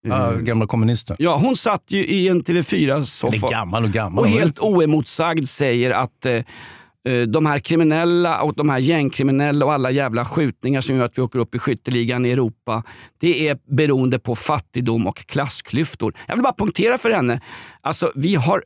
Ja, 0.08 0.32
gamla 0.32 0.66
kommunisten. 0.66 1.16
Ja, 1.18 1.36
hon 1.36 1.56
satt 1.56 1.82
ju 1.88 2.06
i 2.06 2.28
en 2.28 2.44
Eller 2.48 2.62
TV4-soffa 2.62 3.50
gammal 3.50 3.84
och 3.84 3.90
gammal. 3.90 4.24
och 4.24 4.30
helt 4.30 4.58
oemotsagd 4.58 5.48
säger 5.48 5.90
att 5.90 6.26
de 7.28 7.46
här 7.46 7.58
kriminella 7.58 8.42
och 8.42 8.54
de 8.54 8.68
här 8.68 8.78
gängkriminella 8.78 9.66
och 9.66 9.72
alla 9.72 9.90
jävla 9.90 10.24
skjutningar 10.24 10.80
som 10.80 10.96
gör 10.96 11.04
att 11.04 11.18
vi 11.18 11.22
åker 11.22 11.38
upp 11.38 11.54
i 11.54 11.58
skytteligan 11.58 12.26
i 12.26 12.30
Europa. 12.30 12.82
Det 13.20 13.48
är 13.48 13.58
beroende 13.76 14.18
på 14.18 14.36
fattigdom 14.36 15.06
och 15.06 15.16
klassklyftor. 15.16 16.14
Jag 16.26 16.34
vill 16.34 16.42
bara 16.42 16.54
punktera 16.58 16.98
för 16.98 17.10
henne. 17.10 17.40
Alltså, 17.80 18.12
vi 18.14 18.34
har 18.34 18.62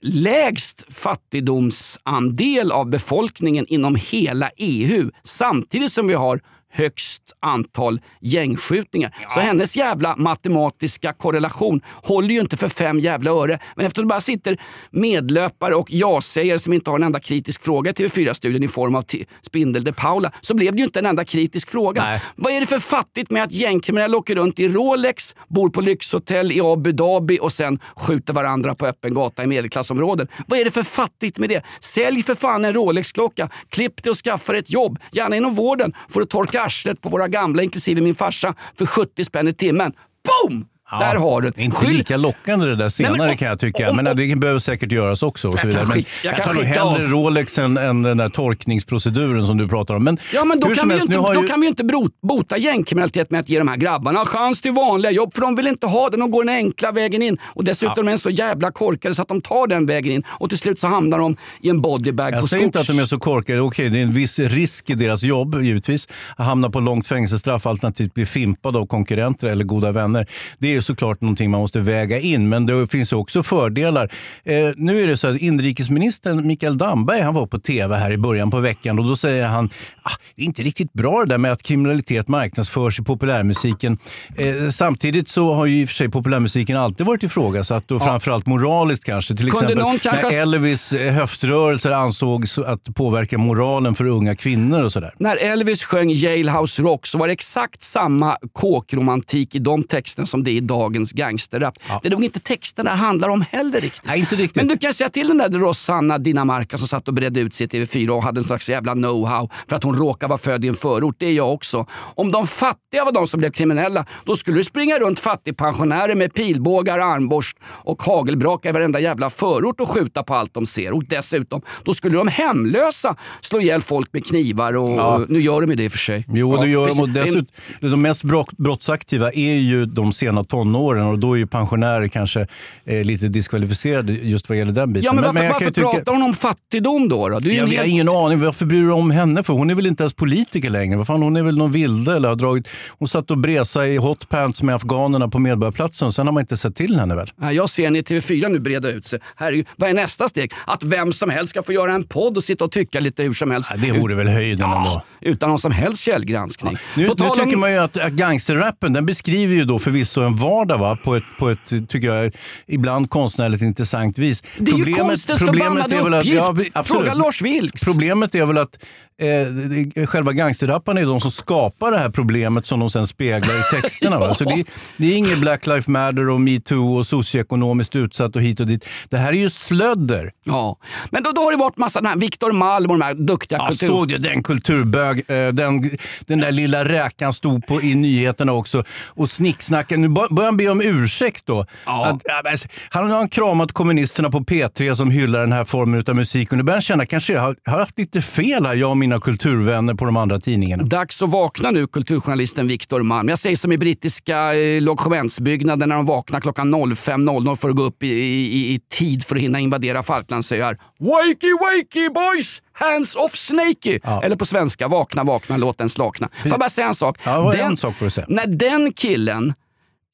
lägst 0.00 0.94
fattigdomsandel 0.94 2.72
av 2.72 2.90
befolkningen 2.90 3.66
inom 3.66 3.96
hela 3.96 4.50
EU 4.56 5.10
samtidigt 5.22 5.92
som 5.92 6.06
vi 6.06 6.14
har 6.14 6.40
högst 6.76 7.22
antal 7.40 8.00
gängskjutningar. 8.20 9.16
Så 9.28 9.40
hennes 9.40 9.76
jävla 9.76 10.16
matematiska 10.16 11.12
korrelation 11.12 11.80
håller 12.02 12.28
ju 12.28 12.40
inte 12.40 12.56
för 12.56 12.68
fem 12.68 13.00
jävla 13.00 13.30
öre. 13.30 13.58
Men 13.76 13.86
eftersom 13.86 14.04
det 14.04 14.08
bara 14.08 14.20
sitter 14.20 14.60
medlöpare 14.90 15.74
och 15.74 15.86
ja-sägare 15.90 16.58
som 16.58 16.72
inte 16.72 16.90
har 16.90 16.98
en 16.98 17.02
enda 17.02 17.20
kritisk 17.20 17.62
fråga 17.62 17.90
i 17.90 17.94
TV4-studion 17.94 18.62
i 18.62 18.68
form 18.68 18.94
av 18.94 19.04
Spindel 19.42 19.84
de 19.84 19.92
Paula 19.92 20.32
så 20.40 20.54
blev 20.54 20.72
det 20.72 20.78
ju 20.78 20.84
inte 20.84 20.98
en 20.98 21.06
enda 21.06 21.24
kritisk 21.24 21.70
fråga. 21.70 22.04
Nej. 22.04 22.22
Vad 22.36 22.52
är 22.52 22.60
det 22.60 22.66
för 22.66 22.78
fattigt 22.78 23.30
med 23.30 23.42
att 23.42 23.52
gängkriminella 23.52 24.16
åker 24.16 24.34
runt 24.34 24.58
i 24.58 24.68
Rolex, 24.68 25.34
bor 25.48 25.68
på 25.68 25.80
lyxhotell 25.80 26.52
i 26.52 26.60
Abu 26.60 26.92
Dhabi 26.92 27.38
och 27.42 27.52
sen 27.52 27.78
skjuter 27.96 28.32
varandra 28.32 28.74
på 28.74 28.86
öppen 28.86 29.14
gata 29.14 29.44
i 29.44 29.46
medelklassområden? 29.46 30.28
Vad 30.46 30.58
är 30.58 30.64
det 30.64 30.70
för 30.70 30.82
fattigt 30.82 31.38
med 31.38 31.48
det? 31.48 31.62
Sälj 31.80 32.22
för 32.22 32.34
fan 32.34 32.64
en 32.64 32.72
Rolex-klocka, 32.72 33.48
klipp 33.68 34.02
dig 34.02 34.10
och 34.10 34.16
skaffa 34.16 34.52
dig 34.52 34.58
ett 34.58 34.72
jobb, 34.72 34.98
gärna 35.12 35.36
inom 35.36 35.54
vården, 35.54 35.92
får 36.08 36.20
du 36.20 36.26
torka 36.26 36.62
arslet 36.66 37.02
på 37.02 37.08
våra 37.08 37.28
gamla, 37.28 37.62
inklusive 37.62 38.00
min 38.00 38.14
farsa, 38.14 38.54
för 38.78 38.86
70 38.86 39.24
spänn 39.24 39.48
i 39.48 39.52
timmen. 39.52 39.92
Boom! 40.24 40.66
Där 40.90 41.14
har 41.14 41.40
du 41.40 41.50
det 41.50 41.62
Inte 41.62 41.76
Skyll- 41.76 41.96
lika 41.96 42.16
lockande 42.16 42.66
det 42.66 42.76
där 42.76 42.88
senare 42.88 43.16
Nej, 43.16 43.26
men- 43.26 43.36
kan 43.36 43.48
jag 43.48 43.60
tycka. 43.60 43.90
om- 43.90 43.96
Men 43.96 44.06
om- 44.06 44.16
det 44.16 44.36
behöver 44.36 44.60
säkert 44.60 44.92
göras 44.92 45.22
också. 45.22 45.48
Och 45.48 45.54
så 45.58 45.66
Jag 45.66 45.66
vidare. 45.68 45.86
Men 45.86 46.04
jag 46.24 46.38
jag 46.38 46.44
tar 46.44 46.54
nog 46.54 46.62
hellre 46.64 46.82
av. 46.82 46.98
Rolex 47.10 47.58
än, 47.58 47.76
än 47.76 48.02
den 48.02 48.16
där 48.16 48.28
torkningsproceduren 48.28 49.46
som 49.46 49.56
du 49.56 49.68
pratar 49.68 49.94
om. 49.94 50.04
Men 50.04 50.18
Ja, 50.34 50.44
men 50.44 50.60
då 50.60 50.66
kan, 50.74 50.88
vi 50.88 50.94
helst, 50.94 51.06
inte, 51.06 51.16
då 51.18 51.34
ju- 51.42 51.46
kan 51.48 51.60
vi 51.60 51.66
ju 51.66 51.68
inte 51.70 51.84
bota 52.22 52.56
gängkriminalitet 52.58 53.30
med 53.30 53.40
att 53.40 53.48
ge 53.48 53.58
de 53.58 53.68
här 53.68 53.76
grabbarna 53.76 54.24
chans 54.24 54.62
till 54.62 54.72
vanliga 54.72 55.10
jobb. 55.12 55.34
För 55.34 55.40
de 55.40 55.54
vill 55.56 55.66
inte 55.66 55.86
ha 55.86 56.10
det. 56.10 56.16
De 56.16 56.30
går 56.30 56.44
den 56.44 56.54
enkla 56.56 56.92
vägen 56.92 57.22
in. 57.22 57.38
Och 57.44 57.64
dessutom 57.64 58.08
är 58.08 58.12
de 58.12 58.18
så 58.18 58.30
jävla 58.30 58.70
korkade 58.72 59.14
så 59.14 59.22
att 59.22 59.28
de 59.28 59.40
tar 59.40 59.66
den 59.66 59.86
vägen 59.86 60.12
in. 60.12 60.22
Och 60.28 60.48
till 60.48 60.58
slut 60.58 60.80
så 60.80 60.88
hamnar 60.88 61.18
de 61.18 61.36
i 61.62 61.68
en 61.70 61.80
bodybag 61.82 62.32
Jag 62.34 62.40
på 62.40 62.46
säger 62.46 62.64
inte 62.64 62.80
att 62.80 62.86
de 62.86 62.98
är 62.98 63.06
så 63.06 63.18
korkade. 63.18 63.60
Okej, 63.60 63.88
det 63.90 63.98
är 63.98 64.02
en 64.02 64.10
viss 64.12 64.38
risk 64.38 64.90
i 64.90 64.94
deras 64.94 65.22
jobb 65.22 65.62
givetvis. 65.62 66.08
Att 66.36 66.46
hamna 66.46 66.70
på 66.70 66.80
långt 66.80 67.08
fängelsestraff 67.08 67.66
alternativt 67.66 68.14
bli 68.14 68.26
fimpad 68.26 68.76
av 68.76 68.86
konkurrenter 68.86 69.46
eller 69.48 69.64
goda 69.64 69.92
vänner. 69.92 70.26
Det 70.58 70.75
är 70.75 70.75
ju 70.76 70.82
såklart 70.82 71.20
någonting 71.20 71.50
man 71.50 71.60
måste 71.60 71.80
väga 71.80 72.18
in, 72.18 72.48
men 72.48 72.66
det 72.66 72.86
finns 72.86 73.12
också 73.12 73.42
fördelar. 73.42 74.12
Eh, 74.44 74.70
nu 74.76 75.02
är 75.02 75.06
det 75.06 75.16
så 75.16 75.28
att 75.28 75.36
inrikesministern 75.36 76.46
Mikael 76.46 76.78
Damberg 76.78 77.20
han 77.20 77.34
var 77.34 77.46
på 77.46 77.58
tv 77.58 77.96
här 77.96 78.10
i 78.12 78.18
början 78.18 78.50
på 78.50 78.60
veckan 78.60 78.98
och 78.98 79.04
då 79.04 79.16
säger 79.16 79.44
han 79.44 79.70
ah, 80.02 80.10
det 80.34 80.42
är 80.42 80.46
inte 80.46 80.62
riktigt 80.62 80.92
bra 80.92 81.24
det 81.24 81.26
där 81.26 81.38
med 81.38 81.52
att 81.52 81.62
kriminalitet 81.62 82.28
marknadsförs 82.28 83.00
i 83.00 83.02
populärmusiken. 83.02 83.98
Eh, 84.36 84.68
samtidigt 84.68 85.28
så 85.28 85.54
har 85.54 85.66
ju 85.66 85.80
i 85.80 85.84
och 85.84 85.88
för 85.88 85.94
sig 85.94 86.08
populärmusiken 86.08 86.76
alltid 86.76 87.06
varit 87.06 87.22
ifrågasatt 87.22 87.90
och 87.90 88.02
framförallt 88.02 88.46
moraliskt 88.46 89.04
kanske. 89.04 89.36
Till 89.36 89.50
Kunde 89.50 89.72
exempel 89.72 89.98
kanske- 90.02 90.30
när 90.30 90.42
Elvis 90.42 90.92
eh, 90.92 91.12
höftrörelser 91.12 91.90
ansågs 91.90 92.58
att 92.58 92.94
påverka 92.94 93.38
moralen 93.38 93.94
för 93.94 94.06
unga 94.06 94.36
kvinnor 94.36 94.82
och 94.82 94.92
sådär. 94.92 95.14
När 95.18 95.36
Elvis 95.36 95.84
sjöng 95.84 96.10
Jailhouse 96.10 96.82
Rock 96.82 97.06
så 97.06 97.18
var 97.18 97.26
det 97.26 97.32
exakt 97.32 97.82
samma 97.82 98.36
kåkromantik 98.52 99.54
i 99.54 99.58
de 99.58 99.82
texterna 99.82 100.26
som 100.26 100.44
det 100.44 100.50
är 100.50 100.60
dagens 100.66 101.12
gangsterrap. 101.12 101.74
Det 102.02 102.08
är 102.08 102.12
nog 102.12 102.24
inte 102.24 102.40
texterna 102.40 102.90
det 102.90 102.96
handlar 102.96 103.28
om 103.28 103.44
heller 103.50 103.80
riktigt. 103.80 104.04
Nej, 104.06 104.18
inte 104.20 104.36
riktigt. 104.36 104.56
Men 104.56 104.66
du 104.68 104.78
kan 104.78 104.94
säga 104.94 105.08
till 105.10 105.28
den 105.28 105.38
där 105.38 105.48
Rosanna 105.50 106.18
Dinamarca 106.18 106.78
som 106.78 106.88
satt 106.88 107.08
och 107.08 107.14
bredde 107.14 107.40
ut 107.40 107.54
sig 107.54 107.64
i 107.64 107.68
TV4 107.68 108.08
och 108.08 108.22
hade 108.22 108.40
en 108.40 108.44
slags 108.44 108.68
jävla 108.70 108.92
know-how 108.94 109.50
för 109.68 109.76
att 109.76 109.82
hon 109.82 109.94
råkar 109.96 110.28
vara 110.28 110.38
född 110.38 110.64
i 110.64 110.68
en 110.68 110.74
förort. 110.74 111.14
Det 111.18 111.26
är 111.26 111.32
jag 111.32 111.52
också. 111.52 111.86
Om 112.14 112.32
de 112.32 112.46
fattiga 112.46 113.04
var 113.04 113.12
de 113.12 113.26
som 113.26 113.40
blev 113.40 113.50
kriminella, 113.50 114.04
då 114.24 114.36
skulle 114.36 114.56
det 114.56 114.64
springa 114.64 114.98
runt 114.98 115.18
fattigpensionärer 115.18 116.14
med 116.14 116.34
pilbågar, 116.34 116.98
armborst 116.98 117.56
och 117.64 118.02
hagelbrakar 118.02 118.68
i 118.70 118.72
varenda 118.72 119.00
jävla 119.00 119.30
förort 119.30 119.80
och 119.80 119.88
skjuta 119.90 120.22
på 120.22 120.34
allt 120.34 120.54
de 120.54 120.66
ser. 120.66 120.92
Och 120.92 121.04
dessutom, 121.04 121.62
då 121.84 121.94
skulle 121.94 122.16
de 122.16 122.28
hemlösa 122.28 123.16
slå 123.40 123.60
ihjäl 123.60 123.82
folk 123.82 124.12
med 124.12 124.26
knivar 124.26 124.76
och, 124.76 124.90
Ja. 124.90 125.14
och 125.16 125.30
nu 125.30 125.40
gör 125.40 125.60
de 125.60 125.70
ju 125.70 125.76
det 125.76 125.84
i 125.84 125.88
och 125.88 125.92
för 125.92 125.98
sig. 125.98 126.24
Jo, 126.28 126.54
Ja, 126.56 126.62
det 126.62 126.68
gör 126.68 126.86
de. 126.86 127.00
Och 127.00 127.08
dessutom, 127.08 127.46
de 127.80 128.02
mest 128.02 128.22
brott- 128.24 128.56
brottsaktiva 128.58 129.32
är 129.32 129.54
ju 129.54 129.86
de 129.86 130.12
sena 130.12 130.44
tonåren 130.64 131.06
och 131.06 131.18
då 131.18 131.32
är 131.34 131.36
ju 131.38 131.46
pensionärer 131.46 132.08
kanske 132.08 132.46
eh, 132.84 133.04
lite 133.04 133.28
diskvalificerade 133.28 134.12
just 134.12 134.48
vad 134.48 134.58
gäller 134.58 134.72
den 134.72 134.92
biten. 134.92 135.04
Ja, 135.06 135.12
men 135.12 135.24
varför, 135.24 135.42
jag 135.42 135.48
kan 135.52 135.52
varför 135.52 135.70
tycka- 135.72 135.88
pratar 135.90 136.12
hon 136.12 136.22
om 136.22 136.34
fattigdom 136.34 137.08
då? 137.08 137.28
då? 137.28 137.38
Ju 137.38 137.48
Jag, 137.50 137.56
jag 137.56 137.62
har 137.62 137.68
helt- 137.74 137.86
ingen 137.88 138.08
aning. 138.08 138.40
Varför 138.40 138.66
bryr 138.66 138.82
du 138.82 138.92
om 138.92 139.10
henne? 139.10 139.42
för? 139.42 139.52
Hon 139.52 139.70
är 139.70 139.74
väl 139.74 139.86
inte 139.86 140.02
ens 140.02 140.12
politiker 140.14 140.70
längre? 140.70 140.96
Vad 140.96 141.06
fan, 141.06 141.22
hon 141.22 141.36
är 141.36 141.42
väl 141.42 141.56
någon 141.58 141.72
vilde 141.72 142.16
eller 142.16 142.28
har 142.28 142.36
dragit... 142.36 142.68
Hon 142.98 143.08
satt 143.08 143.30
och 143.30 143.38
bresade 143.38 143.88
i 143.88 143.96
hotpants 143.96 144.62
med 144.62 144.74
afghanerna 144.74 145.28
på 145.28 145.38
Medborgarplatsen. 145.38 146.12
Sen 146.12 146.26
har 146.26 146.32
man 146.34 146.40
inte 146.40 146.56
sett 146.56 146.76
till 146.76 146.98
henne 147.00 147.14
väl? 147.14 147.30
Nej, 147.36 147.56
Jag 147.56 147.70
ser 147.70 147.84
henne 147.84 147.98
i 147.98 148.02
TV4 148.02 148.48
nu 148.48 148.58
breda 148.58 148.90
ut 148.90 149.04
sig. 149.04 149.18
Herregud, 149.36 149.66
vad 149.76 149.90
är 149.90 149.94
nästa 149.94 150.28
steg? 150.28 150.52
Att 150.66 150.84
vem 150.84 151.12
som 151.12 151.30
helst 151.30 151.50
ska 151.50 151.62
få 151.62 151.72
göra 151.72 151.92
en 151.92 152.04
podd 152.04 152.36
och 152.36 152.44
sitta 152.44 152.64
och 152.64 152.70
tycka 152.72 153.00
lite 153.00 153.22
hur 153.22 153.32
som 153.32 153.50
helst. 153.50 153.72
Det 153.78 153.92
vore 153.92 154.14
väl 154.14 154.28
höjden 154.28 154.70
ändå. 154.72 155.02
Utan 155.20 155.48
någon 155.48 155.58
som 155.58 155.72
helst 155.72 156.02
källgranskning. 156.02 156.76
Nu, 156.96 157.06
På 157.08 157.12
nu 157.14 157.18
tal 157.18 157.30
om- 157.40 157.44
tycker 157.44 157.56
man 157.56 157.72
ju 157.72 157.78
att, 157.78 157.96
att 157.96 158.12
gangsterrappen 158.12 158.92
den 158.92 159.06
beskriver 159.06 159.54
ju 159.54 159.64
då 159.64 159.78
förvisso 159.78 160.20
en 160.20 160.36
vardag 160.46 160.78
va? 160.78 160.98
På, 161.04 161.16
ett, 161.16 161.24
på 161.38 161.48
ett, 161.50 161.88
tycker 161.88 162.08
jag, 162.08 162.32
ibland 162.66 163.10
konstnärligt 163.10 163.62
intressant 163.62 164.18
vis. 164.18 164.42
Det 164.58 164.70
är 164.70 164.76
ju 164.76 164.92
konstens 164.94 165.40
förbannade 165.40 166.00
uppgift. 166.00 166.88
Fråga 166.88 167.14
Lars 167.14 167.42
Vilks. 167.42 167.84
Problemet 167.84 168.34
är 168.34 168.46
väl 168.46 168.58
att 168.58 168.78
eh, 169.18 170.06
själva 170.06 170.32
gangsterrapparna 170.32 171.00
är 171.00 171.04
de 171.04 171.20
som 171.20 171.30
skapar 171.30 171.90
det 171.90 171.98
här 171.98 172.10
problemet 172.10 172.66
som 172.66 172.80
de 172.80 172.90
sen 172.90 173.06
speglar 173.06 173.54
i 173.54 173.80
texterna. 173.80 174.18
Va? 174.18 174.34
Så 174.34 174.44
det, 174.44 174.64
det 174.96 175.06
är 175.06 175.16
inget 175.16 175.38
Black 175.38 175.66
Lives 175.66 175.88
Matter 175.88 176.28
och 176.28 176.40
metoo 176.40 176.96
och 176.96 177.06
socioekonomiskt 177.06 177.96
utsatt 177.96 178.36
och 178.36 178.42
hit 178.42 178.60
och 178.60 178.66
dit. 178.66 178.84
Det 179.08 179.18
här 179.18 179.28
är 179.28 179.36
ju 179.36 179.50
slödder. 179.50 180.32
Ja, 180.44 180.76
men 181.10 181.22
då, 181.22 181.32
då 181.32 181.40
har 181.40 181.52
det 181.52 181.58
varit 181.58 181.76
massa, 181.76 182.00
den 182.00 182.10
här 182.10 182.16
Viktor 182.16 182.52
Malm 182.52 182.90
och 182.90 182.98
de 182.98 183.04
här 183.04 183.14
duktiga 183.14 183.58
Ja, 183.58 183.66
kultur... 183.66 183.86
såg 183.86 184.08
du 184.08 184.18
den 184.18 184.42
kulturbög, 184.42 185.18
eh, 185.30 185.48
den, 185.48 185.98
den 186.20 186.40
där 186.40 186.52
lilla 186.52 186.84
räkan 186.84 187.32
stod 187.32 187.66
på 187.66 187.82
i 187.82 187.94
nyheterna 187.94 188.52
också 188.52 188.84
och 189.04 189.30
snicksnackade. 189.30 190.00
Nu 190.00 190.08
börjar 190.36 190.48
han 190.48 190.56
be 190.56 190.68
om 190.68 190.80
ursäkt 190.80 191.46
då. 191.46 191.60
Att, 191.60 191.68
ja, 191.84 192.40
men, 192.44 192.56
han 192.90 193.10
har 193.10 193.28
kramat 193.28 193.72
kommunisterna 193.72 194.30
på 194.30 194.40
P3 194.40 194.94
som 194.94 195.10
hyllar 195.10 195.40
den 195.40 195.52
här 195.52 195.64
formen 195.64 196.04
av 196.08 196.16
musik 196.16 196.52
och 196.52 196.58
nu 196.58 196.64
börjar 196.64 196.76
han 196.76 196.82
känna 196.82 197.06
kanske 197.06 197.32
jag 197.32 197.40
har, 197.40 197.56
har 197.64 197.78
haft 197.78 197.98
lite 197.98 198.22
fel 198.22 198.66
här, 198.66 198.74
jag 198.74 198.90
och 198.90 198.96
mina 198.96 199.20
kulturvänner 199.20 199.94
på 199.94 200.04
de 200.04 200.16
andra 200.16 200.38
tidningarna. 200.38 200.82
Dags 200.82 201.22
att 201.22 201.30
vakna 201.30 201.70
nu, 201.70 201.86
kulturjournalisten 201.86 202.66
Viktor 202.66 203.02
Malm. 203.02 203.28
Jag 203.28 203.38
säger 203.38 203.56
som 203.56 203.72
i 203.72 203.78
brittiska 203.78 204.54
eh, 204.54 204.82
logementsbyggnaden 204.82 205.88
när 205.88 205.96
de 205.96 206.06
vaknar 206.06 206.40
klockan 206.40 206.74
05.00 206.74 207.56
för 207.56 207.68
att 207.68 207.76
gå 207.76 207.82
upp 207.82 208.02
i, 208.02 208.06
i, 208.08 208.74
i 208.74 208.80
tid 208.90 209.24
för 209.24 209.36
att 209.36 209.42
hinna 209.42 209.60
invadera 209.60 210.02
Falklandsöar. 210.02 210.76
Wakey, 210.98 211.52
wakey 211.60 212.08
boys! 212.08 212.62
Hands 212.72 213.16
off 213.16 213.34
snakey! 213.34 213.98
Eller 214.22 214.36
på 214.36 214.46
svenska, 214.46 214.88
vakna, 214.88 215.24
vakna, 215.24 215.56
låt 215.56 215.78
den 215.78 215.88
slakna. 215.88 216.28
Får 216.42 216.50
jag 216.50 216.60
bara 216.60 216.70
säga 216.70 216.86
en 216.86 216.94
sak? 216.94 217.18
Ja, 217.24 217.54
är 217.54 217.58
en 217.58 217.76
sak 217.76 217.98
får 217.98 218.04
du 218.04 218.10
säga. 218.10 218.26
När 218.28 218.46
den 218.46 218.92
killen 218.92 219.54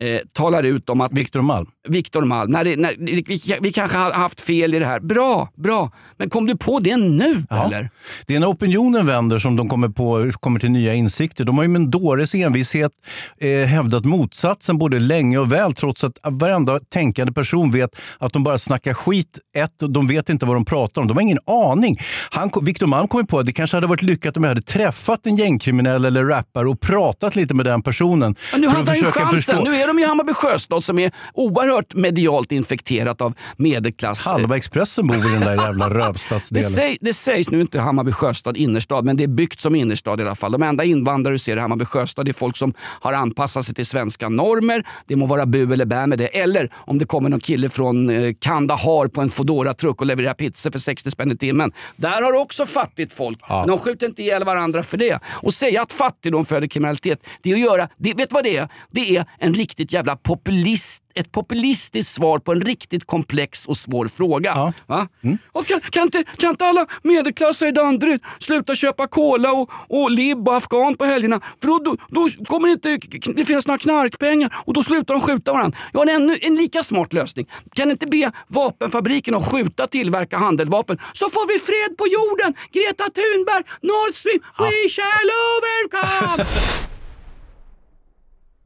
eh, 0.03 0.21
talar 0.33 0.63
ut 0.63 0.89
om 0.91 1.01
att... 1.01 1.13
Viktor 1.13 1.41
Malm? 1.41 1.67
Viktor 1.89 2.25
Malm. 2.25 2.51
När 2.53 2.65
det, 2.65 2.77
när, 2.77 2.97
vi, 2.99 3.59
vi 3.61 3.73
kanske 3.73 3.97
har 3.99 4.13
haft 4.13 4.41
fel 4.41 4.75
i 4.75 4.79
det 4.79 4.87
här. 4.87 5.01
Bra, 5.01 5.49
bra. 5.57 5.91
Men 6.17 6.31
kom 6.31 6.47
du 6.47 6.57
på 6.57 6.81
det 6.81 6.97
nu 6.97 7.43
Ja. 7.51 7.65
eller? 7.67 7.91
Det 8.27 8.35
är 8.37 8.41
när 8.41 8.51
opinionen 8.51 9.07
vänder 9.07 9.39
som 9.39 9.57
de 9.57 9.69
kommer, 9.69 9.89
på, 9.89 10.31
kommer 10.41 10.61
till 10.61 10.71
nya 10.71 10.95
insikter. 10.95 11.45
De 11.45 11.57
har 11.57 11.65
ju 11.65 11.69
med 11.69 11.81
en 11.81 11.91
dåres 11.91 12.35
envishet 12.35 12.93
eh, 13.41 13.67
hävdat 13.67 14.05
motsatsen 14.05 14.79
både 14.79 14.99
länge 15.01 15.39
och 15.39 15.53
väl 15.53 15.75
trots 15.75 16.05
att 16.05 16.19
varenda 16.25 16.81
tänkande 16.81 17.33
person 17.33 17.71
vet 17.71 17.91
att 18.19 18.33
de 18.33 18.45
bara 18.45 18.59
snackar 18.59 18.95
skit. 18.95 19.39
Ett, 19.57 19.73
de 19.79 20.07
vet 20.07 20.29
inte 20.29 20.47
vad 20.47 20.57
de 20.57 20.65
pratar 20.65 21.01
om. 21.03 21.09
De 21.09 21.15
har 21.15 21.23
ingen 21.23 21.39
aning. 21.47 21.99
Han, 22.31 22.51
Victor 22.63 22.87
Malm 22.87 23.09
kom 23.09 23.21
ju 23.21 23.27
på 23.27 23.39
att 23.39 23.47
det 23.47 23.53
kanske 23.53 23.77
hade 23.77 23.87
varit 23.87 24.03
lyckat 24.03 24.37
om 24.37 24.45
jag 24.45 24.49
hade 24.51 24.63
träffat 24.63 25.27
en 25.27 25.37
gängkriminell 25.37 26.05
eller 26.05 26.25
rappare 26.25 26.69
och 26.69 26.81
pratat 26.81 27.37
lite 27.37 27.55
med 27.55 27.67
den 27.67 27.83
personen. 27.83 28.37
Men 28.53 28.61
nu 28.61 28.67
för 28.69 28.77
hade 28.77 28.91
han 28.91 28.97
ju 28.99 29.05
försöka 29.05 29.21
chansen. 29.21 29.37
förstå. 29.37 29.65
Nu 29.65 29.75
är 29.77 29.87
de 29.97 30.03
i 30.03 30.05
Hammarby 30.05 30.33
Sjöstad 30.33 30.85
som 30.85 30.99
är 30.99 31.13
oerhört 31.35 31.95
medialt 31.95 32.53
infekterat 32.53 33.21
av 33.21 33.35
medelklass. 33.57 34.27
Halva 34.27 34.57
Expressen 34.57 35.07
bor 35.07 35.17
i 35.17 35.21
den 35.31 35.41
där 35.41 35.57
jävla 35.57 35.89
Det, 35.89 35.95
rövstadsdelen. 35.95 36.71
säg, 36.71 36.99
det 37.01 37.15
sägs 37.15 37.51
nu 37.51 37.61
inte 37.61 37.81
Hammarby 37.81 38.13
Sjöstad 38.13 38.57
innerstad, 38.57 39.05
men 39.05 39.17
det 39.17 39.23
är 39.25 39.29
byggt 39.29 39.61
som 39.61 39.75
innerstad 39.75 40.21
i 40.21 40.23
alla 40.23 40.35
fall. 40.35 40.53
De 40.53 40.63
enda 40.63 40.85
invandrare 40.85 41.35
du 41.35 41.39
ser 41.39 41.57
i 41.57 41.61
Hammarby 41.61 41.85
Sjöstad 41.85 42.25
det 42.25 42.31
är 42.31 42.33
folk 42.33 42.57
som 42.57 42.75
har 42.79 43.13
anpassat 43.13 43.65
sig 43.67 43.75
till 43.75 43.87
svenska 43.87 44.29
normer. 44.29 44.87
Det 45.07 45.17
må 45.17 45.27
vara 45.27 45.47
bu 45.47 45.73
eller 45.73 45.85
bä 45.85 46.07
med 46.07 46.19
det. 46.19 46.27
Eller 46.27 46.73
om 46.75 46.99
det 46.99 47.05
kommer 47.05 47.29
någon 47.29 47.41
kille 47.41 47.69
från 47.69 48.11
eh, 48.11 48.35
Kandahar 48.39 49.09
på 49.09 49.21
en 49.21 49.29
fodora 49.31 49.75
truck 49.75 50.01
och 50.01 50.07
levererar 50.07 50.35
pizza 50.35 50.71
för 50.73 50.79
60 50.79 51.11
spänn 51.11 51.33
i 51.33 51.37
timmen. 51.37 51.73
Där 51.97 52.23
har 52.23 52.33
du 52.33 52.39
också 52.39 52.67
fattigt 52.67 53.13
folk. 53.13 53.39
Men 53.49 53.69
de 53.69 53.79
skjuter 53.79 54.07
inte 54.07 54.23
ihjäl 54.23 54.45
varandra 54.45 54.83
för 54.83 54.97
det. 54.97 55.19
Och 55.27 55.55
säga 55.55 55.83
att 55.83 55.93
fattigdom 55.93 56.45
föder 56.45 56.67
kriminalitet, 56.67 57.19
det 57.43 57.51
är 57.51 57.55
att 57.55 57.61
göra... 57.61 57.89
Det, 57.97 58.15
vet 58.15 58.29
du 58.29 58.35
vad 58.35 58.45
det 58.45 58.57
är? 58.57 58.69
Det 58.91 59.17
är 59.17 59.25
en 59.39 59.53
riktigt 59.83 59.93
jävla 59.93 60.17
populist, 60.17 61.03
ett 61.15 61.33
populistiskt 61.33 62.15
svar 62.15 62.39
på 62.39 62.53
en 62.53 62.61
riktigt 62.61 63.07
komplex 63.07 63.67
och 63.67 63.77
svår 63.77 64.09
fråga. 64.09 64.73
Va? 64.87 65.09
Och 65.53 65.67
kan, 65.67 65.81
kan, 65.81 66.03
inte, 66.03 66.25
kan 66.37 66.51
inte 66.51 66.65
alla 66.65 66.87
medelklassare 67.03 67.69
i 67.69 67.73
Danderyd 67.73 68.21
sluta 68.39 68.75
köpa 68.75 69.07
cola 69.07 69.53
och, 69.53 69.71
och 69.89 70.11
libb 70.11 70.49
och 70.49 70.57
afghan 70.57 70.97
på 70.97 71.05
helgerna? 71.05 71.41
För 71.61 71.69
då, 71.69 71.79
då, 71.79 71.97
då 72.09 72.45
kommer 72.45 72.69
det 72.69 72.73
inte 72.73 73.33
det 73.35 73.45
finnas 73.45 73.67
några 73.67 73.79
knarkpengar 73.79 74.51
och 74.67 74.75
då 74.75 74.83
slutar 74.83 75.15
de 75.15 75.21
skjuta 75.21 75.53
varandra. 75.53 75.79
Jag 75.93 76.01
har 76.01 76.07
en, 76.07 76.39
en 76.41 76.57
lika 76.57 76.83
smart 76.83 77.13
lösning. 77.13 77.47
Kan 77.75 77.91
inte 77.91 78.07
be 78.07 78.33
vapenfabriken 78.49 79.35
att 79.35 79.51
skjuta 79.51 79.87
tillverka 79.87 80.39
handeldvapen 80.39 80.99
så 81.13 81.31
får 81.31 81.47
vi 81.49 81.59
fred 81.59 81.97
på 81.99 82.07
jorden. 82.07 82.55
Greta 82.73 83.05
Thunberg, 83.05 83.65
Nord 83.83 84.15
Stream, 84.15 84.41
we 84.59 84.89
shall 84.89 85.29
overcome! 85.53 86.45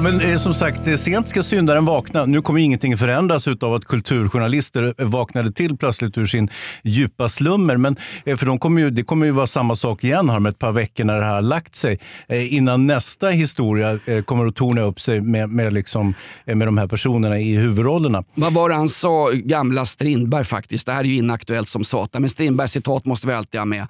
Ja, 0.00 0.04
men 0.04 0.20
eh, 0.20 0.36
som 0.36 0.54
sagt, 0.54 0.86
eh, 0.86 0.96
sent 0.96 1.28
ska 1.28 1.42
syndaren 1.42 1.84
vakna. 1.84 2.26
Nu 2.26 2.42
kommer 2.42 2.60
ingenting 2.60 2.96
förändras 2.96 3.48
av 3.48 3.74
att 3.74 3.84
kulturjournalister 3.84 4.94
eh, 4.98 5.06
vaknade 5.06 5.52
till 5.52 5.76
plötsligt 5.76 6.18
ur 6.18 6.26
sin 6.26 6.50
djupa 6.82 7.28
slummer. 7.28 7.76
Men, 7.76 7.96
eh, 8.24 8.36
för 8.36 8.46
de 8.46 8.58
kommer 8.58 8.80
ju, 8.80 8.90
det 8.90 9.02
kommer 9.02 9.26
ju 9.26 9.32
vara 9.32 9.46
samma 9.46 9.76
sak 9.76 10.04
igen 10.04 10.30
här 10.30 10.40
med 10.40 10.50
ett 10.50 10.58
par 10.58 10.72
veckor 10.72 11.04
när 11.04 11.16
det 11.16 11.24
här 11.24 11.34
har 11.34 11.42
lagt 11.42 11.76
sig. 11.76 12.00
Eh, 12.28 12.54
innan 12.54 12.86
nästa 12.86 13.28
historia 13.28 13.98
kommer 14.24 14.46
att 14.46 14.56
torna 14.56 14.80
upp 14.80 15.00
sig 15.00 15.20
med, 15.20 15.50
med, 15.50 15.72
liksom, 15.72 16.14
med 16.44 16.68
de 16.68 16.78
här 16.78 16.86
personerna 16.86 17.38
i 17.38 17.54
huvudrollerna. 17.54 18.24
Vad 18.34 18.52
var 18.52 18.68
det 18.68 18.74
han 18.74 18.88
sa, 18.88 19.30
gamla 19.32 19.84
Strindberg 19.84 20.44
faktiskt. 20.44 20.86
Det 20.86 20.92
här 20.92 21.00
är 21.00 21.04
ju 21.04 21.16
inaktuellt 21.16 21.68
som 21.68 21.84
satan, 21.84 22.22
men 22.22 22.30
Strindbergs 22.30 22.72
citat 22.72 23.04
måste 23.04 23.26
vi 23.26 23.32
alltid 23.32 23.60
ha 23.60 23.64
med. 23.64 23.86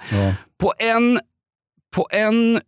På 0.61 0.73
en, 0.79 1.21
på 1.97 2.09
en 2.11 2.61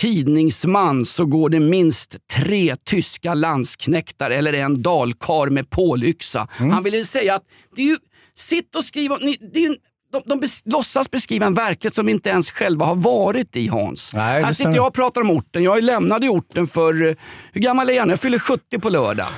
tidningsman 0.00 1.04
så 1.04 1.24
går 1.24 1.48
det 1.48 1.60
minst 1.60 2.16
tre 2.32 2.76
tyska 2.76 3.34
landsknektar 3.34 4.30
eller 4.30 4.52
en 4.52 4.82
dalkar 4.82 5.50
med 5.50 5.70
pålyxa. 5.70 6.48
Mm. 6.58 6.70
Han 6.70 6.82
ville 6.82 7.04
säga 7.04 7.34
att 7.34 7.42
det 7.76 7.82
är 7.82 7.86
ju, 7.86 7.96
sitt 8.34 8.76
och 8.76 8.84
skriv 8.84 9.10
ni, 9.20 9.36
det 9.52 9.60
är 9.60 9.68
ju, 9.68 9.76
de, 10.12 10.22
de 10.26 10.40
bes, 10.40 10.62
låtsas 10.64 11.10
beskriva 11.10 11.46
en 11.46 11.54
verklighet 11.54 11.94
som 11.94 12.08
inte 12.08 12.30
ens 12.30 12.50
själva 12.50 12.86
har 12.86 12.94
varit 12.94 13.56
i 13.56 13.68
Hans. 13.68 14.14
Nej, 14.14 14.42
Här 14.42 14.52
sitter 14.52 14.74
jag 14.74 14.86
och 14.86 14.94
pratar 14.94 15.20
om 15.20 15.30
orten. 15.30 15.62
Jag 15.62 15.84
lämnade 15.84 16.28
orten 16.28 16.66
för, 16.66 17.16
hur 17.52 17.60
gammal 17.60 17.90
är 17.90 17.94
jag 17.94 18.06
nu? 18.06 18.12
Jag 18.12 18.20
fyller 18.20 18.38
70 18.38 18.78
på 18.78 18.88
lördag. 18.88 19.28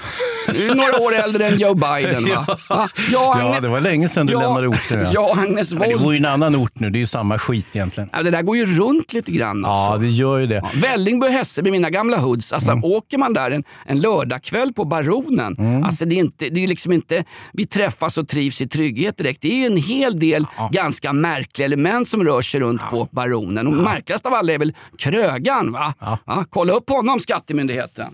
Du 0.46 0.70
är 0.70 0.74
några 0.74 0.98
år 1.00 1.14
äldre 1.14 1.46
än 1.46 1.58
Joe 1.58 1.74
Biden 1.74 2.28
va? 2.28 2.46
och 2.48 2.88
Ja, 3.12 3.34
Agne- 3.36 3.60
det 3.60 3.68
var 3.68 3.80
länge 3.80 4.08
sedan 4.08 4.26
du 4.26 4.32
Ja, 4.32 4.40
lämnade 4.40 4.68
orten. 4.68 5.06
jag 5.12 5.30
och 5.30 5.38
Agnes 5.38 5.72
Men 5.72 5.82
det 5.82 5.88
Wold. 5.94 6.04
går 6.04 6.12
ju 6.12 6.18
en 6.18 6.24
annan 6.26 6.56
ort 6.56 6.80
nu, 6.80 6.90
det 6.90 6.98
är 6.98 7.00
ju 7.00 7.06
samma 7.06 7.38
skit 7.38 7.66
egentligen. 7.72 8.10
Ja, 8.12 8.22
det 8.22 8.30
där 8.30 8.42
går 8.42 8.56
ju 8.56 8.66
runt 8.78 9.12
lite 9.12 9.32
grann 9.32 9.64
alltså. 9.64 9.92
Ja, 9.92 9.98
det 9.98 10.08
gör 10.08 10.38
ju 10.38 10.46
det. 10.46 10.54
Ja, 10.54 10.68
Vällingby 10.74 11.26
och 11.26 11.30
Hässelby, 11.32 11.70
mina 11.70 11.90
gamla 11.90 12.16
hoods. 12.16 12.52
Alltså, 12.52 12.72
Mm. 12.72 12.84
Åker 12.84 13.18
man 13.18 13.32
där 13.32 13.50
en, 13.50 13.64
en 13.86 14.00
lördagkväll 14.00 14.72
på 14.72 14.84
Baronen, 14.84 15.84
alltså, 15.84 16.04
det 16.04 16.14
är, 16.14 16.18
inte, 16.18 16.48
det 16.48 16.64
är 16.64 16.68
liksom 16.68 16.92
inte 16.92 17.24
vi 17.52 17.66
träffas 17.66 18.18
och 18.18 18.28
trivs 18.28 18.60
i 18.60 18.68
trygghet 18.68 19.16
direkt. 19.16 19.42
Det 19.42 19.52
är 19.52 19.56
ju 19.56 19.66
en 19.66 19.76
hel 19.76 20.18
del 20.20 20.46
ganska 20.70 21.12
märkliga 21.12 21.64
element 21.66 22.08
som 22.08 22.24
rör 22.24 22.40
sig 22.40 22.60
runt 22.60 22.82
på 22.90 23.08
Baronen. 23.10 23.66
Och 23.66 23.72
märkligast 23.72 24.26
av 24.26 24.34
alla 24.34 24.52
är 24.52 24.58
väl 24.58 24.72
Krögan. 24.98 25.72
Va? 25.72 25.94
Ja, 26.26 26.44
kolla 26.50 26.72
upp 26.72 26.90
honom, 26.90 27.20
Skattemyndigheten. 27.20 28.06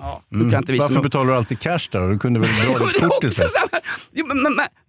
Ja, 0.00 0.22
du 0.28 0.50
kan 0.50 0.58
inte 0.58 0.72
visa. 0.72 0.82
Varför 0.84 0.94
någon- 0.94 1.02
betalar 1.02 1.30
du 1.30 1.36
alltid 1.36 1.53
cash 1.56 1.88
där? 1.90 2.08
Du 2.08 2.18
kunde 2.18 2.40
väl 2.40 2.50
dra 2.50 2.86
ditt 2.86 3.00
kort 3.08 3.24
istället? 3.24 3.52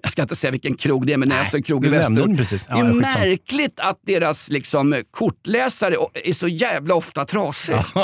Jag 0.06 0.12
ska 0.12 0.22
inte 0.22 0.36
säga 0.36 0.52
vilken 0.52 0.78
krog 0.78 1.08
det 1.08 1.14
är, 1.14 1.18
men 1.18 1.30
det 1.30 1.36
är 1.36 1.56
en 1.56 1.64
krog 1.64 1.86
i 1.86 1.90
Västerort. 1.90 2.38
precis. 2.38 2.66
Ja, 2.70 2.76
det 2.76 2.82
är 2.82 2.94
märkligt 2.94 3.80
att 3.80 4.00
deras 4.06 4.50
liksom, 4.50 5.02
kortläsare 5.12 5.96
är 6.24 6.34
så 6.34 6.48
jävla 6.48 6.96
ofta 6.96 7.26
trasiga. 7.26 7.86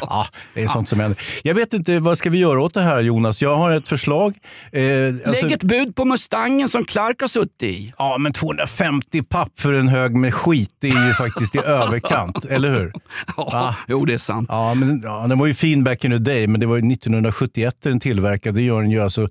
ja, 0.00 0.26
det 0.54 0.62
är 0.62 0.68
sånt 0.68 0.88
som 0.88 1.00
händer. 1.00 1.20
Jag 1.42 1.54
vet 1.54 1.72
inte, 1.72 1.98
vad 1.98 2.18
ska 2.18 2.30
vi 2.30 2.38
göra 2.38 2.62
åt 2.62 2.74
det 2.74 2.82
här 2.82 3.00
Jonas? 3.00 3.42
Jag 3.42 3.56
har 3.56 3.70
ett 3.72 3.88
förslag. 3.88 4.34
Eh, 4.72 4.82
alltså- 5.26 5.42
Lägg 5.42 5.52
ett 5.52 5.62
bud 5.62 5.96
på 5.96 6.04
Mustangen 6.04 6.68
som 6.68 6.84
Clark 6.84 7.20
har 7.20 7.28
suttit 7.28 7.62
i. 7.62 7.92
Ja, 7.98 8.18
men 8.18 8.32
250 8.32 9.22
papp 9.22 9.60
för 9.60 9.72
en 9.72 9.88
hög 9.88 10.16
med 10.16 10.34
skit, 10.34 10.70
det 10.80 10.88
är 10.88 11.06
ju 11.06 11.14
faktiskt 11.14 11.54
i 11.54 11.58
överkant, 11.64 12.44
eller 12.44 12.70
hur? 12.78 12.92
Ja, 13.36 13.48
Va? 13.52 13.76
jo, 13.88 14.04
det 14.04 14.14
är 14.14 14.18
sant. 14.18 14.48
Ja, 14.52 14.74
men, 14.74 15.00
ja, 15.04 15.26
den 15.28 15.38
var 15.38 15.46
ju 15.46 15.54
fin 15.54 15.84
back 15.84 16.04
in 16.04 16.10
the 16.10 16.18
day, 16.18 16.46
men 16.46 16.60
det 16.60 16.66
var 16.66 16.76
ju 16.76 16.92
1971 16.92 17.76
den 17.82 18.00
tillverkade. 18.00 18.56
Det 18.56 18.62
gör 18.62 18.80
den 18.82 18.90
ju 18.90 19.00
alltså 19.00 19.28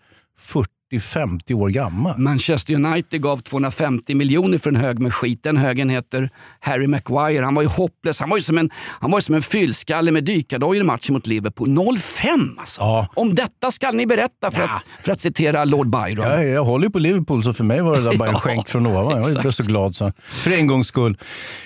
40-50 0.99 1.53
år 1.53 1.69
gammal. 1.69 2.17
Manchester 2.17 2.73
United 2.73 3.21
gav 3.21 3.37
250 3.37 4.15
miljoner 4.15 4.57
för 4.57 4.69
en 4.69 4.75
hög 4.75 4.99
med 4.99 5.13
skit. 5.13 5.39
Den 5.43 5.57
högen 5.57 5.89
heter 5.89 6.29
Harry 6.59 6.87
Maguire. 6.87 7.43
Han 7.43 7.55
var 7.55 7.61
ju 7.61 7.67
hopplös. 7.67 8.19
Han 8.19 8.29
var 8.29 8.37
ju 8.37 8.41
som 8.41 8.57
en, 8.57 8.69
han 8.99 9.11
var 9.11 9.19
som 9.19 9.35
en 9.35 9.41
fyllskalle 9.41 10.11
med 10.11 10.23
dykardojor 10.23 10.81
i 10.81 10.83
matchen 10.83 11.13
mot 11.13 11.27
Liverpool. 11.27 11.69
0-5 11.69 12.49
alltså. 12.59 12.81
Ja. 12.81 13.07
Om 13.15 13.35
detta 13.35 13.71
skall 13.71 13.95
ni 13.95 14.05
berätta 14.05 14.51
för, 14.51 14.61
att, 14.61 14.83
för 15.01 15.11
att 15.11 15.21
citera 15.21 15.65
Lord 15.65 15.87
Byron. 15.89 16.25
Jag, 16.25 16.45
jag 16.47 16.63
håller 16.63 16.85
ju 16.85 16.91
på 16.91 16.99
Liverpool, 16.99 17.43
så 17.43 17.53
för 17.53 17.63
mig 17.63 17.81
var 17.81 17.95
det 17.97 18.01
där 18.03 18.17
bara 18.17 18.29
en 18.29 18.33
Ja, 18.35 18.39
skänk 18.39 18.69
från 18.69 18.87
ovan. 18.87 19.23
Jag 19.33 19.41
blev 19.41 19.51
så 19.51 19.63
glad. 19.63 19.95
Så. 19.95 20.11
För 20.29 20.51
en 20.51 20.67
gångs 20.67 20.87
skull. 20.87 21.17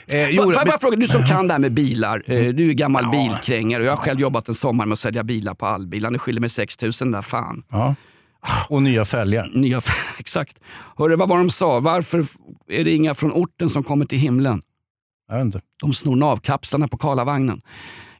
Eh, 0.07 0.29
jo, 0.29 0.43
Får 0.43 0.53
jag 0.53 0.67
bara 0.67 0.79
fråga, 0.79 0.95
du 0.97 1.07
som 1.07 1.23
kan 1.25 1.47
det 1.47 1.53
här 1.53 1.59
med 1.59 1.71
bilar. 1.73 2.23
eh, 2.27 2.43
Du 2.53 2.69
är 2.69 2.73
gammal 2.73 3.03
Ja. 3.03 3.11
bilkrängare 3.11 3.81
och 3.81 3.87
jag 3.87 3.91
har 3.91 3.97
själv 4.03 4.19
jobbat 4.19 4.47
en 4.47 4.53
sommar 4.55 4.85
med 4.85 4.93
att 4.93 4.99
sälja 4.99 5.23
bilar 5.23 5.53
på 5.53 5.65
allbilar. 5.65 6.11
Nu 6.11 6.19
skiljer 6.19 6.41
mig 6.41 6.49
6 6.49 6.81
000 6.81 6.91
där, 7.11 7.21
fan. 7.21 7.63
ja. 7.71 7.95
Och 8.69 8.83
nya 8.83 9.05
fälgar. 9.05 9.51
Nya, 9.53 9.81
exakt. 10.19 10.57
Hörru, 10.97 11.15
vad 11.15 11.29
var 11.29 11.37
de 11.37 11.49
sa? 11.49 11.79
Varför 11.79 12.25
är 12.71 12.83
det 12.83 12.91
inga 12.91 13.13
från 13.15 13.31
orten 13.31 13.69
som 13.69 13.83
kommer 13.83 14.05
till 14.05 14.19
himlen? 14.19 14.61
Jag 15.29 15.37
vet 15.37 15.45
inte. 15.45 15.61
De 15.81 15.93
snor 15.93 16.15
navkapslarna 16.15 16.87
på 16.87 16.97
Karlavagnen. 16.97 17.61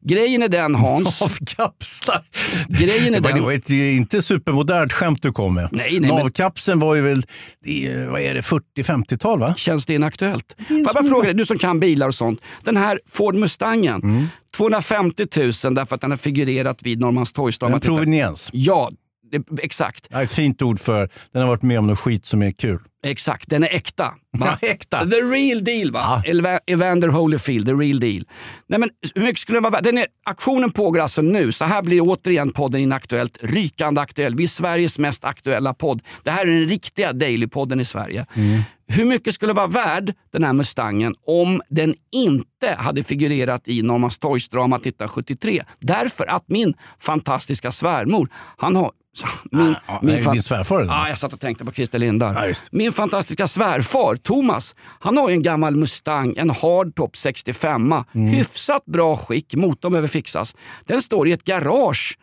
Grejen 0.02 0.44
är 0.44 0.48
den 0.50 0.76
Hans. 0.76 1.22
Navkapslar. 1.58 2.24
Grejen 2.68 3.06
är 3.08 3.12
det 3.12 3.20
var, 3.20 3.30
den- 3.30 3.40
det 3.40 3.46
var 3.46 3.52
ett 3.52 3.70
inte 3.70 4.22
supermodernt 4.22 4.94
skämt 4.94 5.22
du 5.22 5.32
kom 5.32 5.54
med. 5.54 5.70
Nej, 5.72 5.92
nej, 5.92 6.00
men- 6.00 6.10
Navkapseln 6.10 6.80
var 6.80 6.96
ju 6.96 7.02
väl, 7.02 7.26
vad 8.12 8.22
är 8.22 8.34
det, 8.34 8.42
40-50-tal 8.42 9.40
va? 9.40 9.54
Känns 9.56 9.86
det 9.86 9.94
inaktuellt? 9.94 10.56
Får 10.68 10.78
jag 10.78 10.86
bara 10.94 11.04
fråga 11.04 11.24
dig, 11.26 11.34
du 11.34 11.46
som 11.46 11.58
kan 11.58 11.80
bilar 11.80 12.08
och 12.08 12.16
sånt. 12.16 12.42
Den 12.64 12.78
här 12.78 13.00
Ford 13.10 13.36
Mustangen, 13.36 14.02
Mm. 14.04 14.28
250 14.58 15.26
000 15.66 15.76
därför 15.76 15.96
att 15.96 16.02
den 16.02 16.12
har 16.12 16.18
figurerat 16.18 16.84
vid 16.84 17.00
Norrmalmstorgsdagen. 17.00 17.74
En 17.74 17.80
proveniens. 17.80 18.50
Ja, 18.54 18.92
exakt. 19.62 20.08
Ja, 20.10 20.24
ett 20.24 20.32
fint 20.32 20.62
ord 20.62 20.80
för 20.80 21.10
den 21.32 21.42
har 21.42 21.50
varit 21.50 21.62
med 21.62 21.80
om 21.80 21.88
något 21.88 22.00
skit 22.00 22.26
som 22.26 22.44
är 22.44 22.52
kul. 22.52 22.80
Exakt, 23.06 23.50
den 23.50 23.64
är 23.64 23.68
äkta. 23.76 24.14
Ja, 24.40 24.58
äkta. 24.62 25.06
The 25.06 25.16
real 25.16 25.64
deal 25.64 25.92
va? 25.92 26.24
Elva- 26.26 26.60
Evander 26.68 27.08
Holyfield, 27.08 27.66
the 27.66 27.74
real 27.74 28.00
deal. 28.00 28.24
Nej, 28.68 28.80
men 28.80 28.90
hur 29.16 29.22
mycket 29.22 29.40
skulle 29.40 29.56
den 29.56 29.64
vara 29.64 29.72
värd? 29.72 29.84
Den 29.84 29.98
är, 29.98 30.06
aktionen 30.26 30.72
pågår 30.72 31.00
alltså 31.00 31.22
nu, 31.22 31.52
så 31.52 31.66
här 31.66 31.82
blir 31.82 32.02
återigen 32.02 32.52
podden 32.52 32.82
Inaktuellt 32.82 33.38
rykande 33.42 34.02
aktuell. 34.02 34.36
Vi 34.36 34.44
är 34.44 34.48
Sveriges 34.48 35.00
mest 35.00 35.26
aktuella 35.26 35.74
podd. 35.74 36.02
Det 36.24 36.32
här 36.32 36.42
är 36.48 36.52
den 36.60 36.68
riktiga 36.68 37.12
Daily-podden 37.12 37.82
i 37.82 37.86
Sverige. 37.86 38.26
Hur 38.88 39.06
mycket 39.06 39.34
skulle 39.34 39.54
vara 39.54 39.68
värd 39.68 40.14
den 40.32 40.44
här 40.44 40.54
Mustangen 40.54 41.16
om 41.28 41.62
den 41.70 41.96
inte 42.12 42.76
hade 42.78 43.04
figurerat 43.04 43.68
i 43.68 43.82
Norrmalmstorgsdramat 43.82 44.82
1973? 44.82 45.64
Därför 45.80 46.26
att 46.26 46.44
min 46.48 46.74
fantastiska 47.00 47.72
svärmor, 47.72 48.30
han 48.58 48.76
har 48.76 48.92
min, 49.52 49.76
ja, 49.88 50.00
min 50.04 50.24
din 50.24 50.42
svärfar? 50.42 50.84
Ja, 50.84 51.10
jag 51.10 51.18
satt 51.18 51.34
och 51.34 51.40
tänkte 51.40 51.66
på 51.66 51.72
Christer 51.72 52.00
Lindar. 52.00 52.48
Just. 52.48 52.72
Min 52.72 52.92
fantastiska 52.92 53.48
svärfar 53.48 54.16
Thomas, 54.16 54.76
han 55.00 55.18
har 55.18 55.30
ju 55.30 55.34
en 55.34 55.44
gammal 55.44 55.76
Mustang, 55.76 56.34
en 56.38 56.50
hardtop 56.50 57.18
65. 57.18 57.92
Mm. 57.92 58.28
Hyfsat 58.28 58.86
bra 58.86 59.18
skick, 59.18 59.56
motorn 59.56 59.92
behöver 59.92 60.08
fixas. 60.08 60.56
Den 60.86 61.02
står 61.02 61.28
i 61.28 61.32
ett 61.32 61.44
garage 61.44 62.18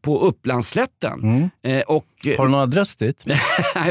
på 0.00 0.20
Upplandsslätten. 0.20 1.50
Eh, 1.62 1.80
och, 1.80 2.04
Mm. 2.24 2.38
Har 2.38 2.46
du 2.46 2.50
någon 2.52 2.60
adress 2.60 2.96
dit? 2.96 3.22
Nej, 3.26 3.40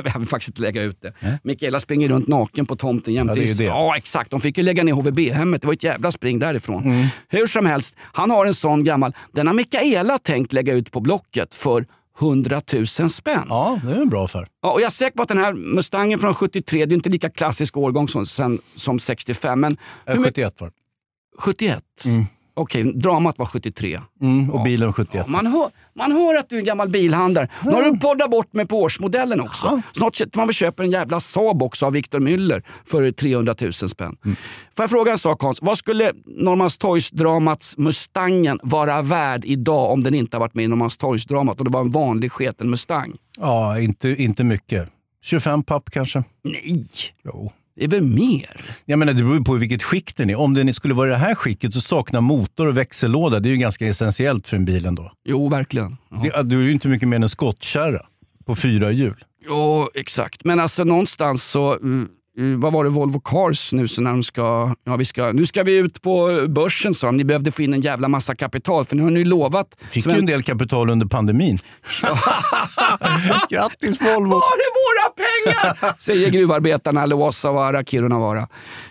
jag 0.06 0.20
vill 0.20 0.28
faktiskt 0.28 0.50
inte 0.50 0.62
lägga 0.62 0.84
ut 0.84 1.02
det. 1.02 1.14
Mikaela 1.44 1.80
springer 1.80 2.10
runt 2.10 2.28
naken 2.28 2.66
på 2.66 2.76
tomten 2.76 3.14
jämte. 3.14 3.40
Ja, 3.40 3.54
det 3.58 3.64
ja, 3.64 3.98
exakt. 3.98 4.32
De 4.32 4.42
fick 4.42 4.58
ju 4.58 4.64
lägga 4.64 4.84
ner 4.84 4.94
HVB-hemmet. 4.94 5.62
Det 5.62 5.68
var 5.68 5.74
ett 5.74 5.84
jävla 5.84 6.12
spring 6.12 6.40
därifrån. 6.40 6.84
Mm. 6.84 7.08
Hur 7.30 7.48
som 7.48 7.66
helst, 7.66 7.96
han 8.00 8.32
har 8.32 8.46
en 8.46 8.54
sån 8.54 8.84
gammal. 8.84 9.14
Den 9.32 9.48
har 9.48 9.54
Mikaela 9.54 10.18
tänkt 10.18 10.54
lägga 10.54 10.74
ut 10.74 10.92
på 10.92 11.00
Blocket 11.00 11.56
för 11.56 11.86
100 12.20 12.62
000 12.74 12.88
spänn. 12.88 13.46
Ja, 13.50 13.80
det 13.84 13.92
är 13.92 14.02
en 14.02 14.10
bra 14.10 14.26
affär. 14.26 14.48
Ja, 14.62 14.72
och 14.72 14.80
jag 14.82 14.86
är 14.86 14.90
säker 14.90 15.16
på 15.18 15.22
att 15.24 15.30
den 15.30 15.38
här 15.38 15.54
Mustangen 15.54 16.20
från 16.20 16.34
73, 16.34 16.86
det 16.86 16.94
är 16.94 16.96
inte 16.96 17.10
lika 17.10 17.30
klassisk 17.30 17.78
årgång 17.78 18.08
som, 18.08 18.26
sen, 18.26 18.60
som 18.76 19.00
65. 19.00 19.60
Men 19.60 19.72
Eh, 20.06 20.14
hur 20.14 20.20
mycket- 20.20 20.36
71 20.36 20.54
var 20.62 20.68
det. 20.68 20.74
71? 21.40 21.84
Okej, 22.54 22.84
dramat 22.84 23.38
var 23.38 23.46
73. 23.46 24.02
Mm, 24.22 24.52
och 24.52 24.64
bilen 24.64 24.94
71. 24.94 25.28
Man 25.28 25.48
hör, 25.48 25.70
man 25.96 26.12
hör 26.12 26.40
att 26.40 26.50
du 26.50 26.56
är 26.56 26.60
en 26.60 26.66
gammal 26.66 26.90
bilhandlare. 26.90 27.48
Nu 27.66 27.72
har 27.72 27.84
du 27.84 28.00
poddat 28.00 28.32
bort 28.32 28.54
mig 28.54 28.68
på 28.68 28.82
årsmodellen 28.82 29.42
också. 29.42 29.82
Snart 29.94 30.16
sitter 30.16 30.38
man 30.38 30.54
köper 30.54 30.84
en 30.84 30.92
jävla 30.92 31.20
Saab 31.20 31.64
också 31.64 31.86
av 31.86 31.94
Victor 31.94 32.20
Müller 32.20 32.64
för 32.86 33.12
300 33.12 33.56
000 33.62 33.74
spänn. 33.74 34.18
Mm. 34.26 34.36
Får 34.76 34.84
jag 34.84 34.90
fråga 34.90 35.12
en 35.12 35.18
sak 35.18 35.42
Hans? 35.42 35.60
Vad 35.62 35.78
skulle 35.78 36.12
Norrmalmstorgsdramats 36.26 37.78
Mustangen 37.78 38.60
vara 38.64 39.02
värd 39.02 39.46
idag 39.46 39.92
om 39.92 40.04
den 40.04 40.14
inte 40.14 40.38
har 40.38 40.40
varit 40.40 40.54
med 40.54 40.66
i 40.66 40.68
Norrmalmstorgsdramat 40.68 41.60
och 41.60 41.66
det 41.66 41.72
var 41.72 41.82
en 41.82 41.92
vanlig 41.92 42.32
sketen 42.32 42.70
Mustang? 42.70 43.14
Ja, 43.38 43.80
inte, 43.80 44.10
inte 44.10 44.44
mycket. 44.44 44.90
25 45.24 45.64
papp 45.64 45.92
kanske? 45.92 46.24
Nej, 46.44 46.86
Jo. 47.24 47.52
Det 47.76 47.84
är 47.84 47.88
väl 47.88 48.04
mer? 48.04 48.62
Jag 48.86 49.00
menar, 49.00 49.14
det 49.14 49.24
beror 49.24 49.38
ju 49.38 49.44
på 49.44 49.54
vilket 49.54 49.84
skick 49.84 50.16
den 50.16 50.30
är. 50.30 50.36
Om 50.36 50.54
den 50.54 50.74
skulle 50.74 50.94
vara 50.94 51.08
i 51.08 51.12
det 51.12 51.18
här 51.18 51.36
skicket 51.36 51.74
så 51.74 51.82
saknar 51.82 52.22
motor 52.22 52.68
och 52.68 52.78
växellåda. 52.78 53.40
Det 53.40 53.50
är 53.50 53.52
ju 53.52 53.58
ganska 53.58 53.88
essentiellt 53.88 54.48
för 54.48 54.58
en 54.58 54.66
bil 54.66 54.86
ändå. 54.86 55.12
Jo, 55.26 55.50
verkligen. 55.50 55.98
Ja. 56.24 56.44
Du 56.44 56.60
är 56.60 56.64
ju 56.64 56.72
inte 56.72 56.88
mycket 56.88 57.08
mer 57.08 57.16
än 57.16 57.24
en 57.24 57.30
skottkärra 57.30 58.06
på 58.46 58.56
fyra 58.56 58.92
hjul. 58.92 59.24
Jo, 59.48 59.90
exakt. 59.94 60.44
Men 60.46 60.60
alltså 60.60 60.84
någonstans 60.84 61.44
så... 61.44 61.76
uh, 61.76 62.04
uh, 62.40 62.60
vad 62.60 62.74
var 62.74 62.84
det 62.84 62.90
Volvo 62.90 63.20
Cars 63.20 63.74
nu 63.74 63.88
så 63.88 64.02
när 64.02 64.12
de 64.12 64.24
ska, 64.24 64.76
ja, 64.84 64.96
vi 64.96 65.06
ska... 65.06 65.32
Nu 65.32 65.46
ska 65.46 65.64
vi 65.64 65.78
ut 65.78 66.02
på 66.02 66.46
börsen 66.50 66.94
sa 66.94 67.08
de. 67.08 67.18
Ni 67.18 67.24
behövde 67.24 67.52
få 67.52 67.62
in 67.62 67.74
en 67.74 67.82
jävla 67.82 68.08
massa 68.08 68.36
kapital 68.36 68.86
för 68.86 68.96
nu 68.96 69.04
har 69.04 69.10
ni 69.10 69.24
lovat... 69.24 69.68
Fick 69.90 70.04
Sven- 70.04 70.14
ju 70.14 70.20
en 70.20 70.26
del 70.26 70.44
kapital 70.44 70.90
under 70.90 71.06
pandemin. 71.06 71.58
Grattis 73.50 74.02
Volvo! 74.02 74.30
Våra 74.30 74.68
pengar? 75.22 75.96
Säger 75.98 76.30
gruvarbetarna 76.30 77.06
Luossavaara, 77.06 77.84
Kirunavaara. 77.84 78.48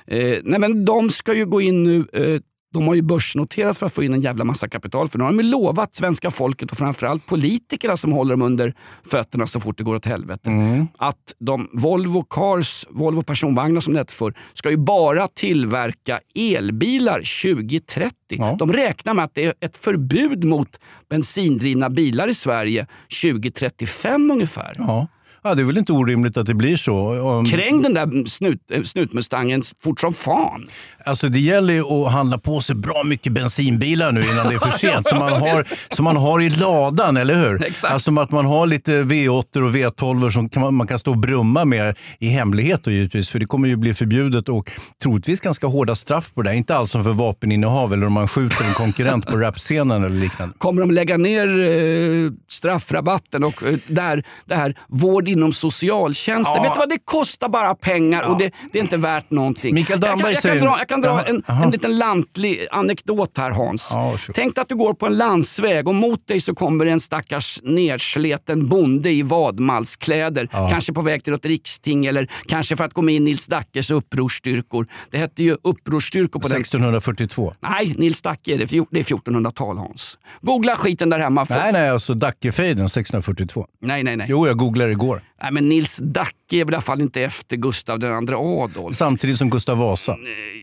Eh, 0.06 0.38
nej 0.42 0.60
men 0.60 0.84
de 0.84 1.10
ska 1.10 1.34
ju 1.34 1.46
gå 1.46 1.60
in 1.60 1.82
nu. 1.82 2.06
Eh, 2.12 2.40
de 2.72 2.88
har 2.88 2.94
ju 2.94 3.02
börsnoterat 3.02 3.78
för 3.78 3.86
att 3.86 3.92
få 3.92 4.02
in 4.02 4.14
en 4.14 4.20
jävla 4.20 4.44
massa 4.44 4.68
kapital. 4.68 5.08
För 5.08 5.18
nu 5.18 5.24
har 5.24 5.32
de 5.32 5.40
ju 5.40 5.50
lovat 5.50 5.94
svenska 5.94 6.30
folket 6.30 6.70
och 6.70 6.78
framförallt 6.78 7.26
politikerna 7.26 7.96
som 7.96 8.12
håller 8.12 8.30
dem 8.30 8.42
under 8.42 8.74
fötterna 9.10 9.46
så 9.46 9.60
fort 9.60 9.78
det 9.78 9.84
går 9.84 9.94
åt 9.94 10.06
helvete. 10.06 10.50
Att 10.98 11.34
de 11.38 11.68
Volvo 11.72 12.22
Cars, 12.22 12.86
Volvo 12.90 13.22
personvagnar 13.22 13.80
som 13.80 13.92
det 13.92 14.00
heter 14.00 14.14
för, 14.14 14.34
ska 14.54 14.70
ju 14.70 14.76
bara 14.76 15.28
tillverka 15.28 16.20
elbilar 16.34 17.42
2030. 17.42 18.14
Ja. 18.28 18.56
De 18.58 18.72
räknar 18.72 19.14
med 19.14 19.24
att 19.24 19.34
det 19.34 19.44
är 19.44 19.54
ett 19.60 19.76
förbud 19.76 20.44
mot 20.44 20.80
bensindrivna 21.10 21.90
bilar 21.90 22.28
i 22.28 22.34
Sverige 22.34 22.86
2035 23.22 24.30
ungefär. 24.30 24.74
Ja. 24.78 25.06
Ja, 25.42 25.54
det 25.54 25.62
är 25.62 25.64
väl 25.66 25.78
inte 25.78 25.92
orimligt 25.92 26.36
att 26.36 26.46
det 26.46 26.54
blir 26.54 26.76
så. 26.76 27.20
Om- 27.30 27.44
Kräng 27.44 27.82
den 27.82 27.94
där 27.94 28.26
snut, 28.28 28.58
eh, 28.70 28.82
snutmustangen 28.82 29.62
fort 29.84 30.00
som 30.00 30.14
fan. 30.14 30.68
Alltså 31.04 31.28
det 31.28 31.40
gäller 31.40 31.74
ju 31.74 31.82
att 31.84 32.12
handla 32.12 32.38
på 32.38 32.60
sig 32.60 32.76
bra 32.76 33.02
mycket 33.04 33.32
bensinbilar 33.32 34.12
nu 34.12 34.20
innan 34.20 34.48
det 34.48 34.54
är 34.54 34.58
för 34.58 34.70
sent. 34.78 35.08
Som 35.08 35.18
man 35.18 35.32
har, 35.32 35.66
som 35.94 36.04
man 36.04 36.16
har 36.16 36.42
i 36.42 36.50
ladan, 36.50 37.16
eller 37.16 37.34
hur? 37.34 37.62
Exakt. 37.64 37.92
Alltså 37.94 38.20
att 38.20 38.30
man 38.30 38.46
har 38.46 38.66
lite 38.66 39.02
V8 39.02 39.56
och 39.62 39.70
V12 39.76 40.30
som 40.30 40.48
kan, 40.48 40.62
man- 40.62 40.74
man 40.74 40.86
kan 40.86 40.98
stå 40.98 41.10
och 41.10 41.18
brumma 41.18 41.64
med 41.64 41.96
i 42.18 42.28
hemlighet 42.28 42.80
då, 42.84 42.90
givetvis. 42.90 43.28
För 43.28 43.38
det 43.38 43.46
kommer 43.46 43.68
ju 43.68 43.76
bli 43.76 43.94
förbjudet 43.94 44.48
och 44.48 44.70
troligtvis 45.02 45.40
ganska 45.40 45.66
hårda 45.66 45.94
straff 45.96 46.32
på 46.34 46.42
det. 46.42 46.56
Inte 46.56 46.76
alls 46.76 46.90
som 46.90 47.04
för 47.04 47.12
vapeninnehav 47.12 47.92
eller 47.92 48.06
om 48.06 48.12
man 48.12 48.28
skjuter 48.28 48.64
en 48.68 48.74
konkurrent 48.74 49.26
på 49.26 49.36
rapscenen 49.36 50.04
eller 50.04 50.16
liknande. 50.20 50.54
Kommer 50.58 50.80
de 50.80 50.90
lägga 50.90 51.16
ner 51.16 51.46
eh, 51.60 52.30
straffrabatten 52.48 53.44
och 53.44 53.62
eh, 53.62 53.74
det, 53.86 54.00
här, 54.02 54.24
det 54.46 54.54
här 54.54 54.74
vård 54.88 55.28
inom 55.30 55.52
socialtjänsten? 55.52 56.56
Ja. 56.56 56.62
Vet 56.62 56.72
du 56.72 56.78
vad, 56.78 56.88
det 56.88 56.98
kostar 57.04 57.48
bara 57.48 57.74
pengar 57.74 58.22
och 58.22 58.38
det, 58.38 58.52
det 58.72 58.78
är 58.78 58.82
inte 58.82 58.96
värt 58.96 59.30
någonting. 59.30 59.74
Mikael 59.74 60.00
Damberg 60.00 60.32
jag, 60.32 60.42
kan, 60.42 60.50
jag, 60.50 60.60
kan 60.60 60.68
dra, 60.68 60.78
jag 60.78 60.88
kan 60.88 61.00
dra 61.00 61.24
en, 61.24 61.62
en 61.64 61.70
liten 61.70 61.98
lantlig 61.98 62.66
anekdot 62.70 63.38
här 63.38 63.50
Hans. 63.50 63.90
Ja, 63.94 64.18
sure. 64.18 64.32
Tänk 64.34 64.58
att 64.58 64.68
du 64.68 64.74
går 64.74 64.94
på 64.94 65.06
en 65.06 65.16
landsväg 65.16 65.88
och 65.88 65.94
mot 65.94 66.26
dig 66.26 66.40
så 66.40 66.54
kommer 66.54 66.86
en 66.86 67.00
stackars 67.00 67.60
nersleten 67.64 68.68
bonde 68.68 69.10
i 69.10 69.22
vadmalskläder. 69.22 70.46
Kanske 70.70 70.92
på 70.92 71.02
väg 71.02 71.24
till 71.24 71.34
ett 71.34 71.46
riksting 71.46 72.06
eller 72.06 72.30
kanske 72.46 72.76
för 72.76 72.84
att 72.84 72.94
gå 72.94 73.02
med 73.02 73.14
i 73.14 73.20
Nils 73.20 73.46
Dackes 73.46 73.90
upprorsstyrkor. 73.90 74.86
Det 75.10 75.18
hette 75.18 75.42
ju 75.42 75.56
upprorsstyrkor 75.62 76.40
på 76.40 76.48
den 76.48 76.60
1642. 76.60 77.54
Nej, 77.60 77.94
Nils 77.98 78.22
Dacke 78.22 78.54
är 78.54 78.58
det. 78.58 78.70
Det 78.90 79.00
är 79.00 79.04
1400-tal 79.04 79.78
Hans. 79.78 80.18
Googla 80.40 80.76
skiten 80.76 81.10
där 81.10 81.18
hemma. 81.18 81.46
För... 81.46 81.54
Nej, 81.54 81.72
nej, 81.72 81.90
alltså 81.90 82.14
Dackefejden 82.14 82.84
1642. 82.84 83.66
nej, 83.80 84.02
nej. 84.02 84.16
nej. 84.16 84.26
Jo, 84.30 84.46
jag 84.46 84.56
googlade 84.56 84.92
igår. 84.92 85.19
Nej 85.42 85.52
men 85.52 85.68
Nils 85.68 86.00
Dacke 86.02 86.56
är 86.56 86.64
väl 86.64 86.74
i 86.74 86.76
alla 86.76 86.82
fall 86.82 87.00
inte 87.00 87.22
efter 87.22 87.56
Gustav 87.56 87.98
den 87.98 88.12
andra 88.12 88.36
Adolf. 88.36 88.96
Samtidigt 88.96 89.38
som 89.38 89.50
Gustav 89.50 89.78
Vasa. 89.78 90.16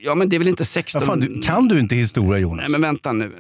Ja, 0.04 0.16
men 0.16 0.30
det 0.30 0.36
är 0.36 0.38
väl 0.38 0.48
inte 0.48 0.66
16... 0.66 1.02
Ja, 1.02 1.06
fan, 1.06 1.20
du, 1.20 1.42
kan 1.42 1.68
du 1.68 1.80
inte 1.80 1.96
historia 1.96 2.40
Jonas? 2.40 2.60
Nej, 2.60 2.72
men 2.72 2.82
vänta 2.82 3.12
nu. 3.14 3.32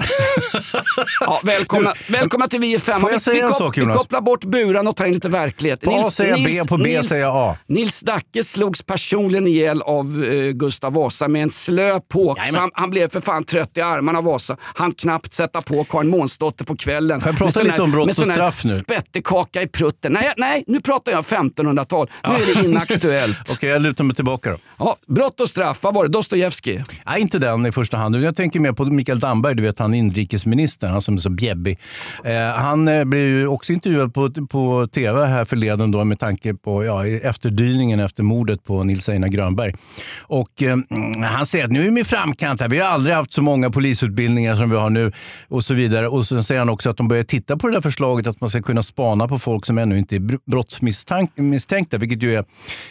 Ja. 0.00 0.80
Ja, 1.20 1.40
välkomna, 1.44 1.94
välkomna 2.08 2.48
till 2.48 2.60
Vi 2.60 2.74
är 2.74 2.78
femma. 2.78 2.98
Får 3.00 3.10
jag 3.10 3.16
Vi- 3.16 3.20
säga 3.20 3.34
vi, 3.46 3.52
en 3.52 3.54
sak, 3.54 3.76
Vi 3.76 3.80
Jonas? 3.82 3.96
kopplar 3.96 4.20
bort 4.20 4.44
buran 4.44 4.88
och 4.88 4.96
tar 4.96 5.04
in 5.04 5.14
lite 5.14 5.28
verklighet. 5.28 5.80
På 5.80 5.90
A 5.98 6.10
säger 6.10 6.30
jag 6.30 6.44
B, 6.44 6.60
på 6.68 6.76
B 6.76 7.02
säger 7.02 7.22
jag 7.22 7.36
A. 7.36 7.56
Nils 7.66 8.00
Dacke 8.00 8.44
slogs 8.44 8.82
personligen 8.82 9.46
ihjäl 9.46 9.82
av 9.82 10.24
eh, 10.24 10.50
Gustav 10.50 10.92
Vasa 10.92 11.28
med 11.28 11.42
en 11.42 11.50
slö 11.50 12.00
påk. 12.00 12.38
Han, 12.54 12.70
han 12.74 12.90
blev 12.90 13.10
för 13.10 13.20
fan 13.20 13.44
trött 13.44 13.76
i 13.76 13.80
armarna 13.80 14.18
av 14.18 14.24
Vasa. 14.24 14.56
Han 14.62 14.92
knappt 14.92 15.34
sätta 15.34 15.60
på 15.60 15.84
Karin 15.84 16.08
Månsdotter 16.10 16.64
på 16.64 16.76
kvällen. 16.76 17.20
Får 17.20 17.28
jag 17.32 17.38
prata 17.38 17.60
lite 17.62 17.72
här- 17.72 17.80
om 17.82 17.90
brott 17.92 18.08
och 18.08 18.14
straff 18.16 18.64
nu? 18.64 18.70
Spettekaka 18.70 19.62
i 19.62 19.66
prutten. 19.68 20.12
Nej, 20.12 20.32
nej, 20.36 20.64
nu 20.66 20.80
pratar 20.80 21.12
jag 21.12 21.24
1500-tal. 21.24 22.10
Nu 22.28 22.34
är 22.34 22.54
det 22.62 22.68
inaktuellt. 22.68 23.36
Okej, 23.52 23.70
jag 23.70 23.82
lutar 23.82 24.04
mig 24.04 24.16
tillbaka 24.16 24.50
då. 24.50 24.56
ja, 24.78 24.96
brott 25.06 25.40
och 25.40 25.48
straff, 25.48 25.78
vad 25.82 25.94
var 25.94 26.04
det? 26.04 26.10
Dostojevskij? 26.10 26.82
Nej, 27.06 27.20
inte 27.20 27.38
den 27.38 27.66
i 27.66 27.72
första 27.72 27.96
hand. 27.96 28.16
Jag 28.16 28.36
tänker 28.36 28.60
mer 28.60 28.72
på 28.72 28.84
Mikael 28.84 29.20
Damberg, 29.20 29.54
du 29.54 29.62
vet 29.62 29.78
han 29.78 29.89
inrikesministern, 29.94 30.90
han 30.90 31.02
som 31.02 31.14
är 31.14 31.18
så 31.18 31.30
bjäbbig. 31.30 31.78
Eh, 32.24 32.34
han 32.40 32.88
eh, 32.88 33.04
blev 33.04 33.22
ju 33.22 33.46
också 33.46 33.72
intervjuad 33.72 34.14
på, 34.14 34.30
på 34.46 34.86
tv 34.86 35.26
här 35.26 35.44
förleden 35.44 35.90
då 35.90 36.04
med 36.04 36.18
tanke 36.18 36.54
på 36.54 36.84
ja, 36.84 37.06
efterdyningen 37.06 38.00
efter 38.00 38.22
mordet 38.22 38.64
på 38.64 38.84
Nils 38.84 39.08
Einar 39.08 39.28
Grönberg. 39.28 39.74
Och 40.20 40.62
eh, 40.62 40.72
mm, 40.72 41.22
han 41.22 41.46
säger 41.46 41.64
att 41.64 41.70
nu 41.70 41.86
är 41.86 41.90
vi 41.90 42.00
i 42.00 42.04
framkant 42.04 42.60
här. 42.60 42.68
Vi 42.68 42.78
har 42.78 42.88
aldrig 42.88 43.16
haft 43.16 43.32
så 43.32 43.42
många 43.42 43.70
polisutbildningar 43.70 44.54
som 44.54 44.70
vi 44.70 44.76
har 44.76 44.90
nu 44.90 45.12
och 45.48 45.64
så 45.64 45.74
vidare. 45.74 46.08
Och 46.08 46.26
sen 46.26 46.44
säger 46.44 46.58
han 46.58 46.68
också 46.68 46.90
att 46.90 46.96
de 46.96 47.08
börjar 47.08 47.24
titta 47.24 47.56
på 47.56 47.66
det 47.66 47.72
där 47.74 47.80
förslaget 47.80 48.26
att 48.26 48.40
man 48.40 48.50
ska 48.50 48.62
kunna 48.62 48.82
spana 48.82 49.28
på 49.28 49.38
folk 49.38 49.66
som 49.66 49.78
ännu 49.78 49.98
inte 49.98 50.16
är 50.16 50.50
brottsmisstänkta, 50.50 51.98
vilket 51.98 52.22
ju 52.22 52.34
är 52.34 52.44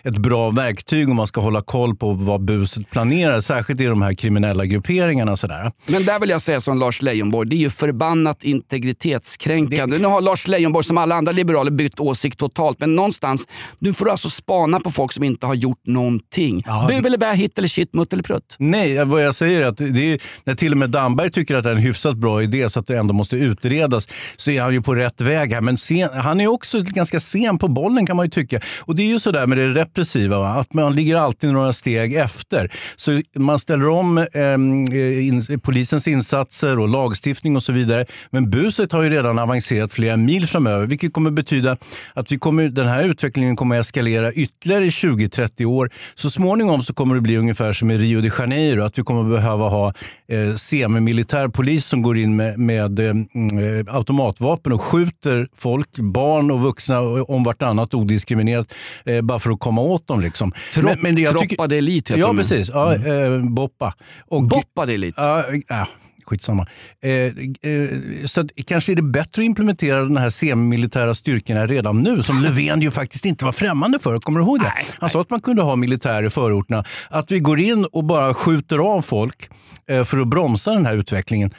ett 0.03 0.17
bra 0.17 0.51
verktyg 0.51 1.09
om 1.09 1.15
man 1.15 1.27
ska 1.27 1.41
hålla 1.41 1.61
koll 1.61 1.95
på 1.95 2.13
vad 2.13 2.41
buset 2.41 2.89
planerar, 2.89 3.41
särskilt 3.41 3.81
i 3.81 3.85
de 3.85 4.01
här 4.01 4.13
kriminella 4.13 4.65
grupperingarna. 4.65 5.35
Sådär. 5.35 5.71
Men 5.87 6.05
där 6.05 6.19
vill 6.19 6.29
jag 6.29 6.41
säga 6.41 6.61
som 6.61 6.78
Lars 6.79 7.01
Leijonborg, 7.01 7.49
det 7.49 7.55
är 7.55 7.57
ju 7.57 7.69
förbannat 7.69 8.43
integritetskränkande. 8.43 9.97
Nu 9.97 10.07
har 10.07 10.21
Lars 10.21 10.47
Leijonborg 10.47 10.83
som 10.83 10.97
alla 10.97 11.15
andra 11.15 11.31
liberaler 11.31 11.71
bytt 11.71 11.99
åsikt 11.99 12.39
totalt, 12.39 12.79
men 12.79 12.95
någonstans, 12.95 13.47
nu 13.79 13.93
får 13.93 14.05
du 14.05 14.11
alltså 14.11 14.29
spana 14.29 14.79
på 14.79 14.91
folk 14.91 15.11
som 15.11 15.23
inte 15.23 15.45
har 15.45 15.53
gjort 15.53 15.81
någonting. 15.85 16.63
Bu 16.87 16.93
eller 16.93 17.17
bä, 17.17 17.33
hit 17.33 17.57
eller 17.57 17.67
shit, 17.67 17.93
mutt 17.93 18.13
eller 18.13 18.23
prutt. 18.23 18.55
Nej, 18.59 19.05
vad 19.05 19.25
jag 19.25 19.35
säger 19.35 19.61
är 19.61 19.65
att 19.65 19.77
det 19.77 20.13
är, 20.13 20.19
när 20.43 20.55
till 20.55 20.71
och 20.71 20.77
med 20.77 20.89
Damberg 20.89 21.31
tycker 21.31 21.55
att 21.55 21.63
det 21.63 21.69
är 21.69 21.75
en 21.75 21.81
hyfsat 21.81 22.17
bra 22.17 22.43
idé 22.43 22.69
så 22.69 22.79
att 22.79 22.87
det 22.87 22.97
ändå 22.97 23.13
måste 23.13 23.35
utredas 23.35 24.07
så 24.37 24.51
är 24.51 24.61
han 24.61 24.73
ju 24.73 24.81
på 24.81 24.95
rätt 24.95 25.21
väg 25.21 25.53
här. 25.53 25.61
Men 25.61 25.77
sen, 25.77 26.09
han 26.13 26.39
är 26.39 26.47
också 26.47 26.81
ganska 26.81 27.19
sen 27.19 27.57
på 27.57 27.67
bollen 27.67 28.05
kan 28.05 28.15
man 28.15 28.25
ju 28.25 28.29
tycka. 28.29 28.59
Och 28.79 28.95
det 28.95 29.03
är 29.03 29.07
ju 29.07 29.19
sådär 29.19 29.47
med 29.47 29.57
det 29.57 29.67
repressiva, 29.67 30.39
va? 30.39 30.47
att 30.47 30.73
man 30.73 30.95
ligger 30.95 31.15
alltid 31.15 31.53
några 31.53 31.73
steg 31.73 32.15
efter. 32.15 32.71
Så 32.95 33.21
man 33.35 33.59
ställer 33.59 33.89
om 33.89 34.17
ehm, 34.33 34.93
in, 34.93 35.59
polisens 35.63 36.07
insatser 36.07 36.68
och 36.77 36.89
lagstiftning 36.89 37.55
och 37.55 37.63
så 37.63 37.71
vidare. 37.71 38.05
Men 38.29 38.49
buset 38.49 38.91
har 38.91 39.03
ju 39.03 39.09
redan 39.09 39.39
avancerat 39.39 39.93
flera 39.93 40.17
mil 40.17 40.47
framöver, 40.47 40.87
vilket 40.87 41.13
kommer 41.13 41.31
betyda 41.31 41.77
att 42.13 42.31
vi 42.31 42.37
kommer, 42.39 42.69
den 42.69 42.87
här 42.87 43.03
utvecklingen 43.03 43.55
kommer 43.55 43.75
att 43.79 43.85
eskalera 43.85 44.33
ytterligare 44.33 44.85
i 44.85 44.89
20-30 44.89 45.65
år. 45.65 45.89
Så 46.15 46.29
småningom 46.29 46.83
så 46.83 46.93
kommer 46.93 47.15
det 47.15 47.21
bli 47.21 47.37
ungefär 47.37 47.73
som 47.73 47.91
i 47.91 47.97
Rio 47.97 48.21
de 48.21 48.31
Janeiro, 48.39 48.83
att 48.83 48.99
vi 48.99 49.03
kommer 49.03 49.29
behöva 49.29 49.69
ha 49.69 49.93
eh, 50.27 50.55
semimilitär 50.55 51.47
polis 51.47 51.85
som 51.85 52.01
går 52.01 52.17
in 52.17 52.35
med, 52.35 52.59
med 52.59 52.99
eh, 52.99 53.09
mm, 53.09 53.85
automatvapen 53.89 54.71
och 54.73 54.81
skjuter 54.81 55.47
folk, 55.55 55.97
barn 55.99 56.51
och 56.51 56.61
vuxna 56.61 56.99
om 57.01 57.43
vartannat 57.43 57.93
odiskriminerat, 57.93 58.73
eh, 59.05 59.21
bara 59.21 59.39
för 59.39 59.51
att 59.51 59.59
komma 59.59 59.81
åt 59.81 60.07
dem. 60.07 60.21
Liksom. 60.21 60.51
Trop- 60.73 61.49
Troppa 61.49 61.67
de 61.67 61.77
Elite 61.77 62.13
heter 62.13 62.27
Ja, 62.27 62.33
precis. 62.33 62.69
Ja, 62.73 62.95
eh, 62.95 63.39
Boppa. 63.39 63.93
Och, 64.27 64.43
Boppa 64.43 64.85
de 64.85 64.93
Elite. 64.93 65.21
Ja, 65.21 65.45
ja, 65.67 65.87
skitsamma. 66.29 66.67
Eh, 67.03 67.11
eh, 67.11 67.89
så 68.25 68.41
att, 68.41 68.47
kanske 68.67 68.91
är 68.91 68.95
det 68.95 69.01
bättre 69.01 69.41
att 69.41 69.45
implementera 69.45 70.01
den 70.01 70.17
här 70.17 70.29
semimilitära 70.29 71.13
styrkorna 71.13 71.67
redan 71.67 72.03
nu, 72.03 72.23
som 72.23 72.39
Löfven 72.39 72.81
ju 72.81 72.91
faktiskt 72.91 73.25
inte 73.25 73.45
var 73.45 73.51
främmande 73.51 73.99
för. 73.99 74.19
Kommer 74.19 74.39
du 74.39 74.45
ihåg 74.45 74.59
det? 74.59 74.73
Han 74.99 75.09
sa 75.09 75.21
att 75.21 75.29
man 75.29 75.39
kunde 75.39 75.61
ha 75.61 75.75
militär 75.75 76.23
i 76.23 76.29
förorterna. 76.29 76.83
Att 77.09 77.31
vi 77.31 77.39
går 77.39 77.59
in 77.59 77.85
och 77.85 78.03
bara 78.03 78.33
skjuter 78.33 78.77
av 78.77 79.01
folk 79.01 79.49
eh, 79.89 80.03
för 80.03 80.17
att 80.17 80.27
bromsa 80.27 80.71
den 80.71 80.85
här 80.85 80.95
utvecklingen. 80.95 81.53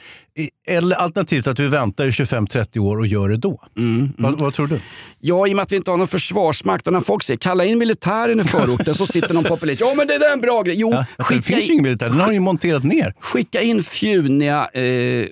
Eller 0.67 0.95
alternativt 0.95 1.47
att 1.47 1.59
vi 1.59 1.67
väntar 1.67 2.05
i 2.05 2.09
25-30 2.09 2.79
år 2.79 2.97
och 2.99 3.07
gör 3.07 3.29
det 3.29 3.37
då. 3.37 3.61
Vad, 4.17 4.39
vad 4.39 4.53
tror 4.53 4.67
du? 4.67 4.79
Ja, 5.19 5.47
i 5.47 5.51
och 5.51 5.55
med 5.55 5.63
att 5.63 5.71
vi 5.71 5.75
inte 5.75 5.91
har 5.91 5.97
någon 5.97 6.07
försvarsmakt 6.07 6.87
och 6.87 6.93
när 6.93 6.99
folk 6.99 7.23
säger 7.23 7.37
kalla 7.37 7.65
in 7.65 7.77
militären 7.77 8.39
i 8.39 8.43
förorten 8.43 8.95
så 8.95 9.05
sitter 9.05 9.33
någon 9.33 9.43
populist. 9.43 9.81
Ja, 9.81 9.93
men 9.93 10.07
det 10.07 10.17
där 10.17 10.29
är 10.29 10.33
en 10.33 10.41
bra 10.41 10.61
grej. 10.61 10.75
Jo, 10.79 10.91
Ja, 10.91 11.05
för 11.17 11.33
det 11.33 11.41
skicka, 11.41 11.41
finns 11.41 11.59
ju 11.59 11.65
in, 11.65 11.71
ingen 11.71 11.83
militär, 11.83 12.09
den 12.09 12.19
har 12.19 12.31
ju 12.31 12.39
monterat 12.39 12.83
ner. 12.83 13.13
skicka 13.19 13.61
in 13.61 13.83
fjuniga, 13.83 14.69
eh, 14.73 15.25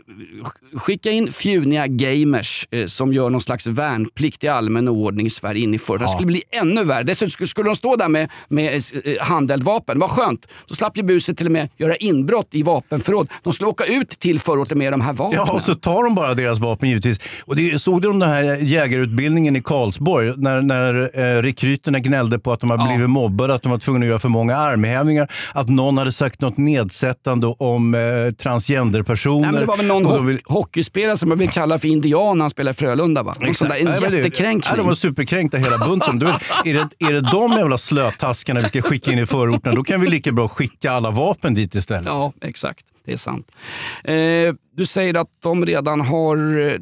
skicka 0.73 1.11
in 1.11 1.31
fjuniga 1.33 1.87
gamers 1.87 2.67
eh, 2.71 2.85
som 2.85 3.13
gör 3.13 3.29
någon 3.29 3.41
slags 3.41 3.67
värnplikt 3.67 4.43
i 4.43 4.47
allmän 4.47 4.87
ordning 4.87 5.27
i 5.27 5.29
Sverige 5.29 5.63
in 5.63 5.73
i 5.73 5.79
förorten. 5.79 6.05
Det 6.05 6.11
skulle 6.11 6.27
bli 6.27 6.43
ännu 6.51 6.83
värre. 6.83 7.03
Dessutom 7.03 7.29
skulle, 7.29 7.47
skulle 7.47 7.69
de 7.69 7.75
stå 7.75 7.95
där 7.95 8.07
med, 8.09 8.29
med 8.47 8.81
eh, 9.05 9.13
handeldvapen. 9.21 9.99
Vad 9.99 10.09
skönt. 10.09 10.47
Då 10.67 10.75
slapp 10.75 10.97
ju 10.97 11.03
buset 11.03 11.37
till 11.37 11.45
och 11.45 11.51
med 11.51 11.69
göra 11.77 11.95
inbrott 11.95 12.47
i 12.51 12.63
vapenförråd. 12.63 13.29
De 13.43 13.53
skulle 13.53 13.67
åka 13.67 13.85
ut 13.85 14.09
till 14.09 14.39
förorten 14.39 14.77
med 14.77 14.88
de 14.91 15.01
här 15.01 15.13
vapnen. 15.13 15.41
Ja, 15.47 15.53
och 15.53 15.61
så 15.61 15.75
tar 15.75 16.03
de 16.03 16.15
bara 16.15 16.33
deras 16.33 16.59
vapen 16.59 16.89
givetvis. 16.89 17.19
Och 17.45 17.55
det, 17.55 17.79
såg 17.81 18.01
du 18.01 18.07
om 18.07 18.19
den 18.19 18.29
här 18.29 18.43
jägarutbildningen 18.43 19.55
i 19.55 19.61
Karlsborg? 19.61 20.33
När, 20.37 20.61
när 20.61 21.09
eh, 21.19 21.41
rekryterna 21.41 21.99
gnällde 21.99 22.39
på 22.39 22.51
att 22.53 22.59
de 22.59 22.69
har 22.69 22.77
Ja. 22.77 22.87
blivit 22.87 23.09
mobbade, 23.09 23.53
att 23.53 23.63
de 23.63 23.71
var 23.71 23.79
tvungna 23.79 24.05
att 24.05 24.07
göra 24.09 24.19
för 24.19 24.29
många 24.29 24.57
armhävningar. 24.57 25.31
Att 25.53 25.69
någon 25.69 25.97
hade 25.97 26.11
sagt 26.11 26.41
något 26.41 26.57
nedsättande 26.57 27.47
om 27.47 27.95
eh, 27.95 27.99
transgenderpersoner. 28.43 29.41
Nej, 29.41 29.51
men 29.51 29.59
det 29.61 29.65
var 29.67 29.77
väl 29.77 29.85
någon 29.85 30.05
ho- 30.05 30.25
vill- 30.25 30.39
hockeyspelare 30.45 31.17
som 31.17 31.29
man 31.29 31.37
vill 31.37 31.49
kalla 31.49 31.79
för 31.79 31.87
indian 31.87 32.37
när 32.37 32.43
han 32.43 32.49
spelar 32.49 32.71
i 32.71 32.75
Frölunda. 32.75 33.23
Va? 33.23 33.33
Någon 33.39 33.55
sån 33.55 33.69
där, 33.69 33.75
en 33.75 33.85
Nej, 33.85 33.97
jättekränkning. 34.01 34.63
Ja, 34.69 34.75
de 34.75 34.87
var 34.87 34.93
superkränkta 34.93 35.57
hela 35.57 35.77
bunten. 35.77 36.19
Du 36.19 36.27
är, 36.27 36.33
det, 36.63 37.05
är 37.07 37.13
det 37.13 37.21
de 37.31 37.51
jävla 37.51 37.77
slötaskarna 37.77 38.59
vi 38.59 38.67
ska 38.67 38.81
skicka 38.81 39.11
in 39.11 39.19
i 39.19 39.25
förorten, 39.25 39.75
då 39.75 39.83
kan 39.83 40.01
vi 40.01 40.07
lika 40.07 40.31
bra 40.31 40.47
skicka 40.47 40.91
alla 40.91 41.11
vapen 41.11 41.53
dit 41.53 41.75
istället. 41.75 42.05
Ja, 42.05 42.33
exakt. 42.41 42.85
Det 43.09 43.13
är 43.13 43.17
sant. 43.17 43.51
Eh, 44.03 44.55
du 44.75 44.85
säger 44.85 45.17
att 45.17 45.29
de 45.39 45.65
redan 45.65 46.01
har... 46.01 46.37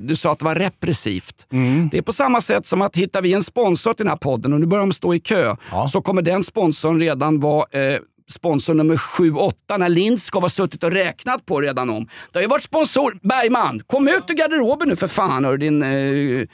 Du 0.08 0.16
sa 0.16 0.32
att 0.32 0.40
det 0.40 0.46
var 0.46 0.56
repressivt. 0.56 1.48
Mm. 1.52 1.90
Det 1.92 1.98
är 1.98 2.02
på 2.02 2.14
samma 2.14 2.42
sätt 2.42 2.68
som 2.68 2.82
att 2.82 2.96
hittar 2.96 3.22
vi 3.22 3.34
en 3.34 3.44
sponsor 3.44 3.94
till 3.94 4.06
den 4.06 4.10
här 4.10 4.18
podden 4.18 4.54
och 4.54 4.60
nu 4.60 4.66
börjar 4.66 4.86
de 4.86 4.92
stå 4.92 5.14
i 5.14 5.20
kö 5.20 5.56
Ja. 5.72 5.88
så 5.88 6.02
kommer 6.02 6.22
den 6.22 6.44
sponsorn 6.44 7.00
redan 7.00 7.40
vara 7.40 7.66
eh, 7.72 8.00
sponsor 8.30 8.74
nummer 8.74 8.96
7-8 8.96 9.78
när 9.78 9.90
Lindskov 9.90 10.42
har 10.42 10.50
suttit 10.50 10.84
och 10.84 10.92
räknat 10.92 11.46
på 11.46 11.62
redan 11.62 11.90
om. 11.90 12.06
Det 12.32 12.40
har 12.40 12.42
ju 12.42 12.48
varit 12.48 12.64
sponsor... 12.64 13.20
Bergman, 13.22 13.80
kom 13.88 14.08
ut 14.08 14.24
ur 14.28 14.34
garderoben 14.34 14.90
nu 14.90 14.96
för 14.96 15.08
fan 15.08 15.46
hör 15.46 15.58
din... 15.58 15.84
Eh, 15.84 16.48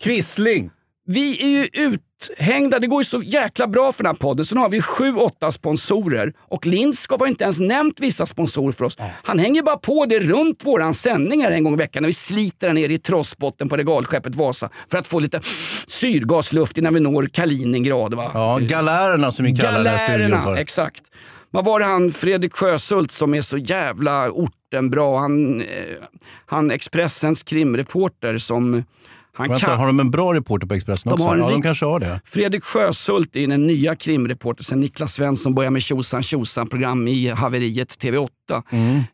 Quisling! 0.00 0.70
vi 1.06 1.44
är 1.44 1.48
ju 1.48 1.64
ute 1.72 2.04
uthängda. 2.22 2.78
Det 2.78 2.86
går 2.86 3.00
ju 3.00 3.04
så 3.04 3.22
jäkla 3.22 3.66
bra 3.66 3.92
för 3.92 4.04
den 4.04 4.10
här 4.10 4.18
podden. 4.18 4.44
Så 4.44 4.54
nu 4.54 4.60
har 4.60 4.68
vi 4.68 4.82
sju, 4.82 5.14
åtta 5.14 5.52
sponsorer. 5.52 6.32
Och 6.38 6.66
Lindskov 6.66 7.20
har 7.20 7.26
inte 7.26 7.44
ens 7.44 7.60
nämnt 7.60 8.00
vissa 8.00 8.26
sponsorer 8.26 8.72
för 8.72 8.84
oss. 8.84 8.96
Han 9.22 9.38
hänger 9.38 9.62
bara 9.62 9.76
på 9.76 10.06
det 10.06 10.20
runt 10.20 10.66
våran 10.66 10.94
sändningar 10.94 11.50
en 11.50 11.64
gång 11.64 11.74
i 11.74 11.76
veckan 11.76 12.02
när 12.02 12.08
vi 12.08 12.12
sliter 12.12 12.66
den 12.66 12.76
ner 12.76 12.88
i 12.88 12.98
trossbotten 12.98 13.68
på 13.68 13.76
regalskeppet 13.76 14.34
Vasa 14.34 14.70
för 14.90 14.98
att 14.98 15.06
få 15.06 15.18
lite 15.18 15.40
syrgasluft 15.86 16.78
innan 16.78 16.94
vi 16.94 17.00
når 17.00 17.26
Kaliningrad. 17.26 18.14
Va? 18.14 18.30
Ja, 18.34 18.58
galärerna 18.58 19.32
som 19.32 19.44
vi 19.44 19.56
kallar 19.56 19.78
den 19.78 19.86
här 19.86 19.96
studion 19.98 20.30
Galärerna, 20.30 20.42
för. 20.42 20.56
exakt. 20.56 21.02
Vad 21.50 21.64
var 21.64 21.80
det 21.80 21.86
han, 21.86 22.10
Fredrik 22.12 22.52
Sjösult 22.52 23.12
som 23.12 23.34
är 23.34 23.42
så 23.42 23.58
jävla 23.58 24.30
ortenbra. 24.30 25.18
Han, 25.18 25.60
eh, 25.60 25.66
han 26.46 26.70
Expressens 26.70 27.42
krimreporter 27.42 28.38
som... 28.38 28.84
Han 29.38 29.48
Vänta, 29.48 29.66
kan, 29.66 29.78
har 29.78 29.86
de 29.86 30.00
en 30.00 30.10
bra 30.10 30.34
reporter 30.34 30.66
på 30.66 30.74
Expressen 30.74 31.10
De 31.10 31.14
också? 31.14 31.24
har 31.26 31.34
en 31.34 31.40
ja, 31.40 31.48
de 31.50 31.62
kanske 31.62 31.84
har 31.86 32.00
det. 32.00 32.20
Fredrik 32.24 32.64
Sjösult 32.64 33.36
är 33.36 33.46
den 33.46 33.66
nya 33.66 33.96
krimreporter 33.96 34.64
sen 34.64 34.80
Niklas 34.80 35.12
Svensson 35.12 35.54
började 35.54 35.72
med 35.72 35.82
Tjosan 35.82 36.22
tjosan 36.22 36.66
program 36.66 37.08
i 37.08 37.28
haveriet 37.28 37.98
TV8. 38.02 38.30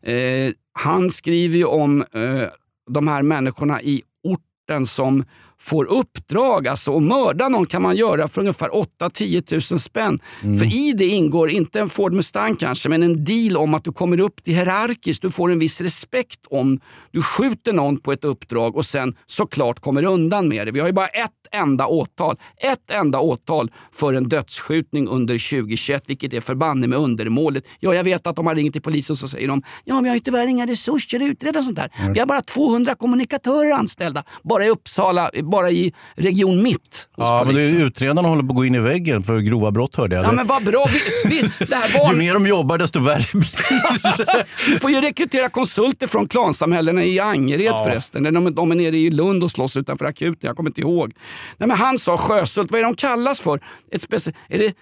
Eh, 0.01 0.53
han 0.73 1.09
skriver 1.09 1.57
ju 1.57 1.65
om 1.65 2.01
eh, 2.01 2.49
de 2.91 3.07
här 3.07 3.21
människorna 3.21 3.81
i 3.81 4.01
orten 4.23 4.85
som 4.85 5.25
får 5.59 5.85
uppdrag. 5.85 6.67
Alltså 6.67 6.97
att 6.97 7.03
mörda 7.03 7.49
någon 7.49 7.65
kan 7.65 7.81
man 7.81 7.95
göra 7.95 8.27
för 8.27 8.41
ungefär 8.41 8.69
8-10 8.69 9.71
000 9.71 9.79
spänn. 9.79 10.19
För 10.41 10.75
i 10.75 10.93
det 10.93 11.07
ingår, 11.07 11.49
inte 11.49 11.79
en 11.79 11.89
Ford 11.89 12.13
Mustang 12.13 12.55
kanske, 12.55 12.89
men 12.89 13.03
en 13.03 13.23
deal 13.23 13.57
om 13.57 13.73
att 13.73 13.83
du 13.83 13.91
kommer 13.91 14.19
upp 14.19 14.43
till 14.43 14.53
hierarkiskt. 14.53 15.21
Du 15.21 15.31
får 15.31 15.51
en 15.51 15.59
viss 15.59 15.81
respekt 15.81 16.39
om 16.49 16.79
du 17.11 17.21
skjuter 17.21 17.73
någon 17.73 17.97
på 17.97 18.11
ett 18.11 18.23
uppdrag 18.23 18.75
och 18.75 18.85
sen 18.85 19.15
såklart 19.25 19.79
kommer 19.79 20.03
undan 20.03 20.47
med 20.47 20.67
det. 20.67 20.71
Vi 20.71 20.79
har 20.79 20.87
ju 20.87 20.93
bara 20.93 21.07
ett 21.07 21.31
enda 21.51 21.87
åtal. 21.87 22.37
Ett 22.57 22.91
enda 22.91 23.19
åtal 23.19 23.71
för 23.91 24.13
en 24.13 24.29
dödsskjutning 24.29 25.07
under 25.07 25.49
2021, 25.49 26.03
vilket 26.07 26.33
är 26.33 26.41
förbanne 26.41 26.87
med 26.87 26.99
undermåligt. 26.99 27.67
Ja, 27.79 27.95
jag 27.95 28.03
vet 28.03 28.27
att 28.27 28.35
de 28.35 28.47
har 28.47 28.55
ringt 28.55 28.73
till 28.73 28.81
polisen 28.81 29.13
och 29.13 29.17
så 29.17 29.27
säger 29.27 29.47
de 29.47 29.63
ja, 29.83 29.99
vi 29.99 30.09
har 30.09 30.15
ju 30.15 30.19
tyvärr 30.19 30.47
inga 30.47 30.67
resurser 30.67 31.17
att 31.17 31.23
utreda 31.23 31.63
sånt 31.63 31.75
där. 31.75 31.91
Vi 32.13 32.19
har 32.19 32.27
bara 32.27 32.41
200 32.41 32.95
kommunikatörer 32.95 33.71
anställda, 33.71 34.23
bara 34.43 34.65
i 34.65 34.69
Uppsala, 34.69 35.31
bara 35.45 35.71
i 35.71 35.93
Region 36.15 36.63
Mitt 36.63 36.79
hos 37.15 37.29
Ja, 37.29 37.37
men 37.37 37.47
det 37.47 37.53
polisen. 37.53 37.77
är 37.81 37.85
utredarna 37.85 38.27
håller 38.29 38.43
på 38.43 38.49
att 38.49 38.55
gå 38.55 38.65
in 38.65 38.75
i 38.75 38.79
väggen 38.79 39.23
för 39.23 39.39
grova 39.39 39.71
brott 39.71 39.95
hörde 39.95 40.15
jag. 40.15 40.25
Ja 40.25 40.31
men 40.31 40.47
vad 40.47 40.63
bra. 40.63 40.85
Vi, 41.25 41.29
vi, 41.29 41.65
det 41.65 41.75
här 41.75 41.87
Ju 41.93 41.97
barn, 41.99 42.17
mer 42.17 42.33
de 42.33 42.47
jobbar 42.47 42.77
desto 42.77 42.99
värre 42.99 43.25
blir 43.33 44.69
vi 44.73 44.79
får 44.79 44.91
ju 44.91 45.01
rekrytera 45.01 45.49
konsulter 45.49 46.07
från 46.07 46.27
klansamhällena 46.27 47.03
i 47.03 47.19
Angered 47.19 47.75
förresten. 47.85 48.23
De, 48.33 48.55
de 48.55 48.71
är 48.71 48.75
nere 48.75 48.97
i 48.97 49.09
Lund 49.09 49.43
och 49.43 49.51
slåss 49.51 49.77
utanför 49.77 50.05
akuten. 50.05 50.47
Jag 50.47 50.55
kommer 50.55 50.69
inte 50.69 50.81
ihåg. 50.81 51.13
Nej, 51.57 51.67
men 51.67 51.77
han 51.77 51.97
sa 51.97 52.17
Sjösult, 52.17 52.71
vad 52.71 52.79
är 52.79 52.83
de 52.83 52.95
kallas 52.95 53.41
för? 53.41 53.59
Ett 53.91 54.09
speci- 54.09 54.33
är 54.49 54.57
det 54.59 54.73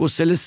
Skiroccos 0.00 0.20
eller... 0.20 0.38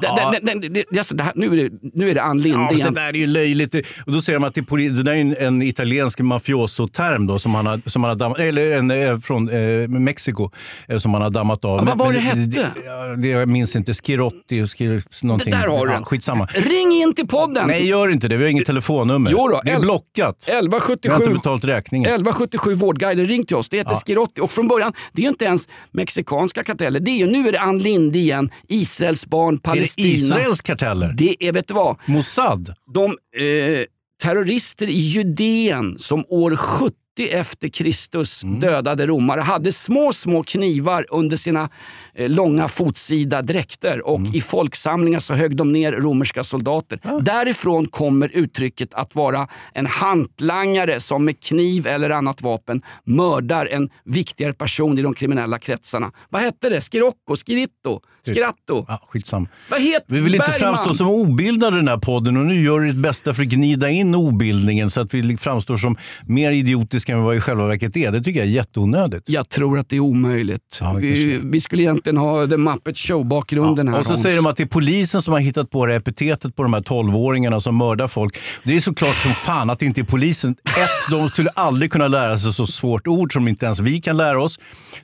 Ja. 0.00 0.30
Det, 0.32 0.40
det, 0.40 0.60
det, 0.60 0.68
det, 0.68 0.84
det, 0.90 0.98
alltså, 0.98 1.14
det 1.14 1.24
här, 1.24 1.32
nu, 1.36 1.46
är 1.46 1.56
det, 1.56 1.78
nu 1.94 2.10
är 2.10 2.14
det 2.14 2.22
Ann 2.22 2.38
Linde 2.38 2.58
Ja, 2.58 2.72
igen. 2.72 2.94
där 2.94 3.02
är 3.02 3.12
ju 3.12 3.26
löjligt. 3.26 3.74
Och 4.06 4.12
då 4.12 4.20
säger 4.20 4.38
de 4.38 4.46
att 4.46 4.54
det, 4.54 4.88
det 4.88 5.02
där 5.02 5.12
är 5.12 5.16
en, 5.16 5.36
en 5.36 5.62
italiensk 5.62 6.20
mafioso-term 6.20 7.26
då, 7.26 7.38
som 7.38 7.54
han 7.54 7.66
har, 7.66 7.80
som 7.86 8.04
han 8.04 8.08
har 8.08 8.16
dammat, 8.16 8.38
eller 8.38 8.72
en 8.72 8.90
eh, 8.90 9.18
från 9.18 9.48
eh, 9.48 9.88
Mexiko 9.88 10.50
eh, 10.88 10.98
som 10.98 11.14
han 11.14 11.22
har 11.22 11.30
dammat 11.30 11.64
av. 11.64 11.78
Ja, 11.78 11.84
vad 11.84 11.98
var 11.98 12.12
det 12.12 12.18
det, 12.18 12.20
hette? 12.20 12.80
ja, 12.84 13.16
det, 13.16 13.28
jag 13.28 13.48
minns 13.48 13.76
inte. 13.76 13.94
Skirotti, 13.94 14.66
skir, 14.66 15.02
någonting. 15.24 15.50
Det 15.50 15.58
där 15.58 15.68
har 15.68 15.86
du 15.86 15.92
ja. 15.92 16.04
Skitsamma. 16.04 16.46
Ring 16.46 16.92
in 16.92 17.14
till 17.14 17.26
podden! 17.26 17.68
Nej, 17.68 17.86
gör 17.86 18.08
inte 18.08 18.28
det. 18.28 18.36
Vi 18.36 18.44
har 18.44 18.50
inget 18.50 18.66
telefonnummer. 18.66 19.30
Jo 19.30 19.48
då, 19.48 19.60
det 19.64 19.70
är 19.70 19.80
blockat. 19.80 20.36
1177 20.42 20.98
Vi 21.02 21.08
har 21.08 21.20
inte 21.20 21.34
betalt 21.34 21.64
räkningen. 21.64 22.06
1177 22.06 22.74
Vårdguiden, 22.74 23.26
ring 23.26 23.46
till 23.46 23.56
oss. 23.56 23.68
Det 23.68 23.76
heter 23.76 23.94
Skirotti. 24.06 24.40
Och 24.40 24.50
från 24.50 24.68
början, 24.68 24.92
det 25.12 25.20
är 25.20 25.24
ju 25.24 25.28
inte 25.28 25.44
ens 25.44 25.68
mexikanska 25.90 26.64
karteller. 26.64 27.00
Det 27.00 27.10
är 27.10 27.18
ju, 27.18 27.26
nu 27.26 27.48
är 27.48 27.52
det 27.52 27.60
Ann 27.60 27.78
Linde 27.78 28.18
igen. 28.18 28.50
Israels 28.96 29.26
barn, 29.26 29.54
Är 29.54 29.56
det 29.56 29.62
Palestina. 29.62 30.08
Israels 30.08 30.60
karteller? 30.62 31.12
Det 31.16 31.44
är, 31.44 31.52
vet 31.52 31.68
du 31.68 31.74
vad? 31.74 31.96
Mossad? 32.06 32.74
De 32.94 33.04
eh, 33.36 33.84
terrorister 34.22 34.86
i 34.86 34.98
Judeen 34.98 35.98
som 35.98 36.24
år 36.28 36.56
70 36.56 36.96
efter 37.24 37.68
Kristus 37.68 38.44
Mm. 38.44 38.60
dödade 38.60 39.06
romare 39.06 39.40
hade 39.40 39.72
små, 39.72 40.12
små 40.12 40.42
knivar 40.42 41.06
under 41.10 41.36
sina 41.36 41.68
eh, 42.14 42.30
långa 42.30 42.68
fotsida 42.68 43.42
dräkter 43.42 44.06
och 44.06 44.18
Mm. 44.18 44.34
i 44.34 44.40
folksamlingar 44.40 45.20
så 45.20 45.34
högg 45.34 45.56
de 45.56 45.72
ner 45.72 45.92
romerska 45.92 46.44
soldater. 46.44 47.20
Därifrån 47.22 47.86
kommer 47.86 48.28
uttrycket 48.34 48.94
att 48.94 49.14
vara 49.14 49.48
en 49.74 49.86
hantlangare 49.86 51.00
som 51.00 51.24
med 51.24 51.40
kniv 51.40 51.86
eller 51.86 52.10
annat 52.10 52.42
vapen 52.42 52.82
mördar 53.04 53.66
en 53.66 53.88
viktigare 54.04 54.52
person 54.52 54.98
i 54.98 55.02
de 55.02 55.14
kriminella 55.14 55.58
kretsarna. 55.58 56.10
Vad 56.30 56.42
hette 56.42 56.68
det? 56.68 56.80
Scirocco? 56.80 57.36
Sciritto? 57.36 58.00
Scratto? 58.34 58.84
Ja, 58.88 59.00
skitsamma. 59.08 59.48
Vad 59.70 59.80
heter 59.82 60.04
Vi 60.14 60.20
vill 60.20 60.34
inte 60.34 60.46
Bergman? 60.50 60.74
framstå 60.76 60.94
som 60.94 61.06
obildade 61.08 61.76
i 61.76 61.78
den 61.78 61.88
här 61.88 61.98
podden 61.98 62.36
och 62.36 62.44
nu 62.46 62.62
gör 62.64 62.80
du 62.80 62.86
ditt 62.86 62.96
bästa 63.02 63.34
för 63.34 63.42
att 63.42 63.48
gnida 63.48 63.90
in 63.90 64.14
obildningen 64.14 64.90
så 64.90 65.00
att 65.00 65.14
vi 65.14 65.36
framstår 65.36 65.76
som 65.76 65.96
mer 66.26 66.50
idiotiska 66.52 67.05
än 67.14 67.22
vad 67.22 67.32
vi 67.32 67.38
i 67.38 67.40
själva 67.40 67.66
verket 67.66 67.96
är. 67.96 68.12
Det 68.12 68.22
tycker 68.22 68.40
jag 68.40 68.48
är 68.48 68.52
jätteonödigt. 68.52 69.28
Jag 69.28 69.48
tror 69.48 69.78
att 69.78 69.88
det 69.88 69.96
är 69.96 70.00
omöjligt. 70.00 70.78
Ja, 70.80 70.92
det 70.92 71.00
vi, 71.00 71.40
vi 71.44 71.60
skulle 71.60 71.82
egentligen 71.82 72.16
ha 72.16 72.46
The 72.46 72.56
Muppet 72.56 72.96
Show-bakgrunden 72.96 73.88
här 73.88 73.98
och 73.98 74.04
så 74.04 74.10
Hans. 74.12 74.22
säger 74.22 74.36
de 74.36 74.46
att 74.46 74.56
det 74.56 74.62
är 74.62 74.66
polisen 74.66 75.22
som 75.22 75.32
har 75.32 75.40
hittat 75.40 75.70
på 75.70 75.86
det 75.86 75.94
epitetet 75.94 76.56
på 76.56 76.62
de 76.62 76.74
här 76.74 76.80
12-åringarna 76.80 77.60
som 77.60 77.76
mördar 77.76 78.08
folk. 78.08 78.38
Det 78.64 78.76
är 78.76 78.80
såklart 78.80 79.16
som 79.16 79.34
fan 79.34 79.70
att 79.70 79.78
det 79.78 79.86
inte 79.86 80.00
är 80.00 80.04
polisen. 80.04 80.56
Ett, 80.64 81.10
de 81.10 81.28
skulle 81.28 81.50
aldrig 81.50 81.92
kunna 81.92 82.08
lära 82.08 82.38
sig 82.38 82.52
så 82.52 82.66
svårt 82.66 83.06
ord 83.06 83.32
som 83.32 83.48
inte 83.48 83.64
ens 83.66 83.80
vi 83.80 84.00
kan 84.00 84.16
lära 84.16 84.42
oss. 84.42 84.58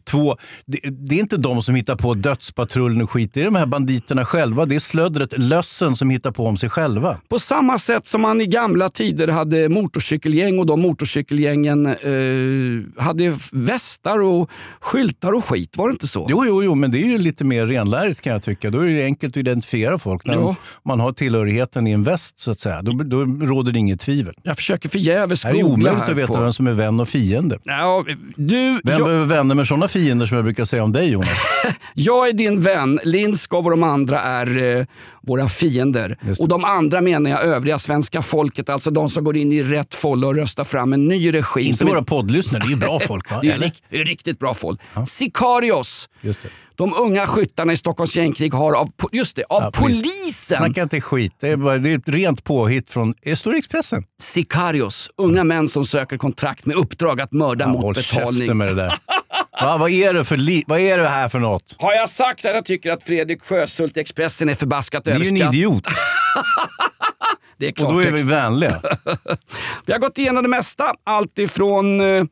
Två, 0.05 0.36
det, 0.66 0.78
det 0.90 1.14
är 1.14 1.20
inte 1.20 1.36
de 1.36 1.62
som 1.62 1.74
hittar 1.74 1.96
på 1.96 2.14
dödspatrullen 2.14 3.03
och 3.03 3.11
skit. 3.11 3.30
Det 3.34 3.40
är 3.40 3.44
de 3.44 3.55
här 3.55 3.66
banditerna 3.66 4.24
själva. 4.24 4.66
Det 4.66 4.74
är 4.74 4.80
slödret, 4.80 5.38
lössen 5.38 5.96
som 5.96 6.11
hittar 6.11 6.30
på 6.30 6.46
om 6.46 6.57
sig 6.57 6.70
själva. 6.70 7.18
På 7.28 7.38
samma 7.38 7.78
sätt 7.78 8.07
som 8.07 8.20
man 8.20 8.40
i 8.40 8.46
gamla 8.46 8.90
tider 8.90 9.28
hade 9.28 9.68
motorcykelgäng 9.68 10.59
och 10.59 10.66
de 10.66 10.80
motorcykelgängen 10.80 11.91
eh, 11.93 13.03
hade 13.05 13.38
västar 13.53 14.18
och 14.18 14.51
skyltar 14.80 15.32
och 15.32 15.45
skit. 15.45 15.76
Var 15.76 15.88
det 15.88 15.93
inte 15.93 16.07
så? 16.09 16.26
Jo, 16.30 16.45
jo, 16.47 16.62
jo, 16.62 16.74
men 16.74 16.90
det 16.90 16.99
är 16.99 17.07
ju 17.09 17.18
lite 17.18 17.45
mer 17.45 17.66
renlärigt 17.66 18.20
kan 18.20 18.32
jag 18.32 18.43
tycka. 18.43 18.70
Då 18.70 18.80
är 18.80 18.86
det 18.86 19.05
enkelt 19.05 19.32
att 19.32 19.36
identifiera 19.36 19.99
folk. 19.99 20.26
När 20.26 20.34
Ja. 20.34 20.57
man 20.84 21.01
har 21.01 21.12
tillhörigheten 21.12 21.86
i 21.86 21.90
en 21.90 22.03
väst 22.03 22.40
så 22.40 22.51
att 22.51 22.61
säga. 22.61 22.82
Då, 22.82 22.93
då 22.93 23.20
råder 23.47 23.72
det 23.72 23.78
inget 23.78 24.01
tvivel. 24.01 24.34
Jag 24.43 24.57
försöker 24.57 24.88
förgäves 24.88 25.43
Det 25.43 25.49
här 25.49 25.55
är 25.55 25.62
googla 25.62 25.90
omöjligt 25.90 26.11
att 26.11 26.16
veta 26.16 26.32
på... 26.34 26.40
vem 26.40 26.53
som 26.53 26.66
är 26.66 26.72
vän 26.72 27.01
och 27.01 27.09
fiende. 27.09 27.59
Ja, 27.64 28.05
du, 28.36 28.80
Vem 28.84 28.95
jag, 28.99 29.05
behöver 29.05 29.24
vänner 29.24 29.55
med 29.55 29.66
sådana 29.66 29.88
fiender 29.88 30.26
som 30.26 30.34
jag 30.36 30.45
brukar 30.45 30.64
säga 30.64 30.84
om 30.84 30.93
dig 30.93 31.09
Jonas? 31.11 31.38
jag 31.95 32.28
är 32.28 32.32
din 32.32 32.61
vän, 32.61 33.01
Lindskov 33.05 33.64
och 33.64 33.70
de 33.70 33.82
andra 33.82 34.20
är 34.20 34.76
eh, 34.78 34.84
våra 35.26 35.48
fiender. 35.48 36.18
Och 36.38 36.48
de 36.48 36.64
andra 36.64 37.00
menar 37.00 37.30
jag 37.30 37.42
övriga 37.42 37.78
svenska 37.78 38.22
folket, 38.22 38.68
alltså 38.68 38.90
de 38.90 39.10
som 39.10 39.24
går 39.24 39.36
in 39.36 39.52
i 39.52 39.62
rätt 39.62 39.94
folla 39.94 40.26
och 40.26 40.34
röstar 40.34 40.64
fram 40.64 40.92
en 40.92 41.08
ny 41.08 41.32
regim. 41.34 41.66
Inte 41.66 41.84
våra 41.84 42.02
poddlyssnare, 42.02 42.62
det 42.62 42.66
är 42.68 42.70
ju 42.70 42.76
bra 42.76 43.00
folk 43.00 43.30
va? 43.30 43.40
Det 43.42 43.50
är, 43.50 43.58
rik, 43.58 43.82
det 43.90 44.00
är 44.00 44.04
riktigt 44.04 44.38
bra 44.38 44.54
folk. 44.54 44.80
Sicarios. 45.06 46.08
Just 46.20 46.42
det. 46.42 46.48
De 46.76 46.94
unga 46.94 47.26
skyttarna 47.26 47.72
i 47.72 47.76
Stockholms 47.76 48.16
gängkrig 48.16 48.54
har 48.54 48.72
av, 48.72 48.90
just 49.12 49.36
det, 49.36 49.44
av 49.48 49.62
Ja, 49.62 49.70
polisen 49.74 50.56
Snacka 50.58 50.82
inte 50.82 51.00
skit. 51.00 51.32
Det 51.40 51.48
är, 51.48 51.56
bara, 51.56 51.78
det 51.78 51.90
är 51.92 51.98
ett 51.98 52.08
rent 52.08 52.44
påhitt 52.44 52.90
från... 52.90 53.14
Det 53.22 53.36
står 53.36 53.54
i 53.54 53.58
Expressen. 53.58 54.04
Sicarios, 54.20 55.10
unga 55.16 55.44
män 55.44 55.68
som 55.68 55.84
söker 55.84 56.16
kontrakt 56.18 56.66
med 56.66 56.76
uppdrag 56.76 57.20
att 57.20 57.32
mörda 57.32 57.64
Ja, 57.64 57.68
mot 57.72 57.82
håll 57.82 57.94
betalning. 57.94 58.38
käften 58.40 58.58
med 58.58 58.68
det 58.68 58.74
där. 58.74 58.98
Va, 59.61 59.76
vad, 59.78 59.90
är 59.90 60.14
det 60.14 60.24
för 60.24 60.36
li- 60.36 60.64
vad 60.66 60.80
är 60.80 60.98
det 60.98 61.09
här 61.09 61.28
för 61.28 61.38
något? 61.38 61.76
Har 61.78 61.92
jag 61.92 62.11
sagt 62.11 62.44
att 62.44 62.55
jag 62.55 62.64
tycker 62.64 62.90
att 62.90 63.03
Fredrik 63.03 63.42
Sjösult 63.42 63.96
i 63.96 64.00
Expressen 64.00 64.48
är 64.48 64.55
förbaskat 64.55 65.05
Det 65.05 65.11
är 65.11 65.14
ju 65.14 65.20
en 65.20 65.26
överskattad? 65.26 65.55
idiot. 65.55 65.84
Det 67.59 67.66
är 67.66 67.84
Och 67.86 67.92
då 67.92 67.98
är 67.98 68.03
klartext. 68.03 68.24
vi 68.24 68.30
vänliga. 68.30 68.82
Vi 69.86 69.92
har 69.92 70.00
gått 70.00 70.18
igenom 70.18 70.42
det 70.42 70.48
mesta. 70.48 70.94
Allt 71.05 71.38
ifrån 71.38 72.00
eh, 72.00 72.24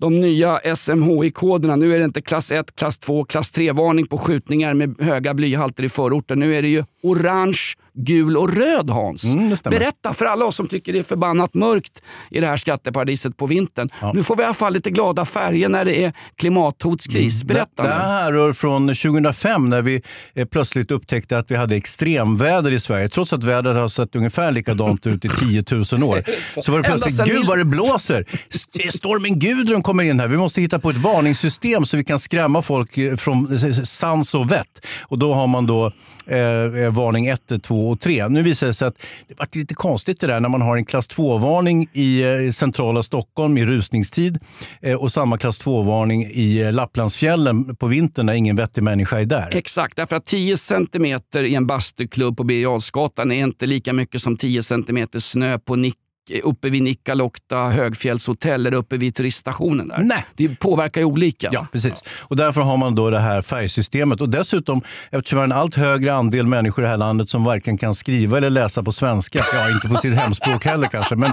de 0.00 0.20
nya 0.20 0.76
SMHI-koderna. 0.76 1.76
Nu 1.76 1.94
är 1.94 1.98
det 1.98 2.04
inte 2.04 2.22
klass 2.22 2.52
1, 2.52 2.76
klass 2.76 2.98
2, 2.98 3.24
klass 3.24 3.52
3-varning 3.54 4.06
på 4.06 4.18
skjutningar 4.18 4.74
med 4.74 4.94
höga 5.00 5.34
blyhalter 5.34 5.82
i 5.84 5.88
förorten. 5.88 6.38
Nu 6.38 6.54
är 6.56 6.62
det 6.62 6.68
ju 6.68 6.84
orange, 7.02 7.58
gul 8.04 8.36
och 8.36 8.54
röd 8.56 8.90
Hans. 8.90 9.24
Mm. 9.24 9.54
Berätta 9.64 10.14
för 10.14 10.24
alla 10.24 10.44
oss 10.44 10.56
som 10.56 10.66
tycker 10.66 10.92
det 10.92 10.98
är 10.98 11.02
förbannat 11.02 11.54
mörkt 11.54 12.02
i 12.30 12.40
det 12.40 12.46
här 12.46 12.56
skatteparadiset 12.56 13.36
på 13.36 13.46
vintern. 13.46 13.88
Nu 14.14 14.22
får 14.22 14.36
vi 14.36 14.42
i 14.42 14.44
alla 14.44 14.54
fall 14.54 14.72
lite 14.72 14.90
glada 14.90 15.24
färger 15.24 15.68
när 15.68 15.84
det 15.84 16.04
är 16.04 16.12
klimathotskris. 16.36 17.44
Berätta 17.44 17.82
Det, 17.82 17.88
det 17.88 17.94
här 17.94 18.32
rör 18.32 18.52
från 18.52 18.86
2005 18.88 19.68
när 19.70 19.82
vi 19.82 20.02
eh, 20.34 20.44
plötsligt 20.46 20.90
upptäckte 20.90 21.38
att 21.38 21.50
vi 21.50 21.56
hade 21.56 21.76
extremväder 21.76 22.70
i 22.70 22.80
Sverige. 22.80 23.08
Trots 23.08 23.32
att 23.32 23.44
vädret 23.44 23.76
har 23.76 23.88
sett 23.88 24.16
ungefär 24.16 24.52
likadant 24.52 25.06
ut 25.06 25.24
i 25.24 25.28
10 25.28 25.64
000 25.70 25.80
år. 26.02 26.22
Så 26.62 26.72
var 26.72 26.78
det 26.82 26.88
plötsligt, 26.88 27.28
gud 27.28 27.46
vad 27.46 27.58
det 27.58 27.64
blåser! 27.64 28.24
St- 28.50 28.92
Stormen 28.92 29.38
Gudrun 29.38 29.82
kommer 29.82 30.02
in 30.02 30.20
här. 30.20 30.28
Vi 30.28 30.36
måste 30.36 30.60
hitta 30.60 30.78
på 30.78 30.90
ett 30.90 30.96
varningssystem 30.96 31.86
så 31.86 31.96
vi 31.96 32.04
kan 32.04 32.18
skrämma 32.18 32.62
folk 32.62 32.98
eh, 32.98 33.16
från 33.16 33.58
sans 33.86 34.34
och 34.34 34.52
vett. 34.52 34.86
Och 35.02 35.18
då 35.18 35.34
har 35.34 35.46
man 35.46 35.66
då 35.66 35.92
eh, 36.26 36.38
eh, 36.38 36.90
varning 36.92 37.26
1, 37.26 37.40
2 37.62 37.89
och 37.90 38.00
3. 38.00 38.28
Nu 38.28 38.42
visar 38.42 38.66
det 38.66 38.74
sig 38.74 38.88
att 38.88 38.98
det 39.28 39.38
vart 39.38 39.54
lite 39.54 39.74
konstigt 39.74 40.20
det 40.20 40.26
där 40.26 40.40
när 40.40 40.48
man 40.48 40.62
har 40.62 40.76
en 40.76 40.84
klass 40.84 41.08
2-varning 41.08 41.88
i 41.92 42.22
eh, 42.22 42.52
centrala 42.52 43.02
Stockholm 43.02 43.58
i 43.58 43.64
rusningstid 43.64 44.38
eh, 44.82 44.94
och 44.94 45.12
samma 45.12 45.38
klass 45.38 45.60
2-varning 45.60 46.26
i 46.26 46.60
eh, 46.60 46.72
Lapplandsfjällen 46.72 47.76
på 47.76 47.86
vintern 47.86 48.26
när 48.26 48.34
ingen 48.34 48.56
vettig 48.56 48.82
människa 48.82 49.20
är 49.20 49.24
där. 49.24 49.48
Exakt, 49.52 49.96
därför 49.96 50.16
att 50.16 50.26
10 50.26 50.56
centimeter 50.56 51.44
i 51.44 51.54
en 51.54 51.66
bastuklubb 51.66 52.36
på 52.36 52.44
Birger 52.44 52.62
Jarlsgatan 52.62 53.32
är 53.32 53.44
inte 53.44 53.66
lika 53.66 53.92
mycket 53.92 54.22
som 54.22 54.36
10 54.36 54.62
centimeter 54.62 55.18
snö 55.18 55.58
på 55.58 55.76
Nick 55.76 55.96
uppe 56.42 56.70
vid 56.70 56.82
Nikkaluokta 56.82 57.56
högfjällshotell 57.56 58.66
eller 58.66 58.76
uppe 58.76 58.96
vid 58.96 59.14
turiststationen. 59.14 59.88
Där. 59.88 59.98
Nej. 59.98 60.26
Det 60.36 60.58
påverkar 60.60 61.00
ju 61.00 61.04
olika. 61.04 61.48
Ja, 61.52 61.66
precis. 61.72 62.04
Och 62.18 62.36
därför 62.36 62.60
har 62.60 62.76
man 62.76 62.94
då 62.94 63.10
det 63.10 63.20
här 63.20 63.42
färgsystemet. 63.42 64.20
Och 64.20 64.28
dessutom, 64.28 64.82
eftersom 65.10 65.36
vi 65.36 65.40
har 65.40 65.44
en 65.44 65.52
allt 65.52 65.74
högre 65.74 66.14
andel 66.14 66.46
människor 66.46 66.84
i 66.84 66.86
det 66.86 66.90
här 66.90 66.96
landet 66.96 67.30
som 67.30 67.44
varken 67.44 67.78
kan 67.78 67.94
skriva 67.94 68.36
eller 68.36 68.50
läsa 68.50 68.82
på 68.82 68.92
svenska, 68.92 69.44
ja 69.54 69.70
inte 69.70 69.88
på 69.88 69.96
sitt 69.96 70.14
hemspråk 70.14 70.64
heller 70.64 70.86
kanske, 70.86 71.16
men, 71.16 71.30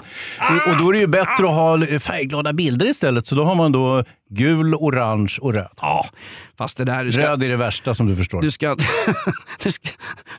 och 0.68 0.78
då 0.78 0.90
är 0.90 0.94
det 0.94 1.00
ju 1.00 1.08
bättre 1.08 1.50
att 1.50 1.56
ha 1.56 2.00
färgglada 2.00 2.54
bilder 2.54 2.86
istället. 2.86 3.28
Så 3.28 3.36
då 3.36 3.44
har 3.44 3.56
man 3.56 3.72
då 3.72 4.04
gul, 4.30 4.76
orange 4.76 5.38
och 5.42 5.54
röd. 5.54 5.72
Ja, 5.82 6.10
fast 6.58 6.78
det 6.78 6.86
där... 6.86 7.12
Ska, 7.12 7.22
Röd 7.22 7.44
är 7.44 7.50
det 7.50 7.56
värsta 7.56 7.94
som 7.94 8.08
du 8.08 8.16
förstår. 8.16 8.42
du, 8.42 8.52
ska, 8.52 8.76
du, 9.64 9.72
ska, 9.72 9.90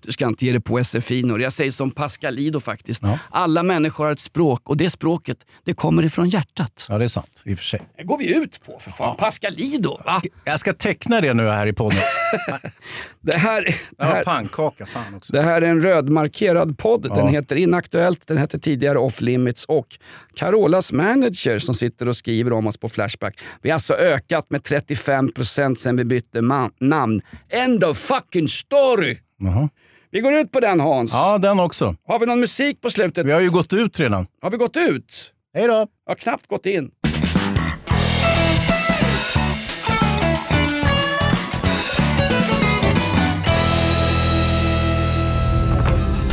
du 0.02 0.12
ska 0.12 0.26
inte 0.26 0.46
ge 0.46 0.52
dig 0.52 0.60
på 0.60 0.84
SFI. 0.84 1.20
Jag 1.20 1.52
säger 1.52 1.70
som 1.70 1.90
Pascalido 1.90 2.60
faktiskt. 2.60 3.02
Ja. 3.02 3.18
Alla 3.30 3.62
människor 3.62 4.04
har 4.04 4.12
ett 4.12 4.20
språk 4.20 4.68
och 4.68 4.76
det 4.76 4.90
språket 4.90 5.38
det 5.64 5.74
kommer 5.74 6.04
ifrån 6.04 6.28
hjärtat. 6.28 6.86
Ja, 6.88 6.98
det 6.98 7.04
är 7.04 7.08
sant 7.08 7.42
i 7.44 7.54
och 7.54 7.58
för 7.58 7.64
sig. 7.64 7.80
Det 7.96 8.04
går 8.04 8.18
vi 8.18 8.36
ut 8.36 8.60
på 8.66 8.78
för 8.80 8.90
fan. 8.90 9.16
Pascalido. 9.16 10.00
Va? 10.04 10.22
Jag 10.44 10.60
ska 10.60 10.72
teckna 10.72 11.20
det 11.20 11.34
nu 11.34 11.48
här 11.48 11.66
i 11.66 11.72
podden. 11.72 12.00
Det 13.20 13.36
här, 13.38 13.62
det, 13.98 14.04
här, 14.04 14.24
pannkaka, 14.24 14.86
fan 14.86 15.14
också. 15.14 15.32
det 15.32 15.42
här 15.42 15.62
är 15.62 15.66
en 15.66 15.82
rödmarkerad 15.82 16.78
podd. 16.78 17.02
Den 17.02 17.16
Ja. 17.18 17.26
heter 17.26 17.56
Inaktuellt, 17.56 18.26
den 18.26 18.36
hette 18.38 18.58
tidigare 18.58 18.98
Off 18.98 19.20
Limits 19.20 19.64
och 19.64 19.86
Carolas 20.34 20.92
manager 20.92 21.58
som 21.58 21.74
sitter 21.74 22.08
och 22.08 22.16
skriver 22.16 22.52
om 22.52 22.66
oss 22.66 22.76
på 22.78 22.88
Flashback. 22.88 23.38
Vi 23.62 23.70
har 23.70 23.74
alltså 23.74 23.94
ökat 23.94 24.50
med 24.50 24.60
35% 24.60 25.74
sen 25.74 25.96
vi 25.96 26.04
bytte 26.04 26.40
namn. 26.80 27.20
End 27.48 27.84
of 27.84 27.98
fucking 27.98 28.48
story! 28.48 29.16
Jaha. 29.38 29.68
Vi 30.10 30.20
går 30.20 30.32
ut 30.34 30.52
på 30.52 30.60
den 30.60 30.80
Hans. 30.80 31.12
Ja, 31.12 31.38
den 31.38 31.60
också. 31.60 31.96
Har 32.06 32.18
vi 32.20 32.26
någon 32.26 32.40
musik 32.40 32.80
på 32.80 32.90
slutet? 32.90 33.26
Vi 33.26 33.32
har 33.32 33.40
ju 33.40 33.50
gått 33.50 33.72
ut 33.72 34.00
redan. 34.00 34.26
Har 34.42 34.50
vi 34.50 34.56
gått 34.56 34.76
ut? 34.76 35.32
Hej 35.54 35.66
då! 35.66 35.72
Jag 35.72 36.10
har 36.10 36.14
knappt 36.14 36.46
gått 36.46 36.66
in. 36.66 36.90